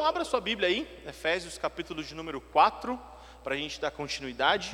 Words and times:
Então, 0.00 0.08
abra 0.08 0.24
sua 0.24 0.40
Bíblia 0.40 0.66
aí, 0.66 1.02
Efésios 1.06 1.58
capítulo 1.58 2.02
de 2.02 2.14
número 2.14 2.40
4, 2.40 2.98
para 3.44 3.54
a 3.54 3.58
gente 3.58 3.78
dar 3.78 3.90
continuidade. 3.90 4.70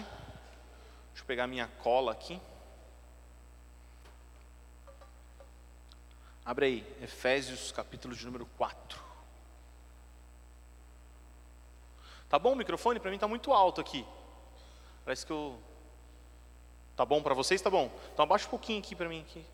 Deixa 1.09 1.23
eu 1.23 1.27
pegar 1.27 1.49
minha 1.49 1.67
cola 1.67 2.13
aqui. 2.13 2.41
Abre 6.45 6.67
aí, 6.67 6.97
Efésios 7.03 7.73
capítulo 7.73 8.15
de 8.15 8.25
número 8.25 8.47
4. 8.57 9.03
Tá 12.29 12.39
bom 12.39 12.53
o 12.53 12.57
microfone? 12.57 13.01
Para 13.01 13.11
mim 13.11 13.17
está 13.17 13.27
muito 13.27 13.53
alto 13.53 13.81
aqui. 13.81 14.07
Parece 15.05 15.27
que 15.27 15.33
eu. 15.33 15.61
Tá 16.95 17.05
bom 17.05 17.21
para 17.21 17.35
vocês? 17.35 17.61
Tá 17.61 17.69
bom. 17.69 17.91
Então 18.13 18.23
abaixa 18.23 18.47
um 18.47 18.51
pouquinho 18.51 18.79
aqui 18.79 18.95
para 18.95 19.09
mim. 19.09 19.23
Aqui. 19.23 19.45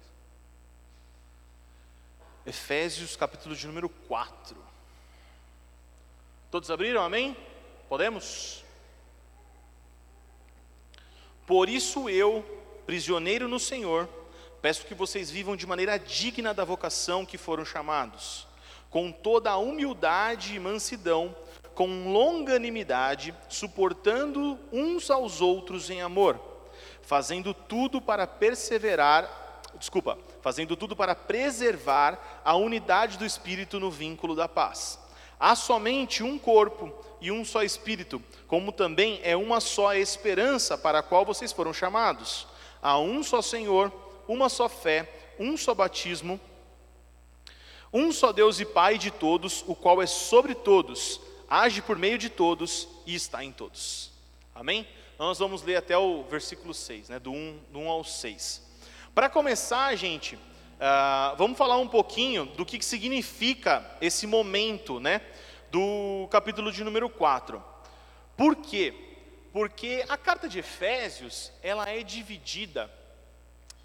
Efésios 2.45 3.17
capítulo 3.17 3.57
de 3.57 3.67
número 3.67 3.89
4. 3.89 4.72
Todos 6.53 6.71
abriram? 6.71 7.03
Amém? 7.03 7.35
Podemos? 7.89 8.63
Por 11.47 11.67
isso 11.67 12.11
eu, 12.11 12.45
prisioneiro 12.85 13.49
no 13.49 13.59
Senhor, 13.59 14.07
peço 14.61 14.85
que 14.85 14.95
vocês 14.95 15.31
vivam 15.31 15.57
de 15.57 15.67
maneira 15.67 15.99
digna 15.99 16.53
da 16.53 16.63
vocação 16.63 17.25
que 17.25 17.39
foram 17.39 17.65
chamados, 17.65 18.47
com 18.91 19.11
toda 19.11 19.51
a 19.51 19.57
humildade 19.57 20.55
e 20.55 20.61
mansidão, 20.61 21.35
com 21.75 22.13
longanimidade, 22.13 23.35
suportando 23.49 24.59
uns 24.71 25.11
aos 25.11 25.41
outros 25.41 25.89
em 25.89 26.03
amor, 26.03 26.39
fazendo 27.01 27.55
tudo 27.55 27.99
para 27.99 28.27
perseverar, 28.27 29.63
desculpa, 29.79 30.19
fazendo 30.43 30.77
tudo 30.77 30.95
para 30.95 31.15
preservar 31.15 32.43
a 32.45 32.55
unidade 32.55 33.17
do 33.17 33.25
espírito 33.25 33.81
no 33.81 33.91
vínculo 33.91 34.37
da 34.37 34.47
paz. 34.47 35.02
Há 35.43 35.57
somente 35.57 36.23
um 36.23 36.39
corpo 36.39 36.95
e 37.21 37.33
um 37.33 37.45
só 37.45 37.65
espírito, 37.65 38.23
como 38.47 38.71
também 38.71 39.19
é 39.25 39.37
uma 39.37 39.59
só 39.59 39.93
esperança 39.93 40.79
para 40.79 41.01
a 41.01 41.03
qual 41.03 41.25
vocês 41.25 41.51
foram 41.51 41.75
chamados. 41.75 42.47
Há 42.81 42.97
um 43.01 43.25
só 43.25 43.43
Senhor, 43.43 43.93
uma 44.29 44.49
só 44.49 44.69
fé, 44.69 45.13
um 45.41 45.57
só 45.57 45.75
batismo, 45.75 46.41
um 47.93 48.13
só 48.13 48.31
Deus 48.31 48.61
e 48.61 48.65
Pai 48.65 48.99
de 48.99 49.11
todos, 49.11 49.65
o 49.67 49.75
qual 49.75 50.01
é 50.01 50.07
sobre 50.07 50.55
todos 50.55 51.21
age 51.51 51.83
por 51.83 51.99
meio 51.99 52.17
de 52.17 52.31
todos 52.31 52.87
e 53.05 53.13
está 53.13 53.43
em 53.43 53.51
todos. 53.51 54.13
Amém? 54.55 54.87
Nós 55.19 55.41
vamos 55.41 55.65
ler 55.65 55.75
até 55.75 55.99
o 55.99 56.23
versículo 56.23 56.73
6, 56.73 57.09
né, 57.09 57.19
do 57.19 57.33
1, 57.33 57.59
do 57.71 57.81
1 57.81 57.91
ao 57.91 58.05
6. 58.05 58.63
Para 59.13 59.29
começar, 59.29 59.95
gente, 59.97 60.39
uh, 60.83 61.37
vamos 61.37 61.57
falar 61.57 61.79
um 61.79 61.87
pouquinho 61.87 62.45
do 62.45 62.67
que, 62.67 62.79
que 62.79 62.85
significa 62.85 63.89
esse 64.01 64.27
momento 64.27 64.99
né, 64.99 65.21
do 65.71 66.27
capítulo 66.31 66.73
de 66.73 66.83
número 66.83 67.09
4. 67.09 67.63
Por 68.37 68.57
quê? 68.57 68.93
Porque 69.53 70.05
a 70.09 70.17
carta 70.17 70.49
de 70.49 70.59
Efésios 70.59 71.53
ela 71.63 71.89
é 71.89 72.03
dividida 72.03 72.91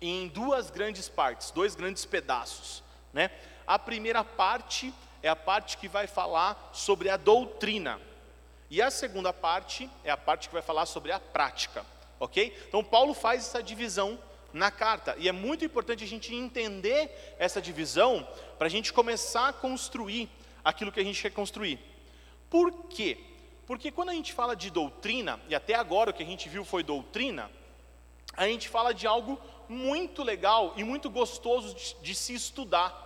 em 0.02 0.28
duas 0.28 0.72
grandes 0.72 1.08
partes, 1.08 1.52
dois 1.52 1.76
grandes 1.76 2.06
pedaços. 2.06 2.84
Né? 3.14 3.30
A 3.66 3.78
primeira 3.78 4.24
parte 4.24 4.94
é 5.22 5.30
a 5.30 5.36
parte 5.36 5.78
que 5.78 5.88
vai 5.88 6.08
falar 6.08 6.72
sobre 6.74 7.10
a 7.10 7.18
doutrina. 7.18 8.00
E 8.70 8.82
a 8.82 8.92
segunda 8.92 9.32
parte 9.32 9.90
é 10.04 10.12
a 10.12 10.18
parte 10.18 10.48
que 10.48 10.54
vai 10.54 10.62
falar 10.62 10.86
sobre 10.86 11.12
a 11.12 11.20
prática, 11.20 11.86
ok? 12.20 12.54
Então, 12.68 12.84
Paulo 12.84 13.14
faz 13.14 13.48
essa 13.48 13.64
divisão 13.64 14.20
na 14.58 14.72
carta, 14.72 15.16
e 15.18 15.30
é 15.30 15.32
muito 15.32 15.64
importante 15.64 16.04
a 16.04 16.08
gente 16.08 16.34
entender 16.34 17.36
essa 17.38 17.62
divisão 17.62 18.28
para 18.58 18.68
a 18.68 18.70
gente 18.70 18.92
começar 18.92 19.50
a 19.50 19.54
construir 19.54 20.30
aquilo 20.64 20.92
que 20.92 21.00
a 21.00 21.04
gente 21.04 21.22
quer 21.22 21.32
construir. 21.32 21.80
Por 22.50 22.88
quê? 22.88 23.18
Porque 23.66 23.92
quando 23.92 24.10
a 24.10 24.14
gente 24.14 24.34
fala 24.34 24.56
de 24.56 24.70
doutrina, 24.70 25.40
e 25.48 25.56
até 25.56 25.76
agora 25.76 26.10
o 26.10 26.14
que 26.14 26.24
a 26.24 26.26
gente 26.26 26.50
viu 26.50 26.66
foi 26.66 26.84
doutrina, 26.84 27.52
a 28.36 28.48
gente 28.48 28.68
fala 28.68 28.94
de 28.94 29.06
algo 29.08 29.40
muito 29.70 30.24
legal 30.24 30.74
e 30.76 30.84
muito 30.84 31.10
gostoso 31.10 31.74
de, 31.74 31.96
de 32.02 32.16
se 32.16 32.34
estudar. 32.34 33.06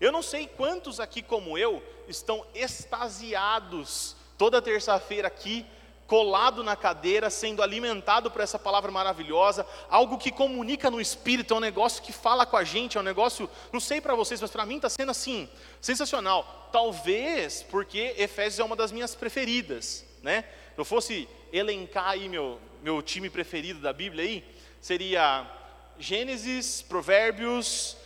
Eu 0.00 0.12
não 0.12 0.22
sei 0.22 0.46
quantos 0.46 1.00
aqui, 1.00 1.22
como 1.22 1.56
eu, 1.56 1.82
estão 2.06 2.46
extasiados 2.54 4.16
toda 4.36 4.62
terça-feira 4.62 5.28
aqui, 5.28 5.64
colado 6.06 6.62
na 6.62 6.76
cadeira, 6.76 7.28
sendo 7.30 7.62
alimentado 7.62 8.30
por 8.30 8.40
essa 8.40 8.58
palavra 8.58 8.90
maravilhosa, 8.90 9.66
algo 9.88 10.18
que 10.18 10.30
comunica 10.30 10.90
no 10.90 11.00
espírito, 11.00 11.52
é 11.52 11.56
um 11.56 11.60
negócio 11.60 12.02
que 12.02 12.12
fala 12.12 12.46
com 12.46 12.56
a 12.56 12.64
gente, 12.64 12.96
é 12.96 13.00
um 13.00 13.04
negócio, 13.04 13.50
não 13.72 13.80
sei 13.80 14.00
para 14.00 14.14
vocês, 14.14 14.40
mas 14.40 14.50
para 14.50 14.66
mim 14.66 14.76
está 14.76 14.88
sendo 14.88 15.10
assim, 15.10 15.48
sensacional. 15.80 16.68
Talvez 16.72 17.62
porque 17.64 18.14
Efésios 18.16 18.60
é 18.60 18.64
uma 18.64 18.76
das 18.76 18.92
minhas 18.92 19.14
preferidas, 19.14 20.04
né? 20.22 20.44
Se 20.74 20.80
eu 20.80 20.84
fosse 20.84 21.28
elencar 21.52 22.10
aí 22.10 22.28
meu, 22.28 22.60
meu 22.82 23.02
time 23.02 23.30
preferido 23.30 23.80
da 23.80 23.92
Bíblia 23.92 24.24
aí, 24.24 24.44
seria 24.80 25.50
Gênesis, 25.98 26.82
Provérbios, 26.82 27.96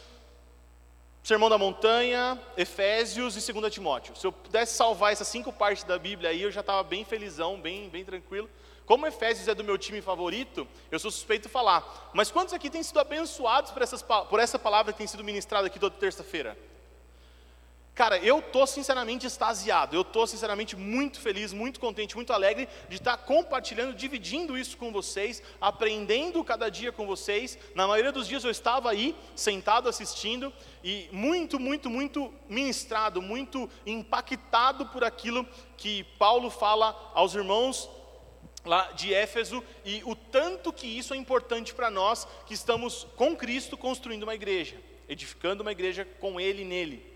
Sermão 1.22 1.50
da 1.50 1.58
Montanha, 1.58 2.40
Efésios 2.56 3.36
e 3.36 3.52
2 3.52 3.72
Timóteo. 3.72 4.16
Se 4.16 4.26
eu 4.26 4.32
pudesse 4.32 4.74
salvar 4.74 5.12
essas 5.12 5.28
cinco 5.28 5.52
partes 5.52 5.84
da 5.84 5.98
Bíblia 5.98 6.30
aí, 6.30 6.42
eu 6.42 6.50
já 6.50 6.60
estava 6.60 6.82
bem 6.82 7.04
felizão, 7.04 7.60
bem, 7.60 7.88
bem 7.90 8.04
tranquilo. 8.04 8.48
Como 8.86 9.06
Efésios 9.06 9.46
é 9.46 9.54
do 9.54 9.62
meu 9.62 9.78
time 9.78 10.00
favorito, 10.00 10.66
eu 10.90 10.98
sou 10.98 11.10
suspeito 11.10 11.46
de 11.46 11.52
falar. 11.52 12.10
Mas 12.14 12.30
quantos 12.30 12.54
aqui 12.54 12.70
têm 12.70 12.82
sido 12.82 12.98
abençoados 12.98 13.70
por, 13.70 13.82
essas, 13.82 14.02
por 14.02 14.40
essa 14.40 14.58
palavra 14.58 14.92
que 14.92 14.98
tem 14.98 15.06
sido 15.06 15.22
ministrada 15.22 15.66
aqui 15.66 15.78
toda 15.78 15.94
terça-feira? 15.94 16.58
Cara, 18.00 18.16
eu 18.16 18.38
estou 18.38 18.66
sinceramente 18.66 19.26
extasiado, 19.26 19.94
eu 19.94 20.00
estou 20.00 20.26
sinceramente 20.26 20.74
muito 20.74 21.20
feliz, 21.20 21.52
muito 21.52 21.78
contente, 21.78 22.16
muito 22.16 22.32
alegre 22.32 22.66
de 22.88 22.96
estar 22.96 23.18
tá 23.18 23.22
compartilhando, 23.22 23.92
dividindo 23.92 24.56
isso 24.56 24.78
com 24.78 24.90
vocês, 24.90 25.42
aprendendo 25.60 26.42
cada 26.42 26.70
dia 26.70 26.90
com 26.90 27.06
vocês. 27.06 27.58
Na 27.74 27.86
maioria 27.86 28.10
dos 28.10 28.26
dias 28.26 28.42
eu 28.42 28.50
estava 28.50 28.90
aí, 28.90 29.14
sentado 29.36 29.86
assistindo, 29.86 30.50
e 30.82 31.10
muito, 31.12 31.60
muito, 31.60 31.90
muito 31.90 32.32
ministrado, 32.48 33.20
muito 33.20 33.68
impactado 33.84 34.86
por 34.86 35.04
aquilo 35.04 35.46
que 35.76 36.04
Paulo 36.18 36.48
fala 36.48 37.12
aos 37.14 37.34
irmãos 37.34 37.90
lá 38.64 38.92
de 38.92 39.12
Éfeso 39.12 39.62
e 39.84 40.00
o 40.06 40.16
tanto 40.16 40.72
que 40.72 40.86
isso 40.86 41.12
é 41.12 41.18
importante 41.18 41.74
para 41.74 41.90
nós 41.90 42.26
que 42.46 42.54
estamos 42.54 43.06
com 43.14 43.36
Cristo 43.36 43.76
construindo 43.76 44.22
uma 44.22 44.34
igreja, 44.34 44.76
edificando 45.06 45.60
uma 45.60 45.72
igreja 45.72 46.08
com 46.18 46.40
Ele 46.40 46.64
nele. 46.64 47.09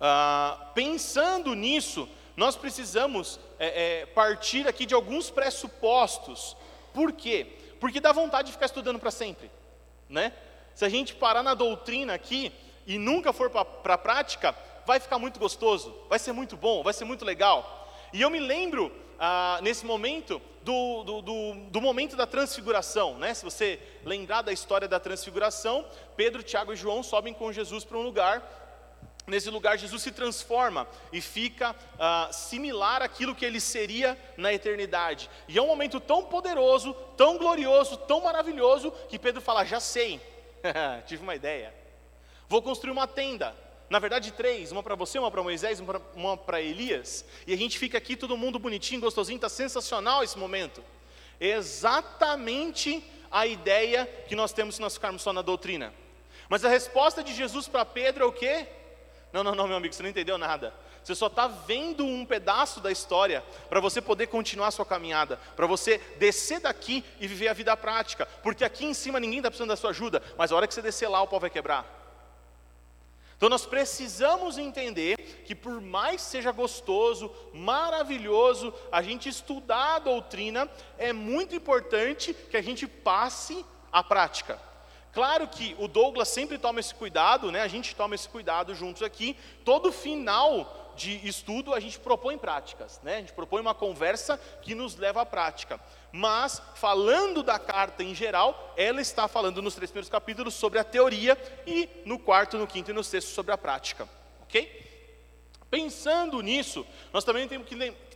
Ah, 0.00 0.70
pensando 0.74 1.54
nisso, 1.54 2.08
nós 2.36 2.54
precisamos 2.54 3.40
é, 3.58 4.02
é, 4.02 4.06
partir 4.06 4.68
aqui 4.68 4.84
de 4.84 4.94
alguns 4.94 5.30
pressupostos. 5.30 6.56
Por 6.92 7.12
quê? 7.12 7.46
Porque 7.80 8.00
dá 8.00 8.12
vontade 8.12 8.46
de 8.46 8.52
ficar 8.52 8.66
estudando 8.66 8.98
para 8.98 9.10
sempre, 9.10 9.50
né? 10.08 10.32
Se 10.74 10.84
a 10.84 10.88
gente 10.88 11.14
parar 11.14 11.42
na 11.42 11.54
doutrina 11.54 12.14
aqui 12.14 12.52
e 12.86 12.98
nunca 12.98 13.32
for 13.32 13.50
para 13.50 13.94
a 13.94 13.98
prática, 13.98 14.54
vai 14.86 15.00
ficar 15.00 15.18
muito 15.18 15.40
gostoso, 15.40 15.94
vai 16.08 16.18
ser 16.18 16.32
muito 16.32 16.56
bom, 16.56 16.82
vai 16.82 16.92
ser 16.92 17.04
muito 17.04 17.24
legal. 17.24 17.88
E 18.12 18.20
eu 18.20 18.30
me 18.30 18.38
lembro 18.38 18.92
ah, 19.18 19.58
nesse 19.62 19.86
momento 19.86 20.40
do, 20.62 21.02
do, 21.04 21.22
do, 21.22 21.54
do, 21.70 21.80
momento 21.80 22.16
da 22.16 22.26
transfiguração, 22.26 23.16
né? 23.16 23.32
Se 23.32 23.44
você 23.44 23.80
lembrar 24.04 24.42
da 24.42 24.52
história 24.52 24.86
da 24.86 25.00
transfiguração, 25.00 25.86
Pedro, 26.16 26.42
Tiago 26.42 26.72
e 26.72 26.76
João 26.76 27.02
sobem 27.02 27.32
com 27.32 27.52
Jesus 27.52 27.84
para 27.84 27.96
um 27.96 28.02
lugar 28.02 28.65
Nesse 29.26 29.50
lugar, 29.50 29.76
Jesus 29.76 30.02
se 30.02 30.12
transforma 30.12 30.86
e 31.12 31.20
fica 31.20 31.72
uh, 31.72 32.32
similar 32.32 33.02
àquilo 33.02 33.34
que 33.34 33.44
ele 33.44 33.60
seria 33.60 34.16
na 34.36 34.52
eternidade. 34.52 35.28
E 35.48 35.58
é 35.58 35.62
um 35.62 35.66
momento 35.66 35.98
tão 35.98 36.22
poderoso, 36.22 36.94
tão 37.16 37.36
glorioso, 37.36 37.96
tão 37.96 38.20
maravilhoso, 38.22 38.92
que 39.08 39.18
Pedro 39.18 39.40
fala: 39.40 39.64
Já 39.64 39.80
sei, 39.80 40.20
tive 41.06 41.24
uma 41.24 41.34
ideia. 41.34 41.74
Vou 42.48 42.62
construir 42.62 42.92
uma 42.92 43.08
tenda. 43.08 43.52
Na 43.90 43.98
verdade, 43.98 44.32
três: 44.32 44.70
uma 44.70 44.82
para 44.82 44.94
você, 44.94 45.18
uma 45.18 45.30
para 45.30 45.42
Moisés, 45.42 45.82
uma 46.14 46.36
para 46.36 46.60
Elias. 46.60 47.24
E 47.48 47.52
a 47.52 47.56
gente 47.56 47.78
fica 47.80 47.98
aqui, 47.98 48.14
todo 48.14 48.36
mundo 48.36 48.60
bonitinho, 48.60 49.00
gostosinho, 49.00 49.36
está 49.36 49.48
sensacional 49.48 50.22
esse 50.22 50.38
momento. 50.38 50.84
É 51.40 51.48
exatamente 51.48 53.02
a 53.28 53.44
ideia 53.44 54.06
que 54.28 54.36
nós 54.36 54.52
temos 54.52 54.76
se 54.76 54.80
nós 54.80 54.94
ficarmos 54.94 55.22
só 55.22 55.32
na 55.32 55.42
doutrina. 55.42 55.92
Mas 56.48 56.64
a 56.64 56.68
resposta 56.68 57.24
de 57.24 57.34
Jesus 57.34 57.66
para 57.66 57.84
Pedro 57.84 58.24
é 58.24 58.26
o 58.26 58.32
quê? 58.32 58.68
Não, 59.32 59.42
não, 59.42 59.54
não, 59.54 59.66
meu 59.66 59.76
amigo, 59.76 59.94
você 59.94 60.02
não 60.02 60.10
entendeu 60.10 60.38
nada. 60.38 60.72
Você 61.02 61.14
só 61.14 61.28
está 61.28 61.46
vendo 61.46 62.04
um 62.04 62.26
pedaço 62.26 62.80
da 62.80 62.90
história 62.90 63.44
para 63.68 63.80
você 63.80 64.00
poder 64.00 64.26
continuar 64.26 64.68
a 64.68 64.72
sua 64.72 64.84
caminhada, 64.84 65.38
para 65.54 65.66
você 65.66 65.98
descer 66.18 66.58
daqui 66.58 67.04
e 67.20 67.28
viver 67.28 67.46
a 67.46 67.52
vida 67.52 67.76
prática, 67.76 68.26
porque 68.42 68.64
aqui 68.64 68.84
em 68.84 68.92
cima 68.92 69.20
ninguém 69.20 69.38
está 69.38 69.48
precisando 69.48 69.68
da 69.68 69.76
sua 69.76 69.90
ajuda, 69.90 70.20
mas 70.36 70.50
a 70.50 70.56
hora 70.56 70.66
que 70.66 70.74
você 70.74 70.82
descer 70.82 71.08
lá, 71.08 71.22
o 71.22 71.28
pau 71.28 71.38
vai 71.38 71.48
quebrar. 71.48 71.96
Então 73.36 73.48
nós 73.48 73.66
precisamos 73.66 74.56
entender 74.56 75.44
que, 75.44 75.54
por 75.54 75.80
mais 75.80 76.22
seja 76.22 76.50
gostoso, 76.50 77.30
maravilhoso, 77.52 78.74
a 78.90 79.02
gente 79.02 79.28
estudar 79.28 79.96
a 79.96 79.98
doutrina, 80.00 80.68
é 80.96 81.12
muito 81.12 81.54
importante 81.54 82.32
que 82.32 82.56
a 82.56 82.62
gente 82.62 82.86
passe 82.86 83.64
a 83.92 84.02
prática. 84.02 84.58
Claro 85.16 85.48
que 85.48 85.74
o 85.78 85.88
Douglas 85.88 86.28
sempre 86.28 86.58
toma 86.58 86.78
esse 86.78 86.94
cuidado, 86.94 87.50
né? 87.50 87.62
A 87.62 87.68
gente 87.68 87.96
toma 87.96 88.14
esse 88.14 88.28
cuidado 88.28 88.74
juntos 88.74 89.02
aqui. 89.02 89.34
Todo 89.64 89.90
final 89.90 90.92
de 90.94 91.26
estudo, 91.26 91.72
a 91.72 91.80
gente 91.80 91.98
propõe 91.98 92.36
práticas, 92.36 93.00
né? 93.02 93.16
a 93.16 93.20
gente 93.20 93.32
propõe 93.32 93.62
uma 93.62 93.74
conversa 93.74 94.38
que 94.60 94.74
nos 94.74 94.94
leva 94.96 95.22
à 95.22 95.24
prática. 95.24 95.80
Mas, 96.12 96.60
falando 96.74 97.42
da 97.42 97.58
carta 97.58 98.04
em 98.04 98.14
geral, 98.14 98.74
ela 98.76 99.00
está 99.00 99.26
falando 99.26 99.62
nos 99.62 99.74
três 99.74 99.90
primeiros 99.90 100.10
capítulos 100.10 100.52
sobre 100.52 100.78
a 100.78 100.84
teoria 100.84 101.34
e 101.66 101.88
no 102.04 102.18
quarto, 102.18 102.58
no 102.58 102.66
quinto 102.66 102.90
e 102.90 102.94
no 102.94 103.02
sexto 103.02 103.30
sobre 103.30 103.52
a 103.52 103.56
prática. 103.56 104.06
Ok? 104.42 104.84
Pensando 105.70 106.42
nisso, 106.42 106.86
nós 107.10 107.24
também 107.24 107.48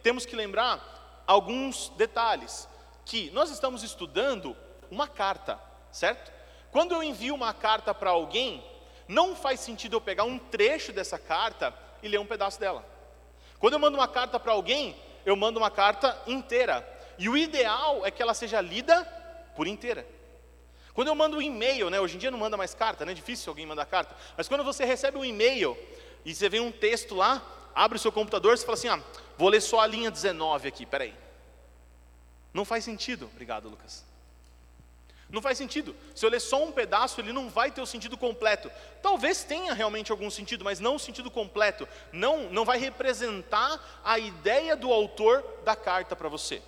temos 0.02 0.26
que, 0.26 0.37
lembrar 0.37 1.25
alguns 1.26 1.88
detalhes. 1.97 2.69
Que 3.06 3.31
nós 3.31 3.50
estamos 3.50 3.82
estudando 3.82 4.55
uma 4.91 5.08
carta, 5.08 5.58
certo? 5.91 6.39
Quando 6.70 6.93
eu 6.93 7.02
envio 7.02 7.34
uma 7.34 7.52
carta 7.52 7.94
para 7.94 8.11
alguém, 8.11 8.64
não 9.08 9.34
faz 9.34 9.61
sentido 9.61 9.96
eu 9.96 10.00
pegar 10.00 10.25
um 10.25 10.38
trecho 10.38 10.93
dessa 10.93 11.19
carta 11.19 11.75
e 12.02 12.08
ler 12.08 12.19
um 12.19 12.26
pedaço 12.26 12.61
dela. 12.61 12.84
Quando 13.58 13.75
eu 13.75 13.78
mando 13.78 13.99
uma 13.99 14.08
carta 14.08 14.38
para 14.38 14.52
alguém, 14.52 14.96
eu 15.26 15.37
mando 15.37 15.58
uma 15.58 15.70
carta 15.70 16.17
inteira. 16.26 16.87
E 17.19 17.28
o 17.28 17.37
ideal 17.37 18.06
é 18.06 18.11
que 18.11 18.22
ela 18.22 18.34
seja 18.34 18.61
lida 18.61 19.05
por 19.56 19.67
inteira. 19.67 20.06
Quando 20.94 21.08
eu 21.08 21.14
mando 21.14 21.37
um 21.37 21.43
e-mail, 21.43 21.90
né, 21.90 22.00
hoje 22.00 22.17
em 22.17 22.19
dia 22.19 22.31
não 22.31 22.38
manda 22.38 22.56
mais 22.56 22.75
carta, 22.75 23.05
né, 23.05 23.12
é 23.12 23.14
difícil 23.14 23.50
alguém 23.50 23.66
mandar 23.66 23.87
carta, 23.87 24.14
mas 24.37 24.49
quando 24.49 24.64
você 24.64 24.84
recebe 24.84 25.16
um 25.16 25.25
e-mail 25.25 25.76
e 26.25 26.34
você 26.34 26.49
vê 26.49 26.61
um 26.61 26.73
texto 26.73 27.14
lá, 27.14 27.43
abre 27.75 27.96
o 27.96 28.00
seu 28.00 28.11
computador, 28.11 28.56
você 28.56 28.64
fala 28.64 28.76
assim: 28.76 28.88
ah, 28.88 29.00
vou 29.37 29.49
ler 29.49 29.61
só 29.61 29.81
a 29.81 29.87
linha 29.87 30.11
19 30.11 30.69
aqui, 30.69 30.84
peraí. 30.84 31.14
Não 32.52 32.64
faz 32.64 32.84
sentido. 32.84 33.26
Obrigado, 33.32 33.69
Lucas. 33.69 34.05
Não 35.31 35.41
faz 35.41 35.56
sentido. 35.56 35.94
Se 36.15 36.27
eu 36.27 36.31
ler 36.31 36.41
só 36.41 36.62
um 36.65 36.73
pedaço, 36.73 37.21
ele 37.21 37.32
não 37.32 37.49
vai 37.49 37.71
ter 37.71 37.81
o 37.81 37.87
sentido 37.87 38.17
completo. 38.17 38.71
Talvez 39.00 39.44
tenha 39.44 39.73
realmente 39.73 40.11
algum 40.11 40.31
sentido, 40.31 40.65
mas 40.65 40.81
não 40.81 40.97
o 40.97 40.99
sentido 40.99 41.31
completo. 41.31 41.88
Não, 42.12 42.50
não 42.50 42.65
vai 42.65 42.79
representar 42.79 44.00
a 44.05 44.19
ideia 44.19 44.77
do 44.77 44.93
autor 44.93 45.44
da 45.65 45.77
carta 45.77 46.17
para 46.17 46.29
você. 46.29 46.61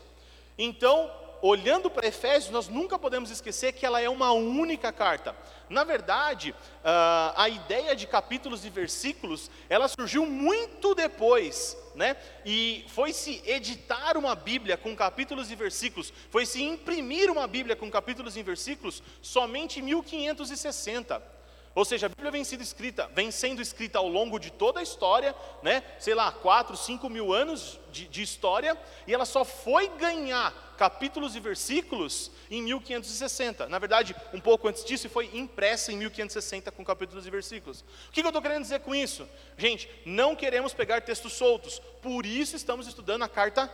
Então, 0.57 1.11
olhando 1.43 1.91
para 1.91 2.07
Efésios, 2.07 2.53
nós 2.53 2.69
nunca 2.69 2.97
podemos 2.97 3.29
esquecer 3.31 3.73
que 3.73 3.85
ela 3.85 4.01
é 4.01 4.09
uma 4.09 4.31
única 4.33 4.93
carta. 4.93 5.37
Na 5.69 5.83
verdade, 5.83 6.53
uh, 6.53 7.35
a 7.35 7.49
ideia 7.49 7.97
de 7.97 8.07
capítulos 8.07 8.65
e 8.65 8.71
versículos, 8.71 9.51
ela 9.69 9.89
surgiu 9.89 10.25
muito 10.25 10.95
depois, 10.95 11.77
né? 11.97 12.17
E 12.47 12.85
foi 12.89 13.13
se 13.13 13.43
editar 13.45 14.17
uma 14.17 14.37
Bíblia 14.37 14.77
com 14.77 14.95
capítulos 14.95 15.51
e 15.51 15.57
versículos, 15.57 16.13
foi 16.31 16.47
se 16.47 16.63
imprimir 16.63 17.29
uma 17.29 17.47
Bíblia 17.49 17.75
com 17.75 17.91
capítulos 17.91 18.37
e 18.37 18.43
versículos 18.43 19.03
somente 19.21 19.81
em 19.81 19.83
1560. 19.83 21.42
Ou 21.75 21.85
seja, 21.85 22.07
a 22.07 22.09
Bíblia 22.09 22.31
vem 22.31 22.45
sendo 22.45 22.63
escrita, 22.63 23.11
vem 23.15 23.31
sendo 23.31 23.63
escrita 23.63 23.99
ao 23.99 24.07
longo 24.07 24.39
de 24.39 24.51
toda 24.51 24.81
a 24.81 24.83
história, 24.83 25.35
né? 25.63 25.83
sei 25.99 26.15
lá, 26.15 26.31
4, 26.31 26.77
5 26.77 27.09
mil 27.09 27.33
anos 27.33 27.81
de, 27.91 28.07
de 28.07 28.23
história, 28.23 28.77
e 29.07 29.15
ela 29.15 29.25
só 29.25 29.43
foi 29.45 29.89
ganhar 29.89 30.53
capítulos 30.77 31.35
e 31.35 31.41
versículos 31.41 32.31
em 32.51 32.61
1560. 32.63 33.69
Na 33.69 33.79
verdade, 33.79 34.15
um 34.35 34.41
pouco 34.41 34.69
antes 34.69 34.85
disso, 34.85 35.09
foi 35.09 35.31
impressa 35.33 35.93
em 35.93 35.97
1560 35.97 36.71
com 36.73 36.85
capítulos 36.85 37.27
e 37.27 37.31
versículos. 37.31 37.81
O 38.09 38.13
que, 38.13 38.21
eu 38.21 38.27
estou 38.27 38.43
querendo 38.43 38.63
dizer 38.63 38.81
com 38.81 38.95
isso? 38.95 39.27
Gente, 39.57 39.89
não 40.05 40.37
queremos 40.37 40.75
pegar 40.75 41.01
textos 41.01 41.33
soltos, 41.33 41.79
por 42.03 42.27
isso 42.27 42.55
estamos 42.55 42.87
estudando 42.87 43.23
a 43.23 43.29
carta 43.29 43.69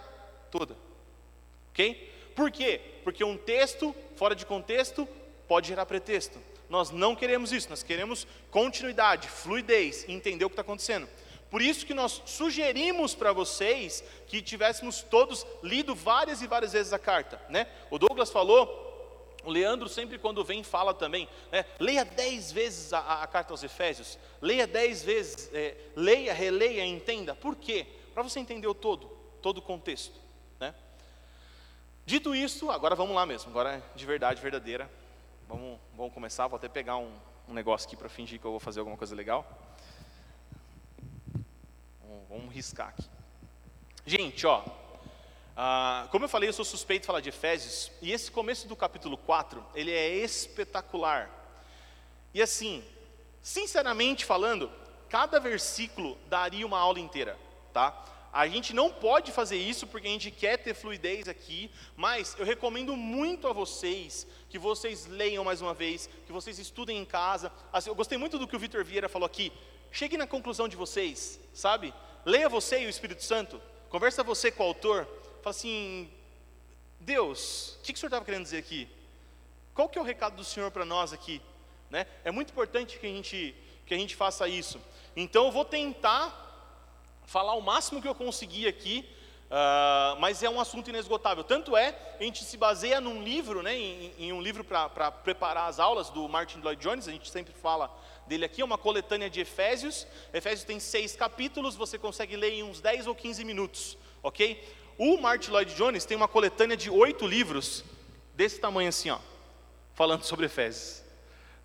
toda. 0.51 0.77
Ok? 1.71 2.15
Por 2.37 2.53
quê? 2.53 2.81
Porque 3.03 3.25
um 3.25 3.37
texto 3.37 3.95
fora 4.15 4.37
de 4.37 4.47
contexto 4.47 5.09
pode 5.49 5.67
gerar 5.67 5.87
pretexto. 5.87 6.39
Nós 6.69 6.91
não 6.91 7.17
queremos 7.17 7.53
isso, 7.53 7.71
nós 7.71 7.83
queremos 7.83 8.27
continuidade, 8.51 9.29
fluidez, 9.29 10.07
entender 10.09 10.45
o 10.45 10.49
que 10.49 10.55
está 10.55 10.63
acontecendo. 10.63 11.09
Por 11.51 11.63
isso 11.63 11.87
que 11.87 11.95
nós 11.95 12.23
sugerimos 12.27 13.15
para 13.15 13.33
vocês 13.33 14.05
que 14.27 14.43
tivéssemos 14.43 15.01
todos 15.01 15.47
lido 15.63 15.95
várias 15.95 16.43
e 16.43 16.47
várias 16.47 16.73
vezes 16.73 16.93
a 16.93 16.99
carta. 16.99 17.41
Né? 17.49 17.67
O 17.91 17.99
Douglas 17.99 18.31
falou, 18.31 18.87
o 19.45 19.51
Leandro 19.51 19.89
sempre 19.89 20.19
quando 20.19 20.45
vem 20.45 20.63
fala 20.63 20.93
também, 20.93 21.27
né? 21.51 21.65
leia 21.81 22.05
dez 22.05 22.53
vezes 22.53 22.93
a, 22.93 23.23
a, 23.23 23.27
carta 23.27 23.55
aos 23.55 23.63
Efésios, 23.63 24.19
leia 24.43 24.67
dez 24.67 25.03
vezes, 25.03 25.51
é, 25.55 25.75
leia, 25.97 26.35
releia, 26.35 26.85
entenda. 26.85 27.35
Por 27.35 27.57
quê? 27.57 27.87
Para 28.13 28.23
você 28.23 28.41
entender 28.41 28.67
o 28.67 28.75
todo, 28.75 29.07
todo 29.41 29.59
o 29.59 29.63
contexto. 29.63 30.21
Né? 30.61 30.75
Dito 32.05 32.35
isso, 32.35 32.71
agora 32.71 32.95
vamos 32.95 33.17
lá 33.17 33.25
mesmo, 33.25 33.51
agora 33.51 33.77
é 33.77 33.83
de 33.97 34.05
verdade, 34.05 34.43
verdadeira. 34.43 34.91
Vamos, 35.49 35.81
vamos 35.97 36.13
começar, 36.13 36.47
vou 36.47 36.59
até 36.59 36.69
pegar 36.69 36.99
um, 36.99 37.11
um 37.49 37.55
negócio 37.55 37.87
aqui 37.87 37.97
para 37.97 38.11
fingir 38.11 38.39
que 38.39 38.45
eu 38.45 38.51
vou 38.51 38.61
fazer 38.61 38.81
alguma 38.81 38.99
coisa 38.99 39.15
legal. 39.15 39.47
Vamos, 42.29 42.53
riscar 42.55 42.89
aqui. 42.89 43.09
Gente, 44.05 44.47
ó, 44.47 44.63
ah, 45.57 46.07
como 46.11 46.27
eu 46.27 46.29
falei, 46.29 46.51
eu 46.51 46.53
sou 46.53 46.67
suspeito 46.67 47.05
de 47.05 47.07
falar 47.07 47.21
de 47.21 47.31
Efésios, 47.31 47.91
e 48.03 48.13
esse 48.13 48.31
começo 48.31 48.69
do 48.69 48.77
capítulo 48.77 49.17
4, 49.17 49.65
ele 49.75 49.91
é 49.91 50.17
espetacular. 50.17 51.31
E 52.35 52.43
assim, 52.43 52.85
sinceramente 53.41 54.27
falando, 54.27 54.71
cada 55.09 55.41
versículo 55.41 56.19
daria 56.27 56.67
uma 56.67 56.79
aula 56.79 57.01
inteira, 57.01 57.39
tá? 57.73 58.05
A 58.33 58.47
gente 58.47 58.75
não 58.75 58.91
pode 58.91 59.33
fazer 59.33 59.57
isso 59.57 59.87
porque 59.87 60.07
a 60.07 60.11
gente 60.11 60.31
quer 60.31 60.59
ter 60.59 60.75
fluidez 60.75 61.29
aqui, 61.29 61.71
mas 61.97 62.37
eu 62.39 62.45
recomendo 62.45 62.97
muito 62.97 63.49
a 63.49 63.53
vocês 63.53 64.27
que 64.49 64.59
vocês 64.59 65.07
leiam 65.07 65.45
mais 65.45 65.63
uma 65.63 65.73
vez, 65.73 66.09
que 66.27 66.33
vocês 66.33 66.59
estudem 66.59 66.99
em 66.99 67.05
casa. 67.05 67.51
Assim, 67.73 67.89
eu 67.89 67.95
gostei 67.95 68.19
muito 68.19 68.39
do 68.39 68.47
que 68.47 68.55
o 68.55 68.59
Vitor 68.59 68.85
Vieira 68.85 69.09
falou 69.09 69.27
aqui. 69.27 69.53
Chegue 69.91 70.17
na 70.17 70.27
conclusão 70.27 70.69
de 70.69 70.77
vocês, 70.77 71.41
sabe? 71.55 71.95
Leia 72.25 72.49
você 72.49 72.83
e 72.83 72.87
o 72.87 72.91
Espírito 72.91 73.25
Santo, 73.25 73.61
conversa 73.89 74.23
você 74.23 74.51
com 74.51 74.63
o 74.63 74.67
autor, 74.67 75.07
fala 75.43 75.51
assim: 75.51 76.11
Deus, 77.01 77.77
o 77.77 77.83
que, 77.83 77.93
que 77.93 77.97
o 77.97 78.01
senhor 78.01 78.09
estava 78.09 78.25
querendo 78.25 78.43
dizer 78.43 78.59
aqui? 78.59 78.89
Qual 79.75 79.89
que 79.89 79.99
é 79.99 80.03
o 80.03 80.05
recado 80.05 80.37
do 80.37 80.45
Senhor 80.45 80.71
para 80.71 80.85
nós 80.85 81.13
aqui? 81.13 81.41
Né? 81.89 82.07
É 82.25 82.31
muito 82.31 82.51
importante 82.51 82.99
que 82.99 83.07
a 83.07 83.11
gente 83.11 83.55
que 83.87 83.95
a 83.95 83.97
gente 83.97 84.15
faça 84.15 84.47
isso. 84.47 84.79
Então 85.17 85.47
eu 85.47 85.53
vou 85.53 85.65
tentar 85.65 86.48
falar 87.29 87.53
o 87.55 87.61
máximo 87.61 88.01
que 88.01 88.09
eu 88.09 88.15
conseguir 88.15 88.67
aqui, 88.67 89.07
uh, 89.51 90.19
mas 90.19 90.43
é 90.43 90.49
um 90.49 90.59
assunto 90.59 90.89
inesgotável. 90.89 91.45
Tanto 91.45 91.77
é, 91.77 91.95
a 92.19 92.23
gente 92.23 92.43
se 92.43 92.57
baseia 92.57 93.03
num 93.03 93.23
livro, 93.23 93.63
né, 93.63 93.77
em, 93.77 94.15
em 94.19 94.33
um 94.33 94.41
livro 94.41 94.65
para 94.65 95.11
preparar 95.11 95.69
as 95.69 95.79
aulas 95.79 96.09
do 96.09 96.27
Martin 96.27 96.61
Lloyd 96.61 96.83
Jones, 96.83 97.07
a 97.07 97.13
gente 97.13 97.31
sempre 97.31 97.53
fala 97.53 97.95
dele 98.27 98.47
aqui, 98.47 98.63
é 98.63 98.65
uma 98.65 98.79
coletânea 98.79 99.29
de 99.29 99.43
Efésios. 99.43 100.07
Efésios 100.33 100.65
tem 100.65 100.81
seis 100.81 101.15
capítulos, 101.15 101.77
você 101.77 101.99
consegue 101.99 102.35
ler 102.35 102.55
em 102.55 102.63
uns 102.63 102.81
10 102.81 103.07
ou 103.07 103.15
15 103.15 103.45
minutos, 103.45 103.99
ok? 104.23 104.67
O 104.97 105.19
Martin 105.19 105.51
Lloyd 105.51 105.75
Jones 105.75 106.07
tem 106.07 106.17
uma 106.17 106.29
coletânea 106.29 106.79
de 106.79 106.89
oito 106.89 107.27
livros, 107.27 107.85
desse 108.35 108.59
tamanho 108.59 108.89
assim, 108.89 109.11
ó, 109.11 109.19
falando 109.93 110.25
sobre 110.25 110.47
Efésios. 110.47 111.03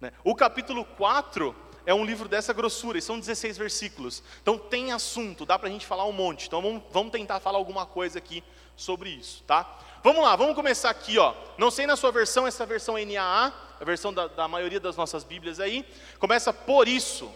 Né? 0.02 0.12
O 0.26 0.36
capítulo 0.36 0.84
4 0.84 1.56
é 1.86 1.94
um 1.94 2.06
livro 2.06 2.30
dessa 2.30 2.54
grossura, 2.54 2.98
e 2.98 3.02
são 3.02 3.20
16 3.20 3.58
versículos. 3.58 4.24
Então 4.42 4.58
tem 4.58 4.92
assunto, 4.92 5.46
dá 5.46 5.58
para 5.60 5.68
a 5.68 5.72
gente 5.72 5.86
falar 5.86 6.06
um 6.06 6.12
monte. 6.12 6.48
Então 6.48 6.62
vamos, 6.62 6.84
vamos 6.92 7.12
tentar 7.12 7.40
falar 7.40 7.58
alguma 7.58 7.86
coisa 7.86 8.18
aqui 8.18 8.44
sobre 8.76 9.10
isso, 9.10 9.44
tá? 9.44 9.80
Vamos 10.04 10.24
lá, 10.24 10.36
vamos 10.36 10.56
começar 10.56 10.90
aqui, 10.90 11.18
ó. 11.18 11.34
Não 11.58 11.72
sei 11.72 11.86
na 11.86 11.96
sua 11.96 12.12
versão, 12.12 12.46
essa 12.46 12.66
versão 12.66 12.96
NAA, 12.98 13.54
a 13.80 13.86
versão 13.86 14.14
da, 14.14 14.28
da 14.28 14.48
maioria 14.48 14.80
das 14.80 14.98
nossas 14.98 15.24
Bíblias 15.24 15.60
aí, 15.60 15.86
começa 16.20 16.52
por 16.52 16.88
isso. 16.88 17.32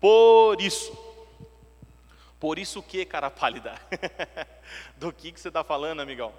Por 0.00 0.60
isso. 0.60 0.96
Por 2.38 2.58
isso 2.58 2.80
o 2.80 2.82
que, 2.82 3.04
cara 3.06 3.30
pálida? 3.30 3.80
Do 4.96 5.12
que, 5.12 5.32
que 5.32 5.40
você 5.40 5.48
está 5.48 5.64
falando, 5.64 6.00
amigão? 6.00 6.32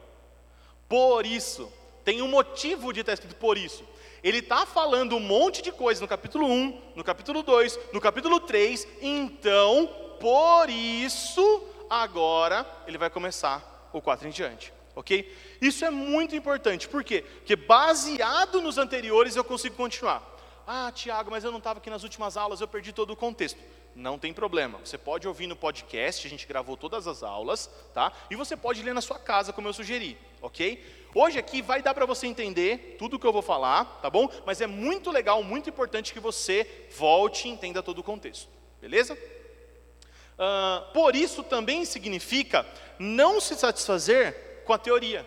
Por 0.88 1.26
isso. 1.26 1.72
Tem 2.06 2.22
um 2.22 2.28
motivo 2.28 2.94
de 2.94 3.02
estar 3.02 3.14
escrito 3.14 3.36
por 3.36 3.58
isso. 3.58 3.84
Ele 4.24 4.38
está 4.38 4.66
falando 4.66 5.16
um 5.16 5.20
monte 5.20 5.62
de 5.62 5.72
coisa 5.72 6.00
no 6.00 6.08
capítulo 6.08 6.48
1, 6.48 6.82
no 6.96 7.04
capítulo 7.04 7.42
2, 7.42 7.80
no 7.92 8.00
capítulo 8.00 8.40
3. 8.40 8.88
Então, 9.02 9.88
por 10.20 10.70
isso, 10.70 11.64
agora 11.90 12.66
ele 12.88 12.98
vai 12.98 13.10
começar 13.10 13.90
o 13.92 14.02
4 14.02 14.28
em 14.28 14.32
diante. 14.32 14.72
Ok? 14.96 15.36
Isso 15.60 15.84
é 15.84 15.90
muito 15.90 16.36
importante. 16.36 16.88
Por 16.88 17.04
quê? 17.04 17.22
Porque 17.22 17.56
baseado 17.56 18.62
nos 18.62 18.78
anteriores 18.78 19.36
eu 19.36 19.44
consigo 19.44 19.76
continuar. 19.76 20.24
Ah, 20.66 20.92
Tiago, 20.94 21.30
mas 21.30 21.44
eu 21.44 21.52
não 21.52 21.58
estava 21.58 21.80
aqui 21.80 21.90
nas 21.90 22.04
últimas 22.04 22.38
aulas, 22.38 22.62
eu 22.62 22.68
perdi 22.68 22.94
todo 22.94 23.12
o 23.12 23.16
contexto. 23.16 23.60
Não 23.96 24.18
tem 24.18 24.34
problema. 24.34 24.80
Você 24.84 24.98
pode 24.98 25.28
ouvir 25.28 25.48
no 25.48 25.56
podcast, 25.56 26.26
a 26.26 26.30
gente 26.30 26.48
gravou 26.48 26.76
todas 26.76 27.08
as 27.08 27.24
aulas, 27.24 27.70
tá? 27.94 28.12
E 28.30 28.36
você 28.36 28.58
pode 28.58 28.82
ler 28.84 28.94
na 28.94 29.02
sua 29.02 29.18
casa, 29.18 29.54
como 29.54 29.68
eu 29.68 29.74
sugeri, 29.74 30.18
ok? 30.42 31.05
Hoje 31.18 31.40
aqui 31.40 31.62
vai 31.62 31.82
dar 31.82 31.94
para 31.94 32.06
você 32.06 32.28
entender 32.28 32.98
tudo 33.00 33.16
o 33.16 33.20
que 33.20 33.26
eu 33.26 33.32
vou 33.32 33.42
falar, 33.42 33.86
tá 34.02 34.10
bom? 34.10 34.30
Mas 34.46 34.60
é 34.60 34.68
muito 34.68 35.10
legal, 35.10 35.42
muito 35.42 35.70
importante 35.70 36.12
que 36.12 36.20
você 36.20 36.68
volte 36.98 37.48
e 37.48 37.52
entenda 37.52 37.82
todo 37.82 38.00
o 38.00 38.04
contexto, 38.04 38.50
beleza? 38.82 39.14
Uh, 39.14 40.92
por 40.92 41.16
isso 41.16 41.42
também 41.42 41.86
significa 41.86 42.68
não 43.00 43.40
se 43.40 43.56
satisfazer 43.56 44.64
com 44.66 44.74
a 44.74 44.78
teoria. 44.78 45.26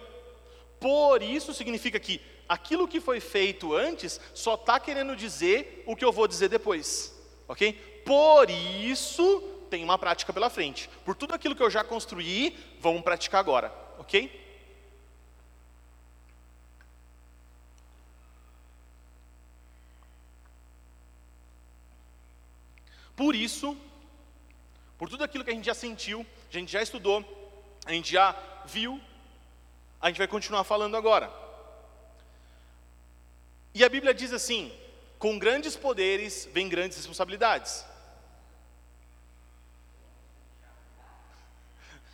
Por 0.79 1.23
isso 1.23 1.55
significa 1.55 1.99
que 1.99 2.21
aquilo 2.47 2.87
que 2.87 3.01
foi 3.01 3.19
feito 3.19 3.75
antes 3.75 4.21
só 4.35 4.57
está 4.57 4.79
querendo 4.79 5.17
dizer 5.17 5.85
o 5.87 5.97
que 5.97 6.05
eu 6.05 6.13
vou 6.13 6.29
dizer 6.29 6.51
depois, 6.51 7.19
ok? 7.49 7.73
por 8.05 8.49
isso 8.49 9.41
tem 9.69 9.85
uma 9.85 9.99
prática 9.99 10.33
pela 10.33 10.49
frente. 10.49 10.89
Por 11.05 11.15
tudo 11.15 11.35
aquilo 11.35 11.55
que 11.55 11.63
eu 11.63 11.71
já 11.71 11.85
construí, 11.85 12.57
vamos 12.79 13.03
praticar 13.03 13.39
agora, 13.39 13.73
ok? 13.99 14.48
Por 23.19 23.35
isso, 23.35 23.77
por 24.97 25.09
tudo 25.09 25.25
aquilo 25.25 25.43
que 25.43 25.51
a 25.51 25.53
gente 25.53 25.65
já 25.65 25.75
sentiu, 25.75 26.25
a 26.49 26.53
gente 26.53 26.71
já 26.71 26.81
estudou, 26.81 27.19
a 27.85 27.91
gente 27.91 28.13
já 28.13 28.37
viu, 28.65 29.01
a 30.01 30.07
gente 30.07 30.19
vai 30.19 30.29
continuar 30.29 30.63
falando 30.63 30.97
agora. 30.97 31.29
E 33.75 33.83
a 33.83 33.89
Bíblia 33.89 34.15
diz 34.15 34.33
assim: 34.33 34.73
com 35.19 35.37
grandes 35.37 35.75
poderes 35.75 36.49
vem 36.53 36.69
grandes 36.69 36.97
responsabilidades. 36.97 37.85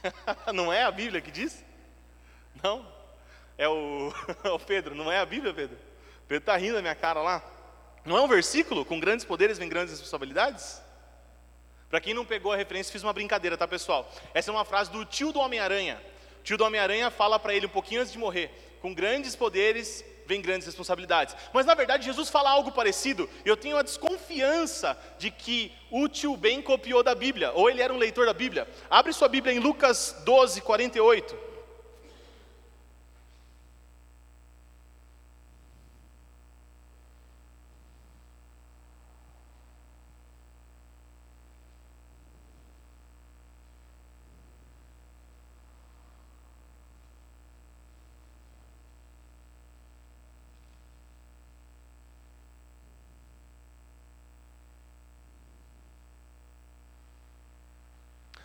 não 0.54 0.72
é 0.72 0.84
a 0.84 0.90
Bíblia 0.90 1.20
que 1.20 1.30
diz? 1.30 1.62
Não? 2.62 2.90
É 3.58 3.68
o, 3.68 4.10
o 4.54 4.58
Pedro, 4.58 4.94
não 4.94 5.12
é 5.12 5.18
a 5.18 5.26
Bíblia, 5.26 5.52
Pedro? 5.52 5.76
Pedro 6.26 6.42
está 6.42 6.56
rindo 6.56 6.76
da 6.76 6.80
minha 6.80 6.94
cara 6.94 7.20
lá. 7.20 7.44
Não 8.06 8.16
é 8.16 8.22
um 8.22 8.28
versículo? 8.28 8.86
Com 8.86 8.98
grandes 8.98 9.26
poderes 9.26 9.58
vem 9.58 9.68
grandes 9.68 9.92
responsabilidades? 9.92 10.82
Para 11.94 12.00
quem 12.00 12.12
não 12.12 12.24
pegou 12.24 12.50
a 12.50 12.56
referência, 12.56 12.90
fiz 12.90 13.04
uma 13.04 13.12
brincadeira, 13.12 13.56
tá 13.56 13.68
pessoal? 13.68 14.12
Essa 14.34 14.50
é 14.50 14.52
uma 14.52 14.64
frase 14.64 14.90
do 14.90 15.04
tio 15.04 15.30
do 15.30 15.38
Homem-Aranha. 15.38 16.02
O 16.40 16.42
tio 16.42 16.58
do 16.58 16.64
Homem-Aranha 16.64 17.08
fala 17.08 17.38
para 17.38 17.54
ele 17.54 17.66
um 17.66 17.68
pouquinho 17.68 18.00
antes 18.00 18.12
de 18.12 18.18
morrer: 18.18 18.50
com 18.82 18.92
grandes 18.92 19.36
poderes 19.36 20.04
vem 20.26 20.42
grandes 20.42 20.66
responsabilidades. 20.66 21.36
Mas 21.52 21.64
na 21.64 21.72
verdade 21.72 22.04
Jesus 22.04 22.28
fala 22.30 22.50
algo 22.50 22.72
parecido. 22.72 23.30
Eu 23.44 23.56
tenho 23.56 23.76
a 23.76 23.82
desconfiança 23.82 24.98
de 25.20 25.30
que 25.30 25.70
o 25.88 26.08
tio 26.08 26.36
Ben 26.36 26.60
copiou 26.60 27.00
da 27.00 27.14
Bíblia, 27.14 27.52
ou 27.52 27.70
ele 27.70 27.80
era 27.80 27.94
um 27.94 27.96
leitor 27.96 28.26
da 28.26 28.32
Bíblia. 28.34 28.68
Abre 28.90 29.12
sua 29.12 29.28
Bíblia 29.28 29.54
em 29.54 29.60
Lucas 29.60 30.20
12, 30.24 30.62
48. 30.62 31.54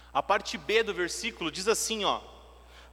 A 0.10 0.18
parte 0.30 0.60
B 0.60 0.84
do 0.84 0.94
versículo 0.94 1.52
diz 1.52 1.68
assim, 1.68 2.06
ó: 2.06 2.22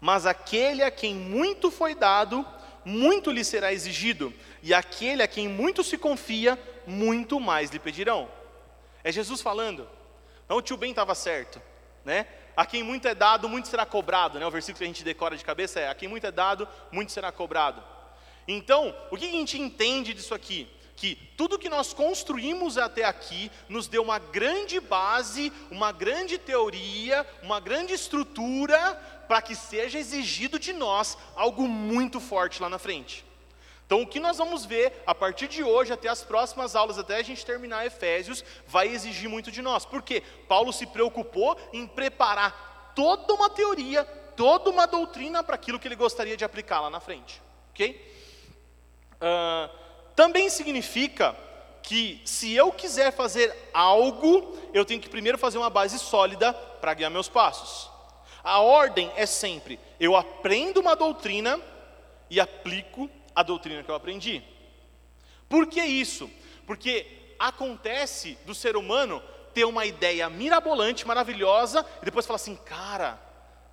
Mas 0.01 0.25
aquele 0.25 0.83
a 0.83 0.91
quem 0.91 1.15
muito 1.15 1.71
foi 1.71 1.95
dado, 1.95 2.47
muito 2.83 3.31
lhe 3.31 3.45
será 3.45 3.75
exigido, 3.75 4.33
e 4.63 4.73
aquele 4.73 5.23
a 5.23 5.29
quem 5.29 5.47
muito 5.47 5.85
se 5.85 5.99
confia, 5.99 6.59
muito 6.87 7.39
mais 7.39 7.71
lhe 7.71 7.79
pedirão. 7.79 8.27
É 9.05 9.13
Jesus 9.13 9.43
falando. 9.43 9.87
Então 10.47 10.57
o 10.57 10.63
tio 10.63 10.79
Ben 10.79 10.91
estava 10.91 11.15
certo, 11.15 11.61
né? 12.07 12.27
A 12.57 12.65
quem 12.65 12.83
muito 12.83 13.07
é 13.07 13.15
dado, 13.15 13.51
muito 13.51 13.69
será 13.69 13.85
cobrado, 13.85 14.39
né? 14.39 14.47
O 14.47 14.51
versículo 14.51 14.79
que 14.79 14.85
a 14.85 14.87
gente 14.87 15.05
decora 15.05 15.37
de 15.37 15.45
cabeça 15.45 15.79
é: 15.79 15.91
a 15.91 15.95
quem 15.95 16.09
muito 16.09 16.27
é 16.27 16.33
dado, 16.33 16.67
muito 16.91 17.13
será 17.13 17.31
cobrado. 17.31 17.85
Então, 18.49 18.97
o 19.11 19.17
que 19.19 19.27
a 19.27 19.31
gente 19.31 19.61
entende 19.61 20.15
disso 20.15 20.35
aqui? 20.35 20.67
Que 20.97 21.15
tudo 21.37 21.59
que 21.59 21.69
nós 21.69 21.93
construímos 21.93 22.79
até 22.79 23.05
aqui 23.05 23.51
nos 23.69 23.87
deu 23.87 24.03
uma 24.03 24.19
grande 24.19 24.81
base, 24.81 25.53
uma 25.71 25.93
grande 25.93 26.39
teoria, 26.39 27.27
uma 27.43 27.61
grande 27.61 27.93
estrutura 27.93 28.95
para 29.29 29.43
que 29.43 29.55
seja 29.55 29.99
exigido 29.99 30.59
de 30.59 30.73
nós 30.73 31.19
algo 31.35 31.69
muito 31.69 32.19
forte 32.19 32.63
lá 32.63 32.69
na 32.69 32.79
frente. 32.79 33.25
Então, 33.85 34.03
o 34.03 34.07
que 34.07 34.19
nós 34.19 34.39
vamos 34.39 34.65
ver 34.65 35.01
a 35.07 35.15
partir 35.15 35.47
de 35.47 35.63
hoje, 35.63 35.93
até 35.93 36.09
as 36.09 36.25
próximas 36.25 36.75
aulas, 36.75 36.99
até 36.99 37.19
a 37.19 37.23
gente 37.23 37.47
terminar 37.47 37.87
Efésios, 37.87 38.45
vai 38.67 38.89
exigir 38.89 39.29
muito 39.29 39.53
de 39.53 39.63
nós. 39.63 39.85
Porque 39.85 40.23
Paulo 40.49 40.73
se 40.73 40.87
preocupou 40.87 41.57
em 41.73 41.87
preparar 41.87 42.93
toda 42.97 43.33
uma 43.33 43.49
teoria, 43.49 44.05
toda 44.37 44.71
uma 44.71 44.87
doutrina 44.87 45.45
para 45.45 45.55
aquilo 45.55 45.79
que 45.79 45.87
ele 45.87 45.95
gostaria 45.95 46.37
de 46.37 46.45
aplicar 46.45 46.81
lá 46.81 46.91
na 46.91 46.99
frente. 46.99 47.41
Ok? 47.71 48.13
Uh, 49.15 49.86
também 50.17 50.49
significa 50.49 51.37
que 51.83 52.21
se 52.25 52.53
eu 52.53 52.73
quiser 52.73 53.13
fazer 53.13 53.55
algo, 53.73 54.59
eu 54.73 54.85
tenho 54.85 55.01
que 55.01 55.09
primeiro 55.09 55.39
fazer 55.39 55.59
uma 55.59 55.71
base 55.71 55.99
sólida 55.99 56.53
para 56.53 56.95
guiar 56.95 57.11
meus 57.11 57.29
passos. 57.29 57.89
A 58.43 58.61
ordem 58.61 59.13
é 59.15 59.27
sempre: 59.27 59.79
eu 60.01 60.17
aprendo 60.17 60.81
uma 60.81 60.97
doutrina 60.97 61.61
e 62.31 62.41
aplico 62.41 63.09
a 63.35 63.43
doutrina 63.43 63.85
que 63.85 63.91
eu 63.91 63.95
aprendi. 63.95 64.43
Por 65.49 65.67
que 65.67 65.81
isso? 65.81 66.29
Porque 66.67 67.07
acontece 67.39 68.39
do 68.47 68.55
ser 68.55 68.77
humano 68.77 69.23
ter 69.53 69.65
uma 69.65 69.87
ideia 69.87 70.29
mirabolante, 70.29 71.07
maravilhosa, 71.07 71.87
e 72.03 72.05
depois 72.07 72.27
falar 72.27 72.37
assim: 72.37 72.57
cara, 72.57 73.21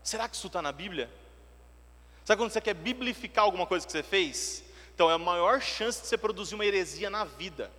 será 0.04 0.28
que 0.28 0.36
isso 0.36 0.48
está 0.48 0.62
na 0.62 0.72
Bíblia? 0.72 1.10
Sabe 2.26 2.42
quando 2.42 2.52
você 2.52 2.62
quer 2.62 2.74
biblificar 2.74 3.46
alguma 3.46 3.66
coisa 3.66 3.86
que 3.86 3.92
você 3.92 4.04
fez? 4.04 4.64
Então 4.94 5.10
é 5.10 5.14
a 5.14 5.18
maior 5.18 5.62
chance 5.62 6.02
de 6.02 6.08
você 6.08 6.18
produzir 6.18 6.56
uma 6.56 6.66
heresia 6.66 7.10
na 7.10 7.24
vida. 7.24 7.72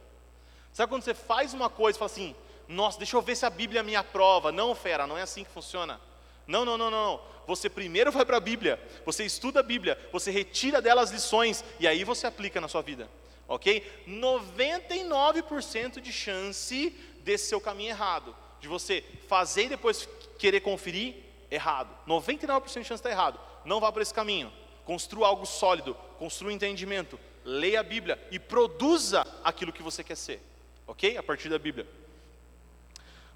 Sabe 0.72 0.90
quando 0.90 1.02
você 1.02 1.14
faz 1.14 1.54
uma 1.54 1.70
coisa 1.70 1.96
e 1.96 2.00
fala 2.00 2.10
assim, 2.10 2.34
nossa, 2.66 2.98
deixa 2.98 3.16
eu 3.16 3.22
ver 3.22 3.36
se 3.36 3.46
a 3.46 3.50
Bíblia 3.50 3.82
me 3.82 3.94
aprova. 3.94 4.50
Não, 4.50 4.74
fera, 4.74 5.06
não 5.06 5.16
é 5.16 5.22
assim 5.22 5.44
que 5.44 5.50
funciona. 5.50 6.00
Não, 6.46 6.64
não, 6.64 6.76
não, 6.76 6.90
não. 6.90 7.20
Você 7.46 7.68
primeiro 7.68 8.10
vai 8.10 8.24
para 8.24 8.38
a 8.38 8.40
Bíblia, 8.40 8.80
você 9.04 9.24
estuda 9.24 9.60
a 9.60 9.62
Bíblia, 9.62 9.98
você 10.10 10.30
retira 10.30 10.80
dela 10.80 11.02
as 11.02 11.10
lições 11.10 11.62
e 11.78 11.86
aí 11.86 12.02
você 12.02 12.26
aplica 12.26 12.60
na 12.60 12.68
sua 12.68 12.82
vida. 12.82 13.08
Ok? 13.46 13.86
99% 14.08 16.00
de 16.00 16.12
chance 16.12 16.90
desse 17.20 17.48
seu 17.48 17.60
caminho 17.60 17.90
errado. 17.90 18.34
De 18.60 18.68
você 18.68 19.04
fazer 19.28 19.64
e 19.64 19.68
depois 19.68 20.08
querer 20.38 20.60
conferir, 20.60 21.16
errado. 21.50 21.94
99% 22.08 22.64
de 22.64 22.70
chance 22.72 22.88
de 22.88 22.94
estar 22.94 23.10
errado. 23.10 23.38
Não 23.64 23.78
vá 23.78 23.92
por 23.92 24.00
esse 24.00 24.14
caminho. 24.14 24.50
Construa 24.84 25.28
algo 25.28 25.46
sólido, 25.46 25.94
construa 26.18 26.50
um 26.50 26.54
entendimento, 26.54 27.18
leia 27.44 27.80
a 27.80 27.82
Bíblia 27.82 28.18
e 28.30 28.38
produza 28.38 29.26
aquilo 29.42 29.72
que 29.72 29.82
você 29.82 30.04
quer 30.04 30.16
ser, 30.16 30.40
ok? 30.86 31.16
A 31.16 31.22
partir 31.22 31.48
da 31.48 31.58
Bíblia. 31.58 31.86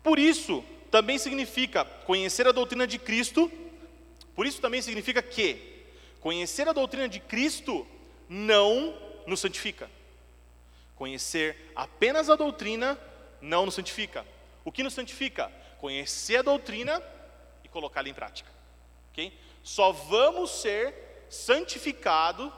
Por 0.02 0.18
isso, 0.18 0.64
também 0.90 1.18
significa 1.18 1.84
conhecer 1.84 2.46
a 2.46 2.52
doutrina 2.52 2.86
de 2.86 2.98
Cristo, 2.98 3.50
por 4.34 4.46
isso 4.46 4.60
também 4.60 4.80
significa 4.80 5.20
que 5.20 5.84
conhecer 6.20 6.68
a 6.68 6.72
doutrina 6.72 7.08
de 7.08 7.20
Cristo 7.20 7.86
não 8.28 8.94
nos 9.26 9.40
santifica. 9.40 9.90
Conhecer 10.96 11.70
apenas 11.76 12.28
a 12.28 12.36
doutrina 12.36 12.98
não 13.40 13.66
nos 13.66 13.74
santifica. 13.74 14.26
O 14.64 14.72
que 14.72 14.82
nos 14.82 14.94
santifica? 14.94 15.50
Conhecer 15.78 16.38
a 16.38 16.42
doutrina 16.42 17.02
e 17.62 17.68
colocá-la 17.68 18.08
em 18.08 18.14
prática. 18.14 18.50
ok? 19.12 19.32
Só 19.62 19.92
vamos 19.92 20.50
ser 20.50 21.07
santificado, 21.30 22.52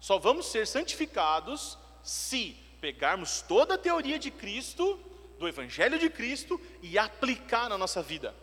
só 0.00 0.18
vamos 0.18 0.46
ser 0.46 0.66
santificados 0.66 1.78
se 2.02 2.56
pegarmos 2.80 3.40
toda 3.40 3.74
a 3.74 3.78
teoria 3.78 4.18
de 4.18 4.30
Cristo, 4.30 4.98
do 5.38 5.48
Evangelho 5.48 5.98
de 5.98 6.10
Cristo 6.10 6.60
e 6.82 6.98
aplicar 6.98 7.68
na 7.68 7.78
nossa 7.78 8.02
vida. 8.02 8.34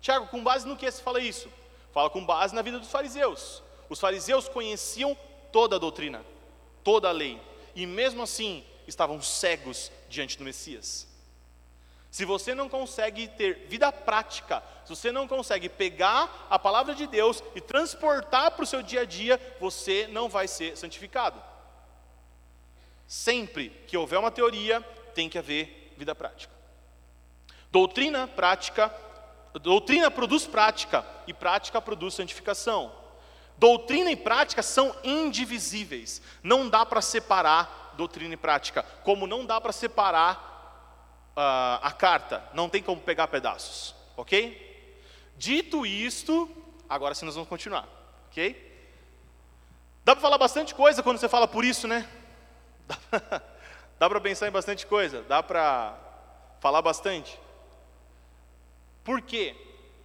Tiago, 0.00 0.26
com 0.26 0.42
base 0.42 0.66
no 0.66 0.76
que 0.76 0.90
se 0.90 1.02
fala 1.02 1.20
isso? 1.20 1.48
Fala 1.92 2.10
com 2.10 2.24
base 2.24 2.54
na 2.54 2.62
vida 2.62 2.78
dos 2.78 2.90
fariseus. 2.90 3.62
Os 3.88 4.00
fariseus 4.00 4.48
conheciam 4.48 5.16
toda 5.52 5.76
a 5.76 5.78
doutrina, 5.78 6.24
toda 6.82 7.08
a 7.08 7.12
lei, 7.12 7.40
e 7.74 7.86
mesmo 7.86 8.22
assim 8.22 8.64
estavam 8.86 9.22
cegos 9.22 9.90
diante 10.08 10.36
do 10.36 10.44
Messias. 10.44 11.08
Se 12.16 12.24
você 12.24 12.54
não 12.54 12.66
consegue 12.66 13.28
ter 13.28 13.66
vida 13.68 13.92
prática, 13.92 14.62
se 14.86 14.88
você 14.88 15.12
não 15.12 15.28
consegue 15.28 15.68
pegar 15.68 16.46
a 16.48 16.58
palavra 16.58 16.94
de 16.94 17.06
Deus 17.06 17.44
e 17.54 17.60
transportar 17.60 18.52
para 18.52 18.62
o 18.62 18.66
seu 18.66 18.82
dia 18.82 19.02
a 19.02 19.04
dia, 19.04 19.38
você 19.60 20.06
não 20.10 20.26
vai 20.26 20.48
ser 20.48 20.78
santificado. 20.78 21.38
Sempre 23.06 23.68
que 23.86 23.98
houver 23.98 24.18
uma 24.18 24.30
teoria, 24.30 24.80
tem 25.14 25.28
que 25.28 25.36
haver 25.36 25.92
vida 25.98 26.14
prática. 26.14 26.54
Doutrina 27.70 28.26
prática, 28.26 28.90
doutrina 29.60 30.10
produz 30.10 30.46
prática 30.46 31.04
e 31.26 31.34
prática 31.34 31.82
produz 31.82 32.14
santificação. 32.14 32.94
Doutrina 33.58 34.10
e 34.10 34.16
prática 34.16 34.62
são 34.62 34.96
indivisíveis. 35.04 36.22
Não 36.42 36.66
dá 36.66 36.86
para 36.86 37.02
separar 37.02 37.92
doutrina 37.94 38.32
e 38.32 38.38
prática, 38.38 38.84
como 39.04 39.26
não 39.26 39.44
dá 39.44 39.60
para 39.60 39.70
separar 39.70 40.55
uh, 41.36 41.78
a 41.82 41.92
carta, 41.92 42.42
não 42.54 42.68
tem 42.68 42.82
como 42.82 43.00
pegar 43.00 43.28
pedaços, 43.28 43.94
ok? 44.16 44.64
Dito 45.36 45.84
isto, 45.84 46.50
agora 46.88 47.14
sim 47.14 47.26
nós 47.26 47.34
vamos 47.34 47.48
continuar, 47.48 47.86
ok? 48.30 48.64
Dá 50.04 50.14
para 50.14 50.22
falar 50.22 50.38
bastante 50.38 50.74
coisa 50.74 51.02
quando 51.02 51.18
você 51.18 51.28
fala 51.28 51.46
por 51.46 51.64
isso, 51.64 51.86
né? 51.86 52.08
Dá, 53.98 54.08
para 54.08 54.20
pensar 54.20 54.46
em 54.46 54.50
bastante 54.50 54.86
coisa, 54.86 55.22
dá 55.22 55.42
para 55.42 55.98
falar 56.60 56.82
bastante. 56.82 57.40
Por 59.02 59.22
quê? 59.22 59.56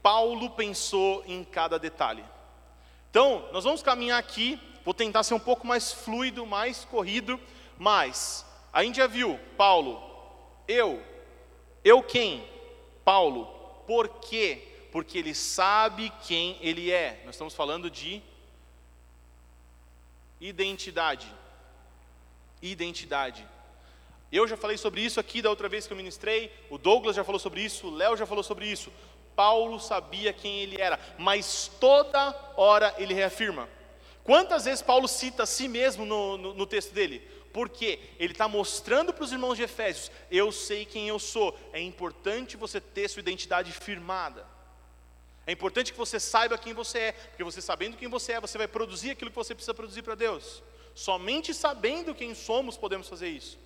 Paulo 0.01 0.50
pensou 0.51 1.21
em 1.27 1.43
cada 1.43 1.77
detalhe. 1.77 2.23
Então, 3.09 3.50
nós 3.51 3.65
vamos 3.65 3.83
caminhar 3.83 4.17
aqui, 4.17 4.57
vou 4.85 4.93
tentar 4.93 5.23
ser 5.23 5.33
um 5.33 5.39
pouco 5.39 5.67
mais 5.67 5.91
fluido, 5.91 6.45
mais 6.45 6.85
corrido, 6.85 7.38
mas 7.77 8.45
a 8.71 8.81
gente 8.81 8.95
já 8.95 9.07
viu, 9.07 9.38
Paulo, 9.57 10.01
eu, 10.67 11.03
eu 11.83 12.03
quem? 12.03 12.47
Paulo, 13.03 13.45
por 13.88 14.07
quê? 14.07 14.67
Porque 14.91 15.17
ele 15.17 15.33
sabe 15.33 16.11
quem 16.27 16.57
ele 16.61 16.91
é. 16.91 17.21
Nós 17.25 17.35
estamos 17.35 17.53
falando 17.53 17.89
de 17.89 18.21
identidade. 20.39 21.27
Identidade. 22.61 23.47
Eu 24.31 24.47
já 24.47 24.55
falei 24.55 24.77
sobre 24.77 25.01
isso 25.01 25.19
aqui 25.19 25.41
da 25.41 25.50
outra 25.50 25.67
vez 25.67 25.85
que 25.85 25.93
eu 25.93 25.97
ministrei, 25.97 26.51
o 26.69 26.77
Douglas 26.77 27.15
já 27.15 27.23
falou 27.23 27.39
sobre 27.39 27.61
isso, 27.61 27.88
o 27.88 27.95
Léo 27.95 28.15
já 28.15 28.25
falou 28.25 28.43
sobre 28.43 28.65
isso. 28.65 28.91
Paulo 29.35 29.79
sabia 29.79 30.31
quem 30.31 30.59
ele 30.59 30.79
era, 30.79 31.00
mas 31.17 31.69
toda 31.79 32.53
hora 32.55 32.93
ele 32.97 33.13
reafirma. 33.13 33.67
Quantas 34.23 34.65
vezes 34.65 34.81
Paulo 34.81 35.07
cita 35.07 35.43
a 35.43 35.45
si 35.45 35.67
mesmo 35.67 36.05
no, 36.05 36.38
no, 36.38 36.53
no 36.53 36.65
texto 36.65 36.93
dele? 36.93 37.27
Porque 37.53 38.00
ele 38.17 38.34
está 38.34 38.48
mostrando 38.48 39.13
para 39.13 39.24
os 39.24 39.31
irmãos 39.31 39.55
de 39.55 39.63
Efésios: 39.63 40.12
eu 40.29 40.51
sei 40.51 40.86
quem 40.86 41.08
eu 41.08 41.20
sou. 41.20 41.58
É 41.74 41.81
importante 41.81 42.58
você 42.58 42.79
ter 42.79 43.10
sua 43.10 43.20
identidade 43.20 43.72
firmada. 43.72 44.46
É 45.46 45.51
importante 45.51 45.91
que 45.91 45.98
você 45.98 46.20
saiba 46.20 46.58
quem 46.58 46.74
você 46.74 47.00
é, 47.00 47.12
porque 47.12 47.43
você 47.43 47.62
sabendo 47.62 47.98
quem 47.98 48.08
você 48.08 48.34
é, 48.34 48.39
você 48.39 48.58
vai 48.58 48.67
produzir 48.67 49.12
aquilo 49.12 49.31
que 49.31 49.36
você 49.36 49.55
precisa 49.55 49.74
produzir 49.74 50.01
para 50.03 50.15
Deus. 50.15 50.62
Somente 50.93 51.53
sabendo 51.53 52.13
quem 52.13 52.36
somos 52.36 52.77
podemos 52.77 53.10
fazer 53.10 53.29
isso. 53.29 53.58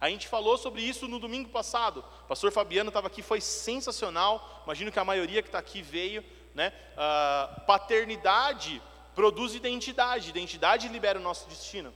A 0.00 0.08
gente 0.08 0.26
falou 0.26 0.56
sobre 0.56 0.82
isso 0.82 1.06
no 1.06 1.18
domingo 1.18 1.50
passado. 1.50 2.04
O 2.24 2.26
pastor 2.26 2.50
Fabiano 2.50 2.88
estava 2.88 3.06
aqui, 3.06 3.22
foi 3.22 3.40
sensacional. 3.40 4.62
Imagino 4.64 4.90
que 4.90 4.98
a 4.98 5.04
maioria 5.04 5.42
que 5.42 5.48
está 5.48 5.58
aqui 5.58 5.82
veio. 5.82 6.24
Né? 6.54 6.72
Uh, 6.94 7.60
paternidade 7.66 8.82
produz 9.14 9.54
identidade, 9.54 10.30
identidade 10.30 10.88
libera 10.88 11.18
o 11.18 11.22
nosso 11.22 11.48
destino. 11.48 11.92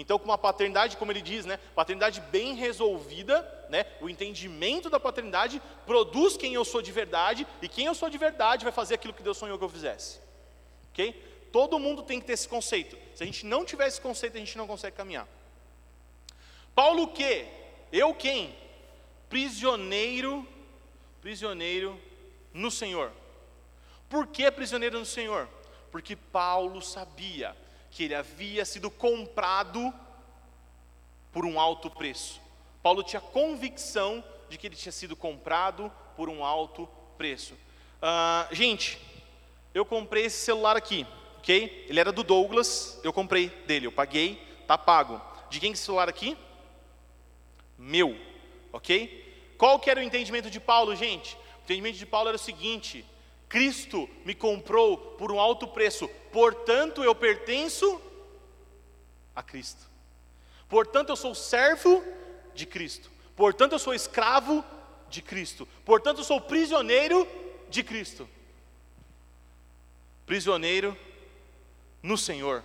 Então, 0.00 0.18
com 0.18 0.26
uma 0.26 0.38
paternidade, 0.38 0.96
como 0.96 1.10
ele 1.10 1.20
diz, 1.20 1.44
né, 1.44 1.58
paternidade 1.74 2.20
bem 2.20 2.54
resolvida, 2.54 3.42
né, 3.68 3.84
o 4.00 4.08
entendimento 4.08 4.88
da 4.88 5.00
paternidade 5.00 5.60
produz 5.84 6.36
quem 6.36 6.54
eu 6.54 6.64
sou 6.64 6.80
de 6.80 6.92
verdade, 6.92 7.46
e 7.60 7.68
quem 7.68 7.86
eu 7.86 7.94
sou 7.94 8.08
de 8.08 8.16
verdade 8.16 8.64
vai 8.64 8.72
fazer 8.72 8.94
aquilo 8.94 9.12
que 9.12 9.22
Deus 9.22 9.36
sonhou 9.36 9.58
que 9.58 9.64
eu 9.64 9.68
fizesse. 9.68 10.20
Ok? 10.90 11.48
Todo 11.50 11.78
mundo 11.78 12.02
tem 12.02 12.20
que 12.20 12.26
ter 12.26 12.34
esse 12.34 12.48
conceito. 12.48 12.96
Se 13.14 13.22
a 13.22 13.26
gente 13.26 13.44
não 13.44 13.64
tiver 13.64 13.88
esse 13.88 14.00
conceito, 14.00 14.36
a 14.36 14.40
gente 14.40 14.56
não 14.56 14.66
consegue 14.66 14.96
caminhar. 14.96 15.26
Paulo 16.74 17.08
quê? 17.08 17.46
Eu 17.90 18.14
quem? 18.14 18.54
Prisioneiro, 19.28 20.46
prisioneiro 21.20 22.00
no 22.52 22.70
Senhor. 22.70 23.10
Por 24.08 24.28
que 24.28 24.48
prisioneiro 24.50 24.98
no 24.98 25.04
Senhor? 25.04 25.48
Porque 25.90 26.14
Paulo 26.14 26.80
sabia 26.80 27.56
que 27.90 28.04
ele 28.04 28.14
havia 28.14 28.64
sido 28.64 28.90
comprado 28.90 29.92
por 31.32 31.44
um 31.44 31.58
alto 31.58 31.90
preço. 31.90 32.40
Paulo 32.82 33.02
tinha 33.02 33.20
convicção 33.20 34.22
de 34.48 34.56
que 34.56 34.66
ele 34.66 34.76
tinha 34.76 34.92
sido 34.92 35.16
comprado 35.16 35.92
por 36.16 36.28
um 36.28 36.44
alto 36.44 36.88
preço. 37.16 37.54
Uh, 37.54 38.54
gente, 38.54 38.98
eu 39.74 39.84
comprei 39.84 40.24
esse 40.24 40.44
celular 40.44 40.76
aqui, 40.76 41.06
ok? 41.38 41.86
Ele 41.88 42.00
era 42.00 42.12
do 42.12 42.22
Douglas, 42.22 42.98
eu 43.02 43.12
comprei 43.12 43.48
dele, 43.66 43.86
eu 43.86 43.92
paguei, 43.92 44.36
tá 44.66 44.78
pago. 44.78 45.20
De 45.50 45.60
quem 45.60 45.70
é 45.70 45.72
esse 45.72 45.82
celular 45.82 46.08
aqui? 46.08 46.36
meu, 47.78 48.18
ok? 48.72 49.54
Qual 49.56 49.78
que 49.78 49.88
era 49.88 50.00
o 50.00 50.02
entendimento 50.02 50.50
de 50.50 50.58
Paulo, 50.58 50.96
gente? 50.96 51.36
O 51.36 51.64
entendimento 51.64 51.96
de 51.96 52.06
Paulo 52.06 52.28
era 52.28 52.36
o 52.36 52.40
seguinte: 52.40 53.04
Cristo 53.48 54.08
me 54.24 54.34
comprou 54.34 54.96
por 54.96 55.32
um 55.32 55.40
alto 55.40 55.66
preço, 55.66 56.06
portanto 56.30 57.02
eu 57.02 57.14
pertenço 57.14 58.00
a 59.34 59.42
Cristo. 59.42 59.86
Portanto 60.68 61.08
eu 61.08 61.16
sou 61.16 61.34
servo 61.34 62.04
de 62.54 62.66
Cristo. 62.66 63.10
Portanto 63.34 63.72
eu 63.72 63.78
sou 63.78 63.94
escravo 63.94 64.64
de 65.08 65.22
Cristo. 65.22 65.66
Portanto 65.84 66.18
eu 66.18 66.24
sou 66.24 66.40
prisioneiro 66.40 67.26
de 67.70 67.82
Cristo. 67.82 68.28
Prisioneiro 70.26 70.96
no 72.02 72.18
Senhor. 72.18 72.62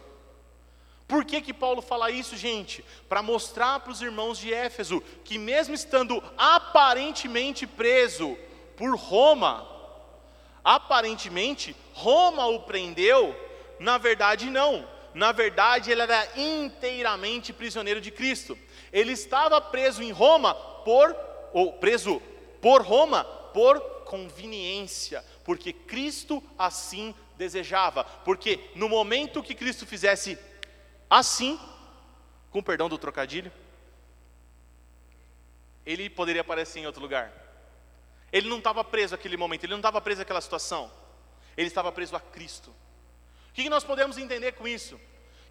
Por 1.07 1.23
que, 1.23 1.41
que 1.41 1.53
Paulo 1.53 1.81
fala 1.81 2.11
isso, 2.11 2.35
gente? 2.35 2.83
Para 3.07 3.21
mostrar 3.21 3.79
para 3.79 3.91
os 3.91 4.01
irmãos 4.01 4.37
de 4.37 4.53
Éfeso 4.53 5.01
que, 5.23 5.37
mesmo 5.37 5.75
estando 5.75 6.21
aparentemente 6.37 7.67
preso 7.67 8.37
por 8.75 8.95
Roma, 8.95 9.72
aparentemente 10.63 11.75
Roma 11.93 12.47
o 12.47 12.61
prendeu, 12.61 13.35
na 13.79 13.97
verdade 13.97 14.49
não. 14.49 14.87
Na 15.13 15.31
verdade, 15.31 15.91
ele 15.91 16.01
era 16.01 16.27
inteiramente 16.35 17.53
prisioneiro 17.53 18.01
de 18.01 18.09
Cristo. 18.09 18.57
Ele 18.91 19.11
estava 19.11 19.61
preso 19.61 20.01
em 20.01 20.11
Roma 20.11 20.55
por, 20.55 21.15
ou 21.53 21.73
preso 21.73 22.19
por 22.59 22.81
Roma 22.81 23.23
por 23.23 23.79
conveniência, 24.05 25.23
porque 25.43 25.71
Cristo 25.71 26.41
assim 26.57 27.13
desejava. 27.37 28.03
Porque 28.03 28.59
no 28.73 28.89
momento 28.89 29.43
que 29.43 29.53
Cristo 29.53 29.85
fizesse 29.85 30.35
Assim, 31.15 31.59
com 32.49 32.63
perdão 32.63 32.89
do 32.89 32.97
trocadilho, 32.97 33.51
ele 35.85 36.09
poderia 36.09 36.41
aparecer 36.41 36.79
em 36.79 36.87
outro 36.87 37.03
lugar. 37.03 37.31
Ele 38.33 38.49
não 38.49 38.57
estava 38.57 38.83
preso 38.83 39.13
àquele 39.13 39.37
momento, 39.37 39.63
ele 39.63 39.73
não 39.73 39.79
estava 39.79 40.01
preso 40.01 40.23
àquela 40.23 40.41
situação. 40.41 40.91
Ele 41.55 41.67
estava 41.67 41.91
preso 41.91 42.15
a 42.15 42.19
Cristo. 42.19 42.71
O 43.51 43.53
que 43.53 43.69
nós 43.69 43.83
podemos 43.83 44.17
entender 44.17 44.53
com 44.53 44.67
isso? 44.67 44.99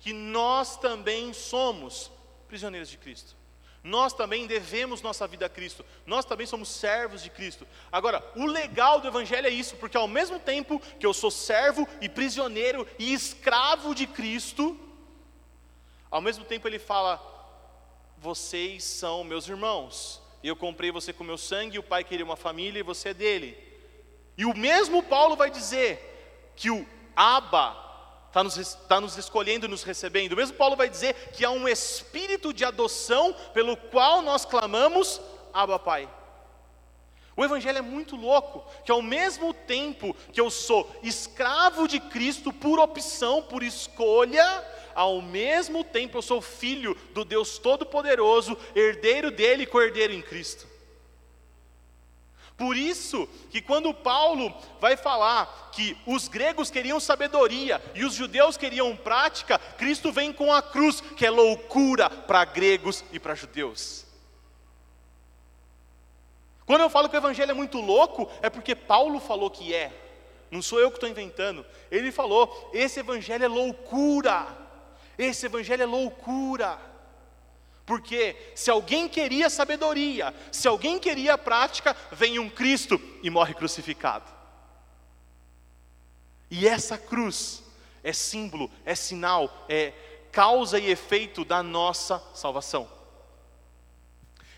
Que 0.01 0.13
nós 0.13 0.77
também 0.77 1.33
somos 1.33 2.11
prisioneiros 2.49 2.89
de 2.91 2.99
Cristo. 2.99 3.37
Nós 3.85 4.13
também 4.13 4.49
devemos 4.49 5.01
nossa 5.01 5.29
vida 5.29 5.47
a 5.47 5.49
Cristo. 5.49 5.85
Nós 6.05 6.25
também 6.25 6.45
somos 6.45 6.69
servos 6.69 7.23
de 7.23 7.31
Cristo. 7.31 7.67
Agora, 7.91 8.25
o 8.35 8.47
legal 8.47 9.01
do 9.01 9.07
Evangelho 9.07 9.47
é 9.47 9.51
isso, 9.51 9.77
porque 9.77 9.97
ao 9.97 10.09
mesmo 10.09 10.41
tempo 10.41 10.81
que 10.99 11.07
eu 11.07 11.15
sou 11.15 11.31
servo 11.31 11.87
e 12.01 12.09
prisioneiro 12.09 12.87
e 12.99 13.13
escravo 13.13 13.95
de 13.95 14.09
Cristo, 14.09 14.79
ao 16.11 16.21
mesmo 16.21 16.45
tempo 16.45 16.67
ele 16.67 16.79
fala: 16.79 17.21
Vocês 18.19 18.83
são 18.85 19.23
meus 19.23 19.49
irmãos. 19.49 20.22
Eu 20.43 20.57
comprei 20.57 20.91
você 20.91 21.13
com 21.13 21.23
meu 21.23 21.39
sangue, 21.39 21.79
o 21.79 21.83
pai 21.83 22.03
queria 22.03 22.25
uma 22.25 22.37
família 22.37 22.81
e 22.81 22.83
você 22.83 23.11
é 23.11 23.15
dele. 23.15 23.57
E 24.37 24.45
o 24.45 24.57
mesmo 24.57 25.03
Paulo 25.03 25.37
vai 25.37 25.51
dizer 25.51 26.53
que 26.57 26.71
o 26.71 26.87
Abba 27.15 27.77
está 28.29 28.43
nos, 28.43 28.75
tá 28.89 29.01
nos 29.01 29.17
escolhendo 29.17 29.67
e 29.67 29.69
nos 29.69 29.83
recebendo. 29.83 30.33
O 30.33 30.37
mesmo 30.37 30.57
Paulo 30.57 30.75
vai 30.75 30.89
dizer 30.89 31.15
que 31.33 31.45
há 31.45 31.51
um 31.51 31.69
espírito 31.69 32.53
de 32.53 32.65
adoção 32.65 33.35
pelo 33.53 33.77
qual 33.77 34.23
nós 34.23 34.45
clamamos, 34.45 35.21
Abba 35.53 35.79
Pai. 35.79 36.09
O 37.37 37.45
Evangelho 37.45 37.79
é 37.79 37.83
muito 37.83 38.15
louco, 38.15 38.65
que 38.85 38.93
ao 38.93 39.01
mesmo 39.01 39.55
tempo 39.55 40.15
que 40.33 40.41
eu 40.41 40.51
sou 40.51 40.91
escravo 41.03 41.89
de 41.89 41.99
Cristo 41.99 42.53
por 42.53 42.79
opção, 42.79 43.43
por 43.43 43.63
escolha, 43.63 44.45
ao 44.95 45.21
mesmo 45.21 45.85
tempo 45.85 46.19
eu 46.19 46.23
sou 46.23 46.41
filho 46.41 46.97
do 47.13 47.25
Deus 47.25 47.59
Todo-Poderoso, 47.59 48.57
herdeiro 48.75 49.31
dele 49.31 49.65
e 49.65 49.67
co-herdeiro 49.67 50.13
em 50.13 50.23
Cristo. 50.23 50.73
Por 52.57 52.77
isso 52.77 53.29
que 53.51 53.61
quando 53.61 53.93
Paulo 53.93 54.55
vai 54.81 54.97
falar 54.97 55.71
que 55.73 55.97
os 56.07 56.29
gregos 56.29 56.71
queriam 56.71 57.01
sabedoria 57.01 57.83
e 57.95 58.05
os 58.05 58.15
judeus 58.15 58.57
queriam 58.57 58.95
prática, 58.95 59.59
Cristo 59.59 60.13
vem 60.13 60.33
com 60.33 60.53
a 60.53 60.63
cruz, 60.63 61.01
que 61.01 61.27
é 61.27 61.31
loucura 61.31 62.09
para 62.09 62.45
gregos 62.45 63.05
e 63.11 63.19
para 63.19 63.35
judeus. 63.35 64.07
Quando 66.65 66.83
eu 66.83 66.91
falo 66.91 67.09
que 67.09 67.17
o 67.17 67.19
evangelho 67.19 67.51
é 67.51 67.55
muito 67.55 67.81
louco, 67.81 68.31
é 68.41 68.49
porque 68.49 68.75
Paulo 68.75 69.19
falou 69.19 69.51
que 69.51 69.75
é. 69.75 69.93
Não 70.51 70.63
sou 70.63 70.79
eu 70.79 70.91
que 70.91 70.99
estou 70.99 71.09
inventando. 71.09 71.67
Ele 71.91 72.13
falou: 72.13 72.71
esse 72.73 73.01
evangelho 73.01 73.45
é 73.45 73.49
loucura. 73.49 74.47
Esse 75.19 75.47
evangelho 75.47 75.83
é 75.83 75.87
loucura. 75.87 76.79
Porque 77.85 78.37
se 78.55 78.71
alguém 78.71 79.09
queria 79.09 79.51
sabedoria, 79.51 80.35
se 80.51 80.69
alguém 80.69 80.99
queria 80.99 81.37
prática, 81.37 81.97
vem 82.13 82.39
um 82.39 82.49
Cristo 82.49 83.01
e 83.23 83.29
morre 83.29 83.55
crucificado. 83.55 84.31
E 86.51 86.69
essa 86.69 86.97
cruz 86.97 87.63
é 88.05 88.13
símbolo, 88.13 88.71
é 88.85 88.95
sinal, 88.95 89.67
é 89.69 89.93
causa 90.31 90.79
e 90.79 90.91
efeito 90.91 91.45
da 91.45 91.63
nossa 91.63 92.23
salvação. 92.35 92.89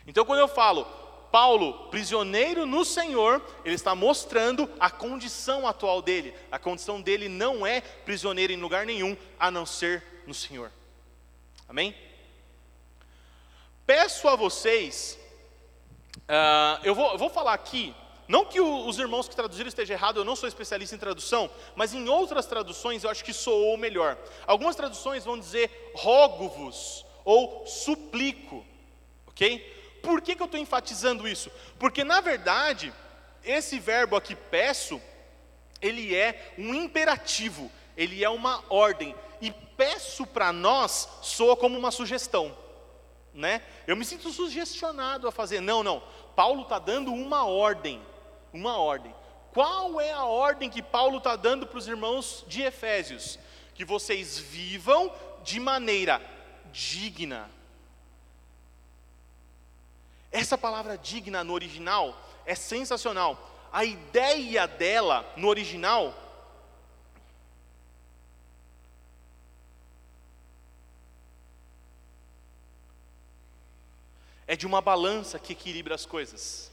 Então, 0.07 0.25
quando 0.25 0.41
eu 0.41 0.49
falo, 0.49 0.85
Paulo, 1.33 1.89
prisioneiro 1.89 2.67
no 2.67 2.85
Senhor, 2.85 3.43
ele 3.65 3.75
está 3.75 3.95
mostrando 3.95 4.71
a 4.79 4.91
condição 4.91 5.67
atual 5.67 6.01
dele. 6.01 6.35
A 6.53 6.59
condição 6.59 7.01
dele 7.01 7.29
não 7.29 7.67
é 7.67 7.81
prisioneiro 7.81 8.53
em 8.53 8.61
lugar 8.61 8.87
nenhum, 8.87 9.17
a 9.39 9.51
não 9.51 9.67
ser 9.67 10.14
no 10.27 10.35
Senhor. 10.35 10.71
Amém? 11.69 11.95
Peço 13.87 14.29
a 14.29 14.37
vocês 14.37 15.19
Uh, 16.25 16.81
eu, 16.85 16.95
vou, 16.95 17.13
eu 17.13 17.19
vou 17.19 17.29
falar 17.29 17.53
aqui, 17.53 17.95
não 18.27 18.45
que 18.45 18.61
o, 18.61 18.87
os 18.87 18.99
irmãos 18.99 19.29
que 19.29 19.37
traduziram 19.37 19.69
esteja 19.69 19.93
errado, 19.93 20.21
eu 20.21 20.25
não 20.25 20.37
sou 20.37 20.49
especialista 20.49 20.95
em 20.95 20.99
tradução, 20.99 21.51
mas 21.75 21.93
em 21.93 22.09
outras 22.09 22.47
traduções 22.47 23.05
eu 23.05 23.11
acho 23.11 23.25
que 23.25 23.33
soou 23.33 23.77
melhor. 23.77 24.17
Algumas 24.47 24.77
traduções 24.77 25.25
vão 25.25 25.39
dizer 25.39 25.93
rogo-vos 25.95 27.05
ou 27.25 27.67
suplico, 27.67 28.65
ok? 29.27 30.01
Por 30.03 30.23
que, 30.23 30.37
que 30.37 30.43
eu 30.43 30.47
estou 30.47 30.61
enfatizando 30.61 31.27
isso? 31.27 31.51
Porque 31.79 32.05
na 32.05 32.21
verdade, 32.21 32.93
esse 33.43 33.79
verbo 33.79 34.17
aqui, 34.17 34.35
peço, 34.35 35.01
ele 35.81 36.15
é 36.15 36.55
um 36.57 36.75
imperativo, 36.75 37.71
ele 37.97 38.23
é 38.23 38.29
uma 38.29 38.63
ordem. 38.69 39.15
E 39.41 39.51
peço 39.51 40.27
para 40.27 40.53
nós 40.53 41.09
soa 41.23 41.57
como 41.57 41.79
uma 41.79 41.91
sugestão 41.91 42.55
né? 43.35 43.63
Eu 43.87 43.97
me 43.97 44.05
sinto 44.05 44.31
sugestionado 44.31 45.27
a 45.27 45.33
fazer. 45.33 45.61
Não, 45.61 45.83
não. 45.83 46.03
Paulo 46.37 46.63
está 46.63 46.79
dando 46.79 47.13
uma 47.13 47.45
ordem, 47.45 48.01
uma 48.53 48.79
ordem. 48.79 49.15
Qual 49.53 50.01
é 50.01 50.13
a 50.13 50.25
ordem 50.25 50.71
que 50.71 50.83
Paulo 50.83 51.19
está 51.19 51.37
dando 51.37 51.67
para 51.67 51.79
os 51.79 51.89
irmãos 51.89 52.45
de 52.47 52.63
Efésios? 52.63 53.39
Que 53.75 53.85
vocês 53.85 54.39
vivam 54.39 55.13
de 55.43 55.59
maneira 55.59 56.23
digna. 56.73 57.51
Essa 60.31 60.57
palavra 60.57 60.97
digna 60.97 61.45
no 61.45 61.53
original 61.53 62.17
é 62.47 62.55
sensacional. 62.55 63.51
A 63.73 63.85
ideia 63.85 64.67
dela 64.67 65.29
no 65.37 65.49
original 65.49 66.15
é 74.47 74.57
de 74.57 74.67
uma 74.67 74.81
balança 74.81 75.39
que 75.39 75.53
equilibra 75.53 75.95
as 75.95 76.07
coisas. 76.07 76.73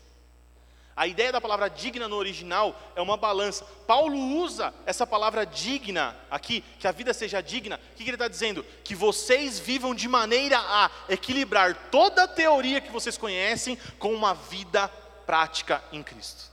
A 0.96 1.08
ideia 1.08 1.32
da 1.32 1.40
palavra 1.40 1.70
digna 1.70 2.08
no 2.08 2.18
original 2.18 2.78
é 2.96 3.02
uma 3.02 3.16
balança. 3.16 3.66
Paulo 3.88 4.18
usa 4.18 4.74
essa 4.86 5.08
palavra 5.08 5.46
digna 5.46 6.16
aqui, 6.30 6.64
que 6.80 6.88
a 6.88 6.92
vida 6.92 7.14
seja 7.14 7.42
digna. 7.42 7.80
O 7.94 7.96
que 7.96 8.04
ele 8.04 8.12
está 8.12 8.28
dizendo? 8.28 8.66
Que 8.84 8.94
vocês 8.94 9.58
vivam 9.58 9.96
de 9.96 10.08
maneira 10.08 10.60
a 10.60 10.92
equilibrar 11.08 11.90
toda 11.90 12.24
a 12.24 12.28
teoria 12.28 12.82
que 12.82 12.92
vocês 12.92 13.18
conhecem 13.18 13.78
com 13.98 14.14
uma 14.14 14.34
vida 14.34 14.88
prática 15.26 15.82
em 15.92 16.04
Cristo. 16.04 16.51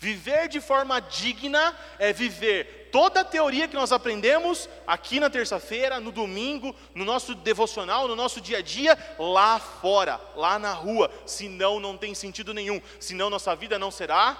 Viver 0.00 0.46
de 0.46 0.60
forma 0.60 1.00
digna 1.00 1.76
é 1.98 2.12
viver 2.12 2.88
toda 2.92 3.20
a 3.22 3.24
teoria 3.24 3.66
que 3.66 3.74
nós 3.74 3.90
aprendemos 3.90 4.68
aqui 4.86 5.18
na 5.18 5.28
terça-feira, 5.28 5.98
no 5.98 6.12
domingo, 6.12 6.72
no 6.94 7.04
nosso 7.04 7.34
devocional, 7.34 8.06
no 8.06 8.14
nosso 8.14 8.40
dia 8.40 8.58
a 8.58 8.62
dia, 8.62 8.96
lá 9.18 9.58
fora, 9.58 10.20
lá 10.36 10.56
na 10.56 10.72
rua. 10.72 11.10
Senão 11.26 11.80
não 11.80 11.98
tem 11.98 12.14
sentido 12.14 12.54
nenhum. 12.54 12.80
Senão 13.00 13.28
nossa 13.28 13.56
vida 13.56 13.76
não 13.76 13.90
será 13.90 14.38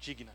digna. 0.00 0.34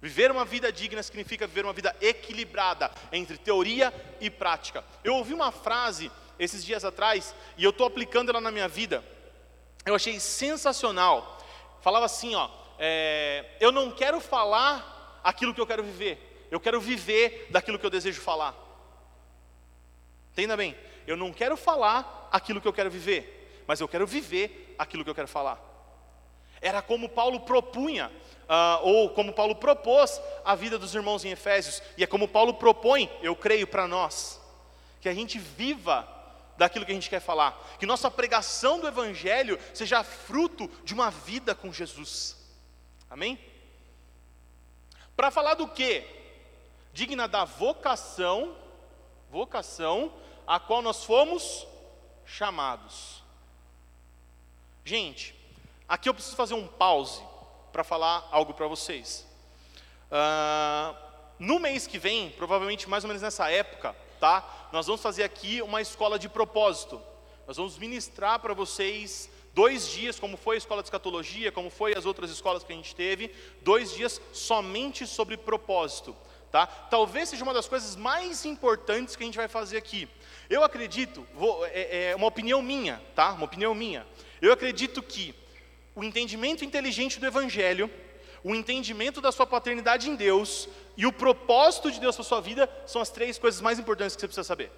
Viver 0.00 0.30
uma 0.30 0.46
vida 0.46 0.72
digna 0.72 1.02
significa 1.02 1.46
viver 1.46 1.66
uma 1.66 1.74
vida 1.74 1.94
equilibrada 2.00 2.90
entre 3.12 3.36
teoria 3.36 3.92
e 4.22 4.30
prática. 4.30 4.82
Eu 5.04 5.16
ouvi 5.16 5.34
uma 5.34 5.52
frase 5.52 6.10
esses 6.38 6.64
dias 6.64 6.82
atrás 6.82 7.34
e 7.58 7.64
eu 7.64 7.70
estou 7.70 7.86
aplicando 7.86 8.30
ela 8.30 8.40
na 8.40 8.50
minha 8.50 8.68
vida. 8.68 9.04
Eu 9.84 9.94
achei 9.94 10.18
sensacional 10.18 11.35
falava 11.86 12.06
assim: 12.06 12.34
ó, 12.34 12.50
é, 12.80 13.44
eu 13.60 13.70
não 13.70 13.92
quero 13.92 14.18
falar 14.20 15.20
aquilo 15.22 15.54
que 15.54 15.60
eu 15.60 15.66
quero 15.68 15.84
viver, 15.84 16.48
eu 16.50 16.58
quero 16.58 16.80
viver 16.80 17.46
daquilo 17.48 17.78
que 17.78 17.86
eu 17.86 17.90
desejo 17.90 18.20
falar. 18.20 18.56
Entenda 20.32 20.56
bem, 20.56 20.76
eu 21.06 21.16
não 21.16 21.32
quero 21.32 21.56
falar 21.56 22.28
aquilo 22.32 22.60
que 22.60 22.66
eu 22.66 22.72
quero 22.72 22.90
viver, 22.90 23.62
mas 23.68 23.78
eu 23.78 23.86
quero 23.86 24.04
viver 24.04 24.74
aquilo 24.76 25.04
que 25.04 25.10
eu 25.10 25.14
quero 25.14 25.28
falar. 25.28 25.62
Era 26.60 26.82
como 26.82 27.08
Paulo 27.08 27.38
propunha, 27.42 28.10
uh, 28.48 28.82
ou 28.82 29.10
como 29.10 29.32
Paulo 29.32 29.54
propôs 29.54 30.20
a 30.44 30.56
vida 30.56 30.80
dos 30.80 30.92
irmãos 30.92 31.24
em 31.24 31.30
Efésios, 31.30 31.80
e 31.96 32.02
é 32.02 32.06
como 32.06 32.26
Paulo 32.26 32.54
propõe, 32.54 33.08
eu 33.22 33.36
creio, 33.36 33.68
para 33.68 33.86
nós, 33.86 34.40
que 35.00 35.08
a 35.08 35.14
gente 35.14 35.38
viva 35.38 36.15
daquilo 36.56 36.84
que 36.84 36.92
a 36.92 36.94
gente 36.94 37.10
quer 37.10 37.20
falar. 37.20 37.76
Que 37.78 37.86
nossa 37.86 38.10
pregação 38.10 38.80
do 38.80 38.88
Evangelho 38.88 39.58
seja 39.74 40.02
fruto 40.02 40.68
de 40.84 40.94
uma 40.94 41.10
vida 41.10 41.54
com 41.54 41.72
Jesus. 41.72 42.36
Amém? 43.10 43.38
Para 45.16 45.30
falar 45.30 45.54
do 45.54 45.68
que? 45.68 46.04
Digna 46.92 47.26
da 47.26 47.44
vocação, 47.44 48.56
vocação 49.30 50.12
a 50.46 50.60
qual 50.60 50.82
nós 50.82 51.04
fomos 51.04 51.66
chamados. 52.24 53.22
Gente, 54.84 55.34
aqui 55.88 56.08
eu 56.08 56.14
preciso 56.14 56.36
fazer 56.36 56.54
um 56.54 56.66
pause 56.66 57.22
para 57.72 57.82
falar 57.84 58.28
algo 58.30 58.54
para 58.54 58.66
vocês. 58.66 59.26
Uh, 60.06 60.96
no 61.38 61.58
mês 61.58 61.86
que 61.86 61.98
vem, 61.98 62.30
provavelmente 62.30 62.88
mais 62.88 63.04
ou 63.04 63.08
menos 63.08 63.22
nessa 63.22 63.50
época, 63.50 63.94
tá? 64.20 64.68
Nós 64.72 64.86
vamos 64.86 65.00
fazer 65.00 65.24
aqui 65.24 65.62
uma 65.62 65.80
escola 65.80 66.18
de 66.18 66.28
propósito. 66.28 67.00
Nós 67.46 67.56
vamos 67.56 67.78
ministrar 67.78 68.40
para 68.40 68.54
vocês 68.54 69.30
dois 69.54 69.88
dias, 69.88 70.18
como 70.18 70.36
foi 70.36 70.56
a 70.56 70.58
escola 70.58 70.82
de 70.82 70.88
escatologia, 70.88 71.52
como 71.52 71.70
foi 71.70 71.96
as 71.96 72.04
outras 72.04 72.30
escolas 72.30 72.62
que 72.62 72.72
a 72.72 72.76
gente 72.76 72.94
teve, 72.94 73.34
dois 73.62 73.92
dias 73.92 74.20
somente 74.32 75.06
sobre 75.06 75.36
propósito. 75.36 76.14
Tá? 76.50 76.66
Talvez 76.66 77.28
seja 77.28 77.42
uma 77.42 77.54
das 77.54 77.68
coisas 77.68 77.96
mais 77.96 78.44
importantes 78.44 79.16
que 79.16 79.22
a 79.22 79.26
gente 79.26 79.36
vai 79.36 79.48
fazer 79.48 79.76
aqui. 79.76 80.08
Eu 80.48 80.62
acredito, 80.62 81.26
vou, 81.34 81.64
é, 81.66 82.10
é 82.10 82.16
uma 82.16 82.26
opinião 82.26 82.62
minha, 82.62 83.02
tá? 83.14 83.32
Uma 83.32 83.44
opinião 83.44 83.74
minha. 83.74 84.06
Eu 84.40 84.52
acredito 84.52 85.02
que 85.02 85.34
o 85.94 86.04
entendimento 86.04 86.64
inteligente 86.64 87.18
do 87.18 87.26
Evangelho 87.26 87.90
o 88.46 88.54
entendimento 88.54 89.20
da 89.20 89.32
sua 89.32 89.44
paternidade 89.44 90.08
em 90.08 90.14
Deus 90.14 90.68
e 90.96 91.06
o 91.06 91.12
propósito 91.12 91.90
de 91.90 92.00
Deus 92.00 92.16
para 92.16 92.24
sua 92.24 92.40
vida 92.40 92.70
são 92.86 93.02
as 93.02 93.10
três 93.10 93.38
coisas 93.38 93.60
mais 93.60 93.78
importantes 93.78 94.16
que 94.16 94.20
você 94.20 94.28
precisa 94.28 94.44
saber. 94.44 94.70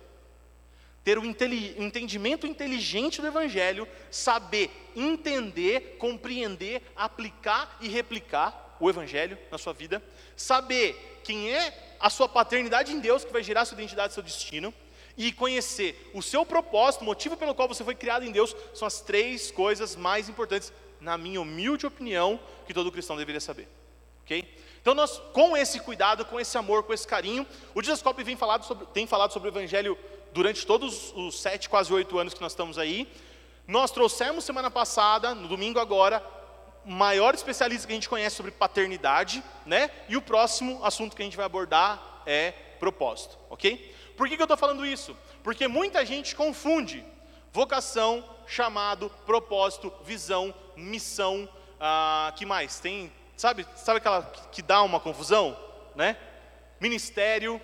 Ter 1.04 1.16
o 1.18 1.24
entendimento 1.24 2.46
inteligente 2.46 3.20
do 3.20 3.26
Evangelho, 3.26 3.88
saber 4.11 4.70
entender, 4.94 5.96
compreender, 5.98 6.83
aplicar 6.96 7.78
e 7.81 7.88
replicar 7.88 8.76
o 8.81 8.90
Evangelho 8.90 9.38
na 9.50 9.59
sua 9.59 9.72
vida, 9.72 10.02
saber 10.37 11.20
quem 11.24 11.52
é 11.52 11.96
a 12.00 12.11
sua 12.11 12.28
paternidade 12.28 12.92
em 12.92 13.00
Deus, 13.00 13.24
que 13.24 13.33
vai 13.33 13.42
gerar 13.42 13.64
sua 13.64 13.76
identidade, 13.76 14.12
seu 14.12 14.22
destino, 14.22 14.74
e 15.16 15.33
conhecer 15.33 16.11
o 16.14 16.22
seu 16.22 16.46
propósito, 16.46 17.02
o 17.02 17.04
motivo 17.04 17.37
pelo 17.37 17.54
qual 17.54 17.66
você 17.66 17.83
foi 17.83 17.94
criado 17.94 18.24
em 18.24 18.31
Deus, 18.31 18.54
são 18.72 18.87
as 18.87 19.00
três 19.00 19.50
coisas 19.50 19.96
mais 19.96 20.28
importantes 20.28 20.72
na 21.00 21.18
minha 21.18 21.40
humilde 21.40 21.87
opinião, 21.87 22.38
que 22.66 22.74
todo 22.74 22.92
cristão 22.92 23.16
deveria 23.16 23.40
saber. 23.40 23.68
Ok? 24.22 24.46
Então, 24.81 24.95
nós, 24.95 25.21
com 25.33 25.57
esse 25.57 25.81
cuidado, 25.81 26.25
com 26.25 26.38
esse 26.38 26.57
amor, 26.57 26.83
com 26.85 26.93
esse 26.93 27.07
carinho, 27.07 27.47
o 27.75 27.83
Disascope 27.83 28.23
vem 28.23 28.37
falado 28.37 28.64
sobre, 28.64 28.87
tem 28.87 29.07
falado 29.07 29.33
sobre 29.33 29.49
o 29.49 29.53
Evangelho 29.53 29.99
durante 30.33 30.67
todos 30.67 31.12
os 31.14 31.41
sete, 31.41 31.69
quase 31.69 31.93
oito 31.93 32.19
anos 32.19 32.35
que 32.35 32.41
nós 32.41 32.53
estamos 32.53 32.79
aí. 32.79 33.09
Nós 33.67 33.91
trouxemos 33.91 34.45
semana 34.45 34.71
passada, 34.71 35.35
no 35.35 35.49
domingo 35.49 35.79
agora, 35.79 36.25
maior 36.85 37.35
especialista 37.35 37.87
que 37.87 37.93
a 37.93 37.97
gente 37.97 38.09
conhece 38.09 38.37
sobre 38.37 38.51
paternidade, 38.51 39.43
né? 39.67 39.91
E 40.09 40.17
o 40.17 40.23
próximo 40.23 40.83
assunto 40.85 41.14
que 41.14 41.23
a 41.23 41.25
gente 41.25 41.37
vai 41.37 41.47
abordar 41.47 42.23
é 42.25 42.53
propósito, 42.79 43.37
ok? 43.51 43.95
Por 44.17 44.29
que, 44.29 44.37
que 44.37 44.43
eu 44.43 44.45
estou 44.45 44.57
falando 44.57 44.87
isso? 44.87 45.17
Porque 45.43 45.69
muita 45.69 46.05
gente 46.07 46.35
confunde 46.35 47.05
vocação, 47.53 48.25
chamado, 48.47 49.11
propósito, 49.27 49.93
visão, 50.03 50.55
missão, 50.77 51.49
ah, 51.81 52.33
que 52.37 52.47
mais? 52.47 52.81
Tem, 52.81 53.12
sabe, 53.38 53.66
sabe 53.77 53.98
aquela 53.98 54.22
que 54.53 54.61
dá 54.61 54.83
uma 54.83 54.98
confusão, 54.98 55.57
né? 55.94 56.18
Ministério, 56.81 57.61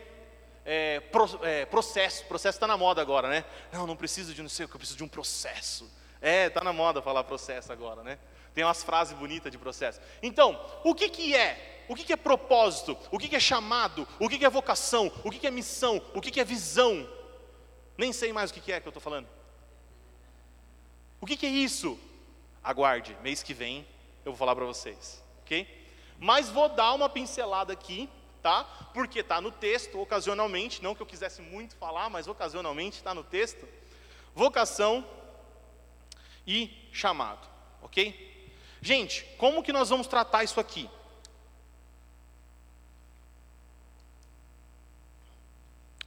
é, 0.65 1.01
pro, 1.01 1.29
é, 1.43 1.67
processo, 1.67 2.25
processo 2.27 2.57
está 2.57 2.67
na 2.67 2.77
moda 2.77 3.03
agora, 3.03 3.29
né? 3.29 3.45
Não, 3.73 3.87
não 3.87 3.97
preciso 3.97 4.33
de 4.33 4.41
não 4.41 4.49
sei 4.49 4.65
o 4.65 4.69
que, 4.69 4.77
eu 4.77 4.79
preciso 4.79 4.97
de 4.97 5.05
um 5.05 5.09
processo. 5.09 5.91
É, 6.23 6.47
está 6.47 6.63
na 6.63 6.73
moda 6.73 7.03
falar 7.03 7.25
processo 7.25 7.73
agora, 7.73 8.03
né? 8.03 8.19
Tem 8.55 8.63
umas 8.63 8.85
frases 8.85 9.19
bonitas 9.19 9.51
de 9.51 9.59
processo. 9.59 10.01
Então, 10.23 10.59
o 10.85 10.95
que, 10.95 11.09
que 11.09 11.35
é? 11.35 11.85
O 11.89 11.95
que, 11.95 12.05
que 12.05 12.13
é 12.13 12.17
propósito? 12.17 12.97
O 13.11 13.19
que, 13.19 13.29
que 13.29 13.37
é 13.37 13.41
chamado? 13.41 14.07
O 14.21 14.29
que, 14.29 14.39
que 14.39 14.45
é 14.45 14.49
vocação? 14.49 15.13
O 15.25 15.31
que, 15.31 15.41
que 15.41 15.47
é 15.47 15.51
missão? 15.51 16.01
O 16.15 16.21
que, 16.21 16.31
que 16.31 16.41
é 16.41 16.45
visão? 16.45 17.07
Nem 17.99 18.13
sei 18.13 18.33
mais 18.33 18.51
o 18.51 18.55
que, 18.55 18.61
que 18.61 18.73
é 18.73 18.81
que 18.81 18.87
eu 18.87 18.91
estou 18.91 19.03
falando. 19.03 19.29
O 21.21 21.27
que, 21.27 21.37
que 21.37 21.47
é 21.47 21.51
isso? 21.51 21.99
Aguarde, 22.63 23.17
mês 23.23 23.43
que 23.43 23.53
vem 23.53 23.87
eu 24.25 24.33
vou 24.33 24.39
falar 24.39 24.55
para 24.55 24.65
vocês, 24.65 25.23
ok? 25.45 25.67
Mas 26.19 26.49
vou 26.49 26.69
dar 26.69 26.95
uma 26.95 27.09
pincelada 27.09 27.73
aqui, 27.73 28.09
tá? 28.43 28.65
Porque 28.95 29.21
está 29.21 29.41
no 29.41 29.51
texto, 29.51 30.01
ocasionalmente, 30.01 30.83
não 30.83 30.95
que 30.95 31.03
eu 31.03 31.07
quisesse 31.07 31.43
muito 31.43 31.77
falar, 31.77 32.09
mas 32.09 32.27
ocasionalmente 32.27 32.97
está 32.97 33.15
no 33.15 33.23
texto. 33.23 33.69
Vocação 34.35 35.07
e 36.47 36.71
chamado, 36.93 37.47
ok? 37.83 38.49
Gente, 38.81 39.25
como 39.39 39.63
que 39.63 39.73
nós 39.73 39.89
vamos 39.89 40.07
tratar 40.07 40.45
isso 40.45 40.59
aqui? 40.59 40.91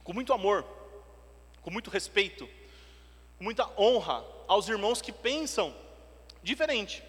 Com 0.02 0.12
muito 0.12 0.32
amor, 0.32 0.64
com 1.62 1.70
muito 1.70 1.90
respeito, 1.90 2.48
muita 3.38 3.68
honra 3.78 4.24
aos 4.46 4.68
irmãos 4.68 5.02
que 5.02 5.12
pensam 5.12 5.74
diferente. 6.42 7.02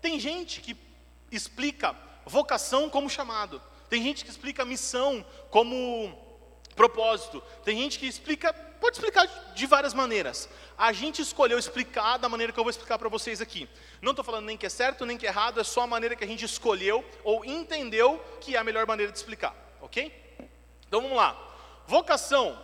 Tem 0.00 0.18
gente 0.18 0.60
que 0.60 0.85
explica 1.30 1.94
vocação 2.24 2.90
como 2.90 3.08
chamado, 3.08 3.62
tem 3.88 4.02
gente 4.02 4.24
que 4.24 4.30
explica 4.30 4.64
missão 4.64 5.24
como 5.50 6.26
propósito, 6.74 7.42
tem 7.64 7.78
gente 7.78 7.98
que 7.98 8.06
explica, 8.06 8.52
pode 8.52 8.96
explicar 8.96 9.26
de 9.54 9.66
várias 9.66 9.94
maneiras. 9.94 10.48
A 10.76 10.92
gente 10.92 11.22
escolheu 11.22 11.58
explicar 11.58 12.18
da 12.18 12.28
maneira 12.28 12.52
que 12.52 12.60
eu 12.60 12.64
vou 12.64 12.70
explicar 12.70 12.98
para 12.98 13.08
vocês 13.08 13.40
aqui. 13.40 13.68
Não 14.02 14.10
estou 14.10 14.24
falando 14.24 14.44
nem 14.44 14.56
que 14.56 14.66
é 14.66 14.68
certo 14.68 15.06
nem 15.06 15.16
que 15.16 15.26
é 15.26 15.30
errado, 15.30 15.60
é 15.60 15.64
só 15.64 15.82
a 15.82 15.86
maneira 15.86 16.14
que 16.14 16.24
a 16.24 16.26
gente 16.26 16.44
escolheu 16.44 17.04
ou 17.24 17.44
entendeu 17.44 18.22
que 18.40 18.54
é 18.54 18.58
a 18.58 18.64
melhor 18.64 18.86
maneira 18.86 19.10
de 19.10 19.18
explicar, 19.18 19.54
ok? 19.80 20.12
Então 20.86 21.00
vamos 21.00 21.16
lá. 21.16 21.36
Vocação. 21.86 22.62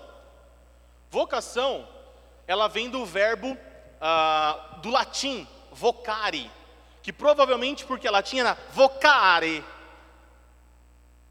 Vocação, 1.11 1.89
ela 2.47 2.69
vem 2.69 2.89
do 2.89 3.05
verbo 3.05 3.49
uh, 3.53 4.81
do 4.81 4.91
latim, 4.91 5.47
vocare, 5.71 6.51
que 7.03 7.13
provavelmente 7.13 7.85
porque 7.85 8.09
latim 8.09 8.39
era 8.39 8.57
vocare. 8.73 9.65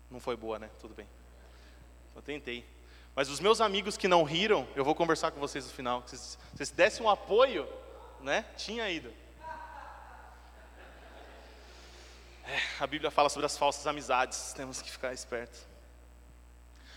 Não 0.10 0.19
foi 0.19 0.36
boa, 0.36 0.60
né? 0.60 0.69
Tudo 0.79 0.93
bem. 0.93 1.07
Eu 2.15 2.21
tentei. 2.21 2.65
Mas 3.15 3.29
os 3.29 3.39
meus 3.39 3.62
amigos 3.62 3.97
que 3.97 4.07
não 4.07 4.23
riram, 4.23 4.67
eu 4.75 4.84
vou 4.84 4.93
conversar 4.93 5.31
com 5.31 5.39
vocês 5.39 5.65
no 5.65 5.71
final. 5.71 6.03
Se 6.05 6.38
vocês 6.53 6.69
dessem 6.69 7.05
um 7.05 7.10
apoio, 7.10 7.67
né? 8.19 8.45
Tinha 8.57 8.89
ido. 8.89 9.13
É, 12.45 12.60
a 12.79 12.88
Bíblia 12.88 13.10
fala 13.10 13.29
sobre 13.29 13.45
as 13.45 13.57
falsas 13.57 13.88
amizades, 13.88 14.51
temos 14.53 14.81
que 14.81 14.91
ficar 14.91 15.13
espertos. 15.13 15.65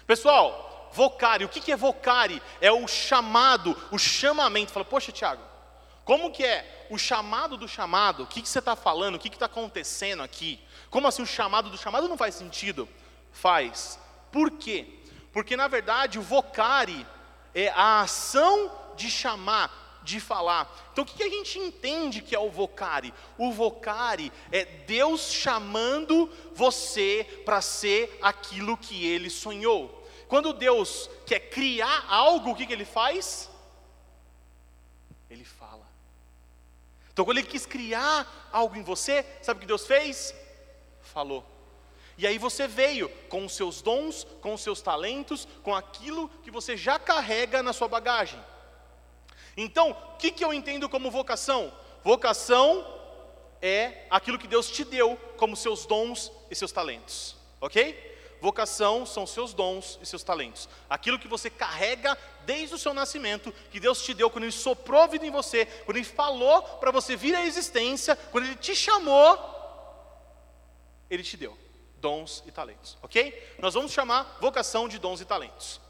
Pessoal, 0.06 0.90
vocare, 0.92 1.44
o 1.44 1.48
que 1.48 1.70
é 1.70 1.76
vocare? 1.76 2.42
É 2.60 2.72
o 2.72 2.87
chamado, 2.88 3.76
o 3.92 3.98
chamamento. 3.98 4.72
Fala, 4.72 4.84
poxa, 4.84 5.12
Tiago, 5.12 5.42
como 6.04 6.30
que 6.30 6.44
é 6.44 6.86
o 6.90 6.98
chamado 6.98 7.56
do 7.56 7.66
chamado? 7.66 8.24
O 8.24 8.26
que, 8.26 8.42
que 8.42 8.48
você 8.48 8.58
está 8.58 8.76
falando? 8.76 9.14
O 9.14 9.18
que 9.18 9.28
está 9.28 9.46
acontecendo 9.46 10.22
aqui? 10.22 10.60
Como 10.90 11.08
assim 11.08 11.22
o 11.22 11.26
chamado 11.26 11.70
do 11.70 11.78
chamado 11.78 12.08
não 12.08 12.16
faz 12.16 12.34
sentido? 12.34 12.88
Faz. 13.32 13.98
Por 14.30 14.50
quê? 14.50 14.86
Porque 15.32 15.56
na 15.56 15.66
verdade 15.66 16.18
o 16.18 16.22
vocare 16.22 17.06
é 17.54 17.68
a 17.70 18.02
ação 18.02 18.70
de 18.96 19.10
chamar, 19.10 20.00
de 20.02 20.20
falar. 20.20 20.70
Então 20.92 21.04
o 21.04 21.06
que 21.06 21.22
a 21.22 21.28
gente 21.28 21.58
entende 21.58 22.20
que 22.20 22.34
é 22.34 22.38
o 22.38 22.50
vocare? 22.50 23.14
O 23.38 23.50
vocare 23.50 24.30
é 24.52 24.64
Deus 24.64 25.32
chamando 25.32 26.30
você 26.52 27.42
para 27.46 27.62
ser 27.62 28.18
aquilo 28.20 28.76
que 28.76 29.06
ele 29.06 29.30
sonhou. 29.30 30.06
Quando 30.28 30.52
Deus 30.52 31.08
quer 31.26 31.40
criar 31.40 32.04
algo, 32.08 32.50
o 32.50 32.54
que, 32.54 32.66
que 32.66 32.72
ele 32.72 32.84
faz? 32.84 33.50
Ele 35.30 35.44
fala. 35.44 35.86
Então, 37.14 37.24
quando 37.24 37.38
ele 37.38 37.46
quis 37.46 37.64
criar 37.64 38.50
algo 38.53 38.77
em 38.77 38.83
você, 38.83 39.24
sabe 39.40 39.59
o 39.59 39.61
que 39.61 39.68
Deus 39.68 39.87
fez? 39.87 40.35
Falou. 41.00 41.46
E 42.18 42.27
aí 42.27 42.38
você 42.38 42.66
veio 42.66 43.09
com 43.29 43.44
os 43.44 43.55
seus 43.55 43.81
dons, 43.81 44.27
com 44.40 44.53
os 44.53 44.61
seus 44.61 44.83
talentos, 44.83 45.46
com 45.62 45.72
aquilo 45.72 46.29
que 46.42 46.50
você 46.50 46.77
já 46.77 46.98
carrega 46.98 47.62
na 47.62 47.72
sua 47.72 47.87
bagagem. 47.87 48.42
Então, 49.57 49.92
o 49.92 50.16
que, 50.16 50.33
que 50.33 50.44
eu 50.44 50.53
entendo 50.53 50.88
como 50.88 51.09
vocação? 51.09 51.72
Vocação 52.03 52.85
é 53.62 54.07
aquilo 54.11 54.38
que 54.38 54.48
Deus 54.48 54.68
te 54.68 54.83
deu 54.83 55.16
como 55.37 55.57
seus 55.57 55.87
dons 55.87 56.33
e 56.50 56.57
seus 56.57 56.72
talentos, 56.72 57.37
ok? 57.61 58.13
Vocação 58.44 59.07
são 59.07 59.26
seus 59.26 59.54
dons 59.54 59.98
e 60.02 60.04
seus 60.04 60.22
talentos. 60.22 60.68
Aquilo 60.90 61.18
que 61.18 61.26
você 61.26 61.48
carrega 61.48 62.14
desde 62.44 62.74
o 62.74 62.78
seu 62.78 62.92
nascimento, 62.92 63.50
que 63.70 63.80
Deus 63.80 64.02
te 64.02 64.12
deu 64.12 64.28
quando 64.28 64.44
Ele 64.44 64.52
soprou 64.52 65.09
vida 65.09 65.24
em 65.24 65.30
você, 65.30 65.64
quando 65.87 65.96
Ele 65.96 66.04
falou 66.04 66.61
para 66.61 66.90
você 66.90 67.16
vir 67.16 67.35
à 67.35 67.46
existência, 67.46 68.14
quando 68.30 68.44
Ele 68.44 68.57
te 68.57 68.76
chamou, 68.76 69.38
Ele 71.09 71.22
te 71.22 71.38
deu 71.38 71.57
dons 72.02 72.44
e 72.46 72.52
talentos, 72.52 72.98
ok? 73.00 73.57
Nós 73.61 73.72
vamos 73.72 73.92
chamar 73.92 74.37
vocação 74.42 74.88
de 74.88 74.98
dons 74.98 75.22
e 75.22 75.24
talentos. 75.24 75.80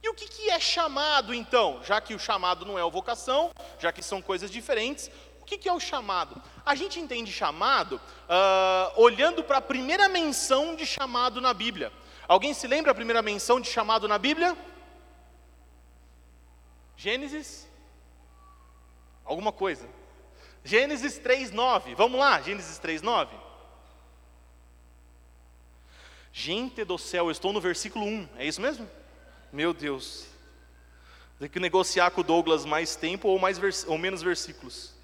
E 0.00 0.08
o 0.08 0.14
que, 0.14 0.28
que 0.28 0.48
é 0.48 0.60
chamado 0.60 1.34
então? 1.34 1.82
Já 1.82 2.00
que 2.00 2.14
o 2.14 2.20
chamado 2.20 2.64
não 2.64 2.78
é 2.78 2.84
o 2.84 2.90
vocação, 2.90 3.50
já 3.80 3.90
que 3.90 4.00
são 4.00 4.22
coisas 4.22 4.48
diferentes, 4.48 5.10
que, 5.46 5.56
que 5.56 5.68
é 5.68 5.72
o 5.72 5.80
chamado? 5.80 6.42
A 6.64 6.74
gente 6.74 6.98
entende 6.98 7.32
chamado 7.32 7.96
uh, 7.96 9.00
olhando 9.00 9.44
para 9.44 9.58
a 9.58 9.62
primeira 9.62 10.08
menção 10.08 10.74
de 10.74 10.84
chamado 10.84 11.40
na 11.40 11.54
Bíblia. 11.54 11.92
Alguém 12.26 12.52
se 12.52 12.66
lembra 12.66 12.90
a 12.90 12.94
primeira 12.94 13.22
menção 13.22 13.60
de 13.60 13.68
chamado 13.68 14.08
na 14.08 14.18
Bíblia? 14.18 14.56
Gênesis? 16.96 17.68
Alguma 19.24 19.52
coisa. 19.52 19.88
Gênesis 20.64 21.18
3:9. 21.20 21.94
Vamos 21.94 22.18
lá, 22.18 22.42
Gênesis 22.42 22.78
3:9. 22.78 23.28
Gente 26.32 26.84
do 26.84 26.98
céu, 26.98 27.26
eu 27.26 27.30
estou 27.30 27.52
no 27.52 27.60
versículo 27.60 28.04
1. 28.04 28.28
É 28.36 28.46
isso 28.46 28.60
mesmo? 28.60 28.90
Meu 29.52 29.72
Deus. 29.72 30.26
Tem 31.38 31.48
que 31.48 31.60
negociar 31.60 32.10
com 32.10 32.22
o 32.22 32.24
Douglas 32.24 32.64
mais 32.64 32.96
tempo 32.96 33.28
ou 33.28 33.38
mais 33.38 33.58
ou 33.86 33.96
menos 33.96 34.22
versículos. 34.22 34.95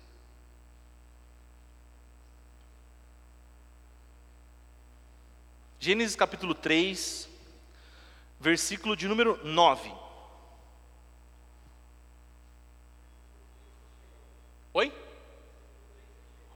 Gênesis 5.85 6.15
capítulo 6.15 6.55
3, 6.55 7.29
versículo 8.39 8.95
de 8.95 9.09
número 9.09 9.45
9. 9.45 9.93
Oi? 14.75 14.93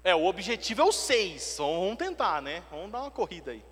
É, 0.05 0.15
o 0.15 0.27
objetivo 0.27 0.83
é 0.83 0.85
o 0.85 0.93
6. 0.93 1.57
Vamos 1.59 1.97
tentar, 1.97 2.41
né? 2.41 2.63
Vamos 2.71 2.93
dar 2.93 3.01
uma 3.01 3.11
corrida 3.11 3.51
aí. 3.51 3.65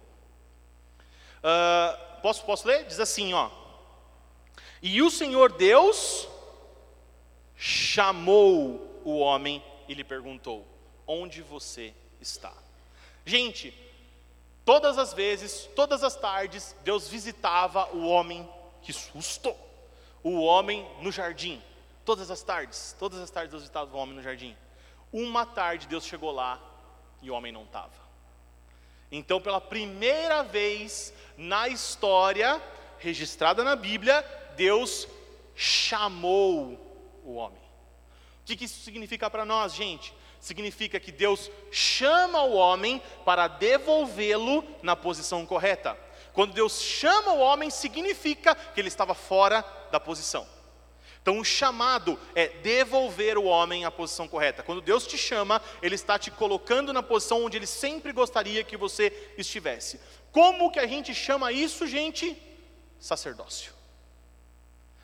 Uh, 1.38 2.20
posso, 2.20 2.44
posso 2.44 2.66
ler? 2.66 2.84
Diz 2.86 2.98
assim, 2.98 3.32
ó. 3.32 3.48
E 4.82 5.00
o 5.02 5.08
Senhor 5.08 5.52
Deus 5.52 6.26
chamou 7.56 9.00
o 9.04 9.18
homem 9.18 9.62
e 9.86 9.94
lhe 9.94 10.02
perguntou: 10.02 10.66
Onde 11.06 11.42
você 11.42 11.94
está? 12.20 12.52
Gente, 13.24 13.72
Todas 14.64 14.96
as 14.96 15.12
vezes, 15.12 15.68
todas 15.77 16.03
as 16.03 16.16
tardes, 16.16 16.74
Deus 16.83 17.09
visitava 17.09 17.94
o 17.94 18.07
homem, 18.07 18.48
que 18.81 18.92
susto, 18.92 19.55
o 20.22 20.40
homem 20.42 20.88
no 21.00 21.12
jardim. 21.12 21.62
Todas 22.05 22.31
as 22.31 22.42
tardes, 22.42 22.96
todas 22.98 23.20
as 23.20 23.31
tardes 23.31 23.50
Deus 23.50 23.62
visitava 23.62 23.94
o 23.94 23.98
homem 23.98 24.16
no 24.16 24.22
jardim. 24.22 24.57
Uma 25.12 25.44
tarde 25.44 25.87
Deus 25.87 26.07
chegou 26.07 26.31
lá 26.31 26.61
e 27.20 27.31
o 27.31 27.35
homem 27.35 27.53
não 27.53 27.64
estava. 27.64 27.92
Então, 29.12 29.40
pela 29.40 29.61
primeira 29.61 30.42
vez 30.42 31.12
na 31.37 31.68
história 31.68 32.61
registrada 32.98 33.62
na 33.62 33.77
Bíblia, 33.77 34.22
Deus 34.57 35.07
chamou 35.55 36.79
o 37.22 37.35
homem. 37.35 37.62
O 38.42 38.44
que 38.44 38.64
isso 38.64 38.81
significa 38.81 39.31
para 39.31 39.44
nós, 39.44 39.74
gente? 39.74 40.14
Significa 40.44 41.00
que 41.00 41.11
Deus 41.11 41.50
chama 41.70 42.42
o 42.42 42.52
homem 42.52 43.00
para 43.24 43.48
devolvê-lo 43.48 44.62
na 44.83 44.94
posição 44.94 45.46
correta. 45.46 45.98
Quando 46.35 46.52
Deus 46.52 46.83
chama 46.83 47.33
o 47.33 47.38
homem, 47.38 47.70
significa 47.70 48.54
que 48.54 48.78
ele 48.78 48.88
estava 48.88 49.14
fora 49.14 49.64
da 49.90 49.98
posição. 49.98 50.46
Então, 51.22 51.38
o 51.38 51.44
chamado 51.44 52.20
é 52.35 52.48
devolver 52.48 53.38
o 53.38 53.44
homem 53.44 53.87
à 53.87 53.90
posição 53.90 54.28
correta. 54.28 54.62
Quando 54.62 54.83
Deus 54.83 55.07
te 55.07 55.16
chama, 55.16 55.62
Ele 55.80 55.94
está 55.94 56.18
te 56.18 56.30
colocando 56.30 56.92
na 56.92 57.02
posição 57.02 57.42
onde 57.42 57.57
Ele 57.57 57.66
sempre 57.66 58.12
gostaria 58.12 58.62
que 58.62 58.76
você 58.76 59.33
estivesse. 59.38 59.98
Como 60.30 60.70
que 60.70 60.78
a 60.78 60.87
gente 60.87 61.14
chama 61.14 61.52
isso, 61.52 61.87
gente? 61.87 62.37
Sacerdócio. 63.00 63.72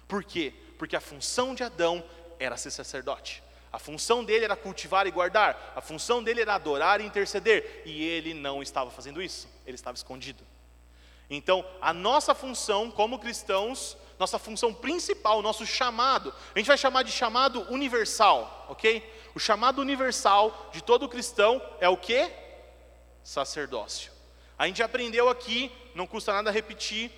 Por 0.06 0.22
quê? 0.22 0.52
Porque 0.76 0.96
a 0.96 1.00
função 1.00 1.54
de 1.54 1.62
Adão 1.62 2.04
era 2.38 2.58
ser 2.58 2.70
sacerdote. 2.70 3.42
A 3.72 3.78
função 3.78 4.24
dele 4.24 4.44
era 4.44 4.56
cultivar 4.56 5.06
e 5.06 5.10
guardar, 5.10 5.72
a 5.76 5.80
função 5.80 6.22
dele 6.22 6.40
era 6.40 6.54
adorar 6.54 7.00
e 7.00 7.06
interceder, 7.06 7.82
e 7.84 8.04
ele 8.04 8.34
não 8.34 8.62
estava 8.62 8.90
fazendo 8.90 9.22
isso, 9.22 9.48
ele 9.64 9.76
estava 9.76 9.96
escondido. 9.96 10.44
Então, 11.28 11.64
a 11.80 11.92
nossa 11.92 12.34
função 12.34 12.90
como 12.90 13.18
cristãos, 13.20 13.96
nossa 14.18 14.38
função 14.38 14.74
principal, 14.74 15.40
nosso 15.40 15.64
chamado, 15.64 16.34
a 16.54 16.58
gente 16.58 16.66
vai 16.66 16.76
chamar 16.76 17.04
de 17.04 17.12
chamado 17.12 17.62
universal, 17.70 18.66
ok? 18.68 19.08
O 19.34 19.38
chamado 19.38 19.80
universal 19.80 20.70
de 20.72 20.82
todo 20.82 21.08
cristão 21.08 21.62
é 21.78 21.88
o 21.88 21.96
que? 21.96 22.28
Sacerdócio. 23.22 24.10
A 24.58 24.66
gente 24.66 24.82
aprendeu 24.82 25.28
aqui, 25.28 25.70
não 25.94 26.06
custa 26.06 26.32
nada 26.32 26.50
repetir, 26.50 27.12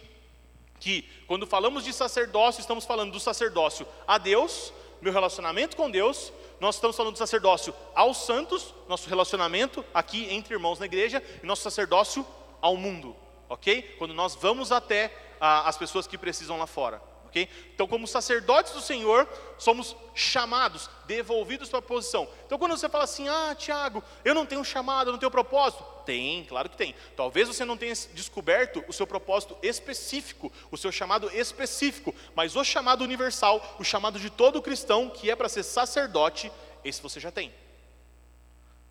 que 0.78 1.02
quando 1.26 1.46
falamos 1.46 1.82
de 1.84 1.92
sacerdócio, 1.92 2.60
estamos 2.60 2.84
falando 2.84 3.12
do 3.12 3.20
sacerdócio 3.20 3.86
a 4.06 4.18
Deus, 4.18 4.72
meu 5.02 5.12
relacionamento 5.12 5.76
com 5.76 5.90
Deus, 5.90 6.32
nós 6.60 6.76
estamos 6.76 6.96
falando 6.96 7.14
do 7.14 7.18
sacerdócio 7.18 7.74
aos 7.92 8.24
santos, 8.24 8.72
nosso 8.88 9.08
relacionamento 9.08 9.84
aqui 9.92 10.32
entre 10.32 10.54
irmãos 10.54 10.78
na 10.78 10.86
igreja, 10.86 11.20
e 11.42 11.46
nosso 11.46 11.62
sacerdócio 11.62 12.24
ao 12.60 12.76
mundo, 12.76 13.16
ok? 13.48 13.82
Quando 13.98 14.14
nós 14.14 14.36
vamos 14.36 14.70
até 14.70 15.12
ah, 15.40 15.68
as 15.68 15.76
pessoas 15.76 16.06
que 16.06 16.16
precisam 16.16 16.56
lá 16.56 16.68
fora, 16.68 17.02
ok? 17.26 17.48
Então, 17.74 17.88
como 17.88 18.06
sacerdotes 18.06 18.72
do 18.72 18.80
Senhor, 18.80 19.28
somos 19.58 19.96
chamados, 20.14 20.88
devolvidos 21.04 21.68
para 21.68 21.80
a 21.80 21.82
posição. 21.82 22.28
Então, 22.46 22.56
quando 22.56 22.76
você 22.76 22.88
fala 22.88 23.02
assim, 23.02 23.28
ah, 23.28 23.56
Tiago, 23.58 24.04
eu 24.24 24.36
não 24.36 24.46
tenho 24.46 24.64
chamado, 24.64 25.08
eu 25.08 25.12
não 25.12 25.18
tenho 25.18 25.32
propósito. 25.32 25.84
Tem, 26.04 26.44
claro 26.44 26.68
que 26.68 26.76
tem. 26.76 26.94
Talvez 27.16 27.48
você 27.48 27.64
não 27.64 27.76
tenha 27.76 27.94
descoberto 28.12 28.84
o 28.88 28.92
seu 28.92 29.06
propósito 29.06 29.56
específico, 29.62 30.52
o 30.70 30.76
seu 30.76 30.90
chamado 30.90 31.30
específico, 31.30 32.14
mas 32.34 32.56
o 32.56 32.64
chamado 32.64 33.02
universal, 33.04 33.76
o 33.78 33.84
chamado 33.84 34.18
de 34.18 34.30
todo 34.30 34.62
cristão, 34.62 35.08
que 35.08 35.30
é 35.30 35.36
para 35.36 35.48
ser 35.48 35.62
sacerdote, 35.62 36.50
esse 36.84 37.00
você 37.00 37.20
já 37.20 37.30
tem. 37.30 37.52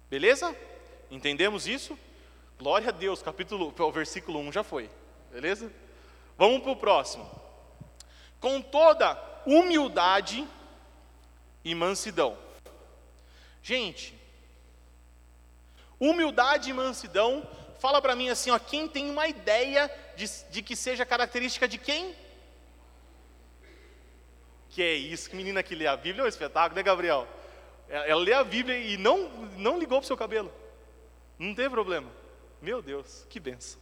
Beleza? 0.09 0.55
Entendemos 1.09 1.67
isso? 1.67 1.97
Glória 2.57 2.89
a 2.89 2.91
Deus, 2.91 3.21
capítulo, 3.21 3.73
o 3.77 3.91
versículo 3.91 4.39
1 4.39 4.51
já 4.51 4.63
foi. 4.63 4.89
Beleza? 5.31 5.71
Vamos 6.37 6.61
para 6.61 6.71
o 6.71 6.75
próximo. 6.75 7.29
Com 8.39 8.61
toda 8.61 9.17
humildade 9.45 10.47
e 11.63 11.73
mansidão. 11.73 12.37
Gente, 13.63 14.19
humildade 16.01 16.71
e 16.71 16.73
mansidão, 16.73 17.47
fala 17.79 18.01
para 18.01 18.15
mim 18.15 18.29
assim, 18.29 18.49
ó, 18.49 18.57
quem 18.57 18.87
tem 18.87 19.09
uma 19.09 19.27
ideia 19.27 19.89
de, 20.15 20.25
de 20.49 20.63
que 20.63 20.75
seja 20.75 21.05
característica 21.05 21.67
de 21.67 21.77
quem? 21.77 22.15
Que 24.71 24.81
é 24.81 24.95
isso, 24.95 25.29
que 25.29 25.35
menina 25.35 25.61
que 25.61 25.75
lê 25.75 25.85
a 25.85 25.95
Bíblia 25.95 26.23
é 26.23 26.25
um 26.25 26.29
espetáculo, 26.29 26.75
né, 26.75 26.81
Gabriel? 26.81 27.27
Ela, 27.87 28.05
ela 28.05 28.21
lê 28.21 28.33
a 28.33 28.43
Bíblia 28.43 28.77
e 28.77 28.97
não, 28.97 29.29
não 29.57 29.77
ligou 29.77 29.99
para 29.99 30.05
o 30.05 30.07
seu 30.07 30.17
cabelo. 30.17 30.51
Não 31.37 31.53
tem 31.53 31.69
problema. 31.69 32.09
Meu 32.59 32.81
Deus, 32.81 33.25
que 33.29 33.39
benção. 33.39 33.79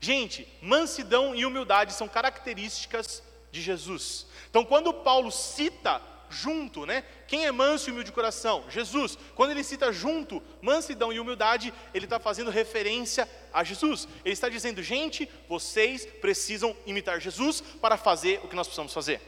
Gente, 0.00 0.48
mansidão 0.62 1.34
e 1.34 1.44
humildade 1.44 1.92
são 1.92 2.08
características 2.08 3.22
de 3.52 3.60
Jesus. 3.60 4.26
Então, 4.48 4.64
quando 4.64 4.94
Paulo 4.94 5.30
cita 5.30 6.00
junto, 6.30 6.86
né? 6.86 7.04
Quem 7.26 7.44
é 7.44 7.52
manso 7.52 7.88
e 7.88 7.92
humilde 7.92 8.10
de 8.10 8.14
coração? 8.14 8.64
Jesus. 8.70 9.18
Quando 9.34 9.50
ele 9.50 9.64
cita 9.64 9.92
junto 9.92 10.42
mansidão 10.62 11.12
e 11.12 11.20
humildade, 11.20 11.74
ele 11.92 12.06
está 12.06 12.18
fazendo 12.18 12.50
referência 12.50 13.28
a 13.52 13.64
Jesus. 13.64 14.08
Ele 14.24 14.32
está 14.32 14.48
dizendo, 14.48 14.82
gente, 14.82 15.28
vocês 15.48 16.06
precisam 16.06 16.74
imitar 16.86 17.20
Jesus 17.20 17.60
para 17.60 17.96
fazer 17.96 18.40
o 18.44 18.48
que 18.48 18.56
nós 18.56 18.68
precisamos 18.68 18.94
fazer. 18.94 19.20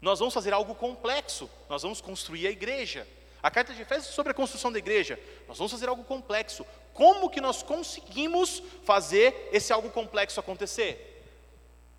Nós 0.00 0.18
vamos 0.18 0.34
fazer 0.34 0.52
algo 0.52 0.74
complexo, 0.74 1.48
nós 1.68 1.82
vamos 1.82 2.00
construir 2.00 2.48
a 2.48 2.50
igreja. 2.50 3.06
A 3.42 3.50
carta 3.50 3.74
de 3.74 3.82
Efésios 3.82 4.08
é 4.08 4.12
sobre 4.12 4.32
a 4.32 4.34
construção 4.34 4.72
da 4.72 4.78
igreja. 4.78 5.18
Nós 5.46 5.58
vamos 5.58 5.70
fazer 5.70 5.88
algo 5.88 6.04
complexo. 6.04 6.64
Como 6.94 7.30
que 7.30 7.40
nós 7.40 7.62
conseguimos 7.62 8.62
fazer 8.84 9.48
esse 9.52 9.72
algo 9.72 9.90
complexo 9.90 10.40
acontecer? 10.40 11.24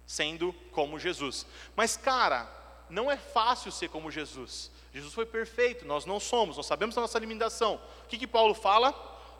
Sendo 0.06 0.54
como 0.72 1.00
Jesus. 1.00 1.46
Mas, 1.76 1.96
cara, 1.96 2.50
não 2.94 3.12
é 3.12 3.18
fácil 3.18 3.72
ser 3.72 3.90
como 3.90 4.12
Jesus. 4.12 4.72
Jesus 4.94 5.14
foi 5.14 5.26
perfeito, 5.26 5.86
nós 5.86 6.06
não 6.06 6.20
somos, 6.20 6.56
nós 6.56 6.66
sabemos 6.66 6.94
da 6.94 7.02
nossa 7.02 7.18
limitação. 7.18 7.82
O 8.04 8.08
que, 8.08 8.18
que 8.18 8.28
Paulo 8.28 8.54
fala? 8.54 8.94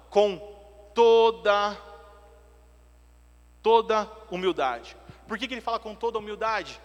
Com 0.10 0.40
toda, 0.96 1.78
toda 3.62 4.10
humildade. 4.32 4.98
Por 5.28 5.38
que, 5.38 5.48
que 5.48 5.54
ele 5.54 5.62
fala 5.62 5.80
com 5.80 5.94
toda 5.94 6.18
humildade? 6.18 6.82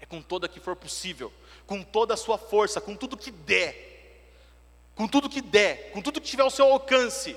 É 0.00 0.06
com 0.06 0.22
toda 0.22 0.48
que 0.48 0.58
for 0.58 0.74
possível, 0.74 1.30
com 1.66 1.82
toda 1.82 2.14
a 2.14 2.16
sua 2.16 2.38
força, 2.38 2.80
com 2.80 2.96
tudo 2.96 3.16
que 3.16 3.30
der. 3.30 3.88
Com 4.94 5.06
tudo 5.06 5.28
que 5.28 5.42
der, 5.42 5.92
com 5.92 6.00
tudo 6.00 6.20
que 6.20 6.28
tiver 6.28 6.42
ao 6.42 6.50
seu 6.50 6.66
alcance 6.72 7.36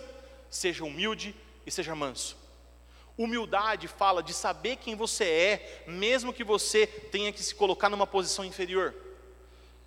seja 0.49 0.83
humilde 0.83 1.35
e 1.65 1.71
seja 1.71 1.93
manso. 1.95 2.37
Humildade 3.17 3.87
fala 3.87 4.23
de 4.23 4.33
saber 4.33 4.77
quem 4.77 4.95
você 4.95 5.23
é, 5.23 5.83
mesmo 5.87 6.33
que 6.33 6.43
você 6.43 6.87
tenha 6.87 7.31
que 7.31 7.43
se 7.43 7.53
colocar 7.53 7.89
numa 7.89 8.07
posição 8.07 8.43
inferior. 8.43 8.93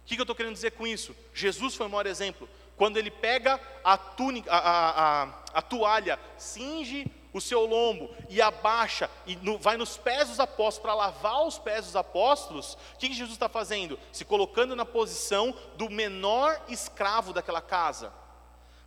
O 0.02 0.06
que, 0.06 0.14
que 0.14 0.20
eu 0.20 0.24
estou 0.24 0.36
querendo 0.36 0.54
dizer 0.54 0.70
com 0.72 0.86
isso? 0.86 1.16
Jesus 1.34 1.74
foi 1.74 1.86
o 1.86 1.90
maior 1.90 2.06
exemplo. 2.06 2.48
Quando 2.76 2.96
ele 2.96 3.10
pega 3.10 3.60
a, 3.82 3.98
túnica, 3.98 4.52
a, 4.52 5.22
a, 5.22 5.42
a, 5.54 5.62
toalha, 5.62 6.20
cinge 6.36 7.10
o 7.32 7.40
seu 7.40 7.66
lombo 7.66 8.14
e 8.28 8.40
abaixa 8.40 9.10
e 9.26 9.34
no, 9.36 9.58
vai 9.58 9.76
nos 9.76 9.96
pés 9.96 10.28
dos 10.28 10.38
apóstolos 10.38 10.78
para 10.78 10.94
lavar 10.94 11.44
os 11.44 11.58
pés 11.58 11.86
dos 11.86 11.96
apóstolos, 11.96 12.74
o 12.94 12.98
que, 12.98 13.08
que 13.08 13.14
Jesus 13.14 13.34
está 13.34 13.48
fazendo? 13.48 13.98
Se 14.12 14.24
colocando 14.24 14.76
na 14.76 14.84
posição 14.84 15.52
do 15.76 15.90
menor 15.90 16.62
escravo 16.68 17.32
daquela 17.32 17.60
casa. 17.60 18.12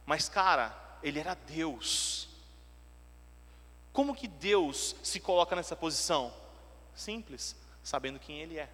Mas, 0.06 0.30
cara, 0.30 0.74
ele 1.04 1.20
era 1.20 1.36
Deus. 1.36 2.29
Como 3.92 4.16
que 4.16 4.28
Deus 4.28 4.96
se 5.04 5.20
coloca 5.20 5.56
nessa 5.56 5.76
posição? 5.76 6.34
Simples, 6.94 7.56
sabendo 7.84 8.20
quem 8.20 8.42
Ele 8.42 8.58
é. 8.58 8.70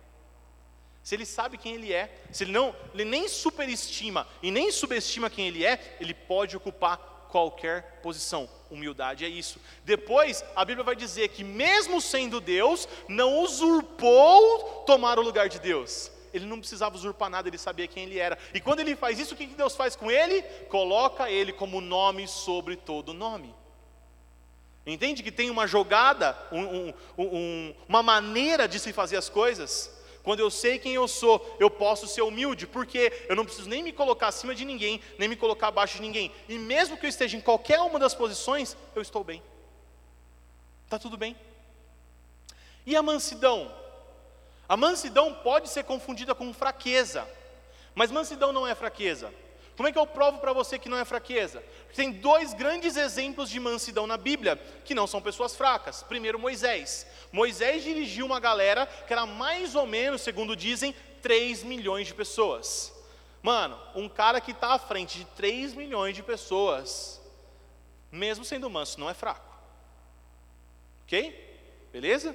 Se 1.06 1.13
ele 1.13 1.25
sabe 1.28 1.56
quem 1.56 1.75
ele 1.75 1.93
é, 1.93 2.12
se 2.32 2.43
ele 2.43 2.51
não, 2.51 2.75
ele 2.91 3.06
nem 3.06 3.30
superestima 3.30 4.28
e 4.41 4.49
nem 4.49 4.71
subestima 4.71 5.30
quem 5.30 5.45
ele 5.45 5.63
é, 5.63 5.97
ele 5.99 6.15
pode 6.15 6.58
ocupar 6.58 6.97
qualquer 7.30 7.99
posição. 8.01 8.49
Humildade 8.71 9.23
é 9.23 9.30
isso. 9.30 9.62
Depois, 9.84 10.43
a 10.56 10.65
Bíblia 10.65 10.84
vai 10.84 10.95
dizer 10.95 11.28
que 11.28 11.43
mesmo 11.43 12.01
sendo 12.01 12.41
Deus, 12.41 12.89
não 13.08 13.38
usurpou 13.38 14.84
tomar 14.88 15.19
o 15.19 15.21
lugar 15.21 15.47
de 15.47 15.60
Deus 15.60 16.12
ele 16.34 16.45
não 16.45 16.60
precisava 16.60 16.95
usurpar 16.95 17.30
nada, 17.30 17.47
ele 17.47 17.58
sabia 17.58 17.88
quem 17.88 18.04
ele 18.04 18.19
era. 18.19 18.38
E 18.54 18.60
quando 18.60 18.82
ele 18.82 18.93
faz 18.93 19.17
isso, 19.17 19.34
o 19.34 19.38
que 19.38 19.45
Deus 19.45 19.73
faz 19.73 19.95
com 19.95 20.12
ele? 20.12 20.41
Coloca 20.67 21.32
ele 21.32 21.54
como 21.54 21.80
nome 21.80 22.28
sobre 22.28 22.75
todo 22.75 23.13
nome. 23.13 23.56
Entende 24.86 25.24
que 25.24 25.32
tem 25.32 25.50
uma 25.50 25.65
jogada, 25.65 26.38
um, 26.52 26.62
um, 26.62 26.93
um, 27.17 27.76
uma 27.88 28.04
maneira 28.04 28.67
de 28.67 28.80
se 28.80 28.93
fazer 28.93 29.17
as 29.17 29.30
coisas? 29.30 29.91
Quando 30.21 30.39
eu 30.39 30.50
sei 30.52 30.78
quem 30.78 30.93
eu 30.93 31.08
sou, 31.08 31.56
eu 31.60 31.69
posso 31.69 32.08
ser 32.08 32.21
humilde, 32.21 32.67
porque 32.67 33.12
eu 33.28 33.36
não 33.36 33.45
preciso 33.45 33.69
nem 33.69 33.84
me 33.84 33.91
colocar 33.91 34.28
acima 34.28 34.54
de 34.54 34.65
ninguém, 34.65 35.00
nem 35.17 35.28
me 35.28 35.36
colocar 35.36 35.67
abaixo 35.67 35.95
de 35.95 36.02
ninguém. 36.02 36.32
E 36.50 36.58
mesmo 36.58 36.98
que 36.98 37.06
eu 37.06 37.10
esteja 37.10 37.38
em 37.38 37.41
qualquer 37.41 37.80
uma 37.80 38.00
das 38.00 38.13
posições, 38.13 38.76
eu 38.95 39.02
estou 39.02 39.24
bem. 39.24 39.41
Está 40.84 41.00
tudo 41.00 41.17
bem. 41.17 41.36
E 42.86 42.95
a 42.95 43.02
mansidão? 43.02 43.71
A 44.67 44.78
mansidão 44.78 45.34
pode 45.34 45.69
ser 45.69 45.84
confundida 45.84 46.34
com 46.34 46.54
fraqueza, 46.54 47.28
mas 47.93 48.12
mansidão 48.12 48.52
não 48.52 48.67
é 48.67 48.74
fraqueza. 48.74 49.32
Como 49.75 49.89
é 49.89 49.91
que 49.91 49.99
eu 49.99 50.07
provo 50.07 50.39
para 50.39 50.53
você 50.53 50.79
que 50.79 50.88
não 50.88 50.97
é 50.97 51.03
fraqueza? 51.03 51.61
Tem 51.93 52.11
dois 52.11 52.53
grandes 52.53 52.95
exemplos 52.95 53.49
de 53.49 53.59
mansidão 53.59 54.07
na 54.07 54.15
Bíblia, 54.15 54.55
que 54.85 54.95
não 54.95 55.05
são 55.05 55.21
pessoas 55.21 55.55
fracas. 55.55 56.01
Primeiro, 56.01 56.39
Moisés. 56.39 57.05
Moisés 57.31 57.83
dirigiu 57.83 58.25
uma 58.25 58.39
galera 58.39 58.85
que 58.85 59.11
era 59.11 59.25
mais 59.25 59.75
ou 59.75 59.85
menos, 59.85 60.21
segundo 60.21 60.55
dizem, 60.55 60.95
3 61.21 61.63
milhões 61.63 62.07
de 62.07 62.13
pessoas. 62.13 62.93
Mano, 63.43 63.77
um 63.93 64.07
cara 64.07 64.39
que 64.39 64.51
está 64.51 64.73
à 64.73 64.79
frente 64.79 65.19
de 65.19 65.25
3 65.25 65.73
milhões 65.73 66.15
de 66.15 66.23
pessoas, 66.23 67.21
mesmo 68.09 68.45
sendo 68.45 68.69
manso, 68.69 68.99
não 68.99 69.09
é 69.09 69.13
fraco. 69.13 69.53
Ok? 71.03 71.89
Beleza? 71.91 72.33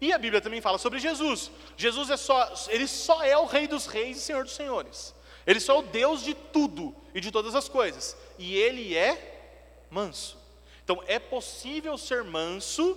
E 0.00 0.12
a 0.12 0.18
Bíblia 0.18 0.40
também 0.40 0.60
fala 0.60 0.78
sobre 0.78 1.00
Jesus. 1.00 1.50
Jesus 1.76 2.10
é 2.10 2.16
só, 2.16 2.52
ele 2.68 2.86
só 2.86 3.24
é 3.24 3.36
o 3.36 3.44
Rei 3.44 3.66
dos 3.66 3.86
Reis 3.86 4.18
e 4.18 4.20
Senhor 4.20 4.44
dos 4.44 4.54
Senhores. 4.54 5.15
Ele 5.46 5.60
só 5.60 5.76
é 5.76 5.78
o 5.78 5.82
Deus 5.82 6.22
de 6.22 6.34
tudo 6.34 6.94
e 7.14 7.20
de 7.20 7.30
todas 7.30 7.54
as 7.54 7.68
coisas. 7.68 8.16
E 8.38 8.56
ele 8.56 8.96
é 8.96 9.86
manso. 9.90 10.36
Então 10.82 11.02
é 11.06 11.18
possível 11.18 11.96
ser 11.96 12.24
manso 12.24 12.96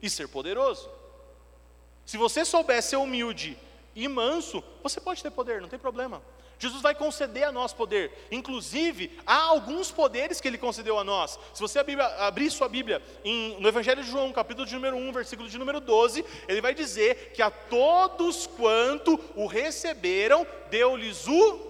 e 0.00 0.08
ser 0.08 0.28
poderoso. 0.28 0.88
Se 2.06 2.16
você 2.16 2.44
souber 2.44 2.82
ser 2.82 2.96
humilde 2.96 3.58
e 3.94 4.06
manso, 4.08 4.62
você 4.82 5.00
pode 5.00 5.22
ter 5.22 5.30
poder, 5.30 5.60
não 5.60 5.68
tem 5.68 5.78
problema. 5.78 6.22
Jesus 6.58 6.82
vai 6.82 6.94
conceder 6.94 7.44
a 7.44 7.52
nós 7.52 7.72
poder. 7.72 8.12
Inclusive, 8.30 9.18
há 9.24 9.44
alguns 9.44 9.90
poderes 9.90 10.40
que 10.40 10.46
ele 10.46 10.58
concedeu 10.58 10.98
a 10.98 11.04
nós. 11.04 11.38
Se 11.54 11.60
você 11.60 11.78
abrir 12.18 12.50
sua 12.50 12.68
Bíblia 12.68 13.02
em, 13.24 13.58
no 13.58 13.66
Evangelho 13.66 14.04
de 14.04 14.10
João, 14.10 14.30
capítulo 14.30 14.66
de 14.66 14.74
número 14.74 14.94
1, 14.94 15.12
versículo 15.12 15.48
de 15.48 15.56
número 15.56 15.80
12, 15.80 16.22
ele 16.46 16.60
vai 16.60 16.74
dizer 16.74 17.32
que 17.32 17.40
a 17.40 17.50
todos 17.50 18.46
quanto 18.46 19.18
o 19.34 19.46
receberam, 19.46 20.46
deu-lhes 20.68 21.26
o 21.26 21.69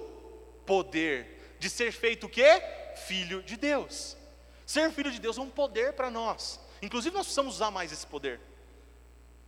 poder 0.67 1.57
de 1.59 1.69
ser 1.69 1.93
feito 1.93 2.27
o 2.27 2.29
quê? 2.29 2.63
Filho 3.07 3.43
de 3.43 3.57
Deus. 3.57 4.17
Ser 4.67 4.91
filho 4.93 5.11
de 5.11 5.21
Deus 5.21 5.37
é 5.37 5.41
um 5.41 5.51
poder 5.51 5.95
para 5.95 6.11
nós. 6.11 6.61
Inclusive, 6.81 7.15
nós 7.15 7.27
precisamos 7.27 7.57
usar 7.57 7.71
mais 7.71 7.93
esse 7.93 8.07
poder. 8.07 8.41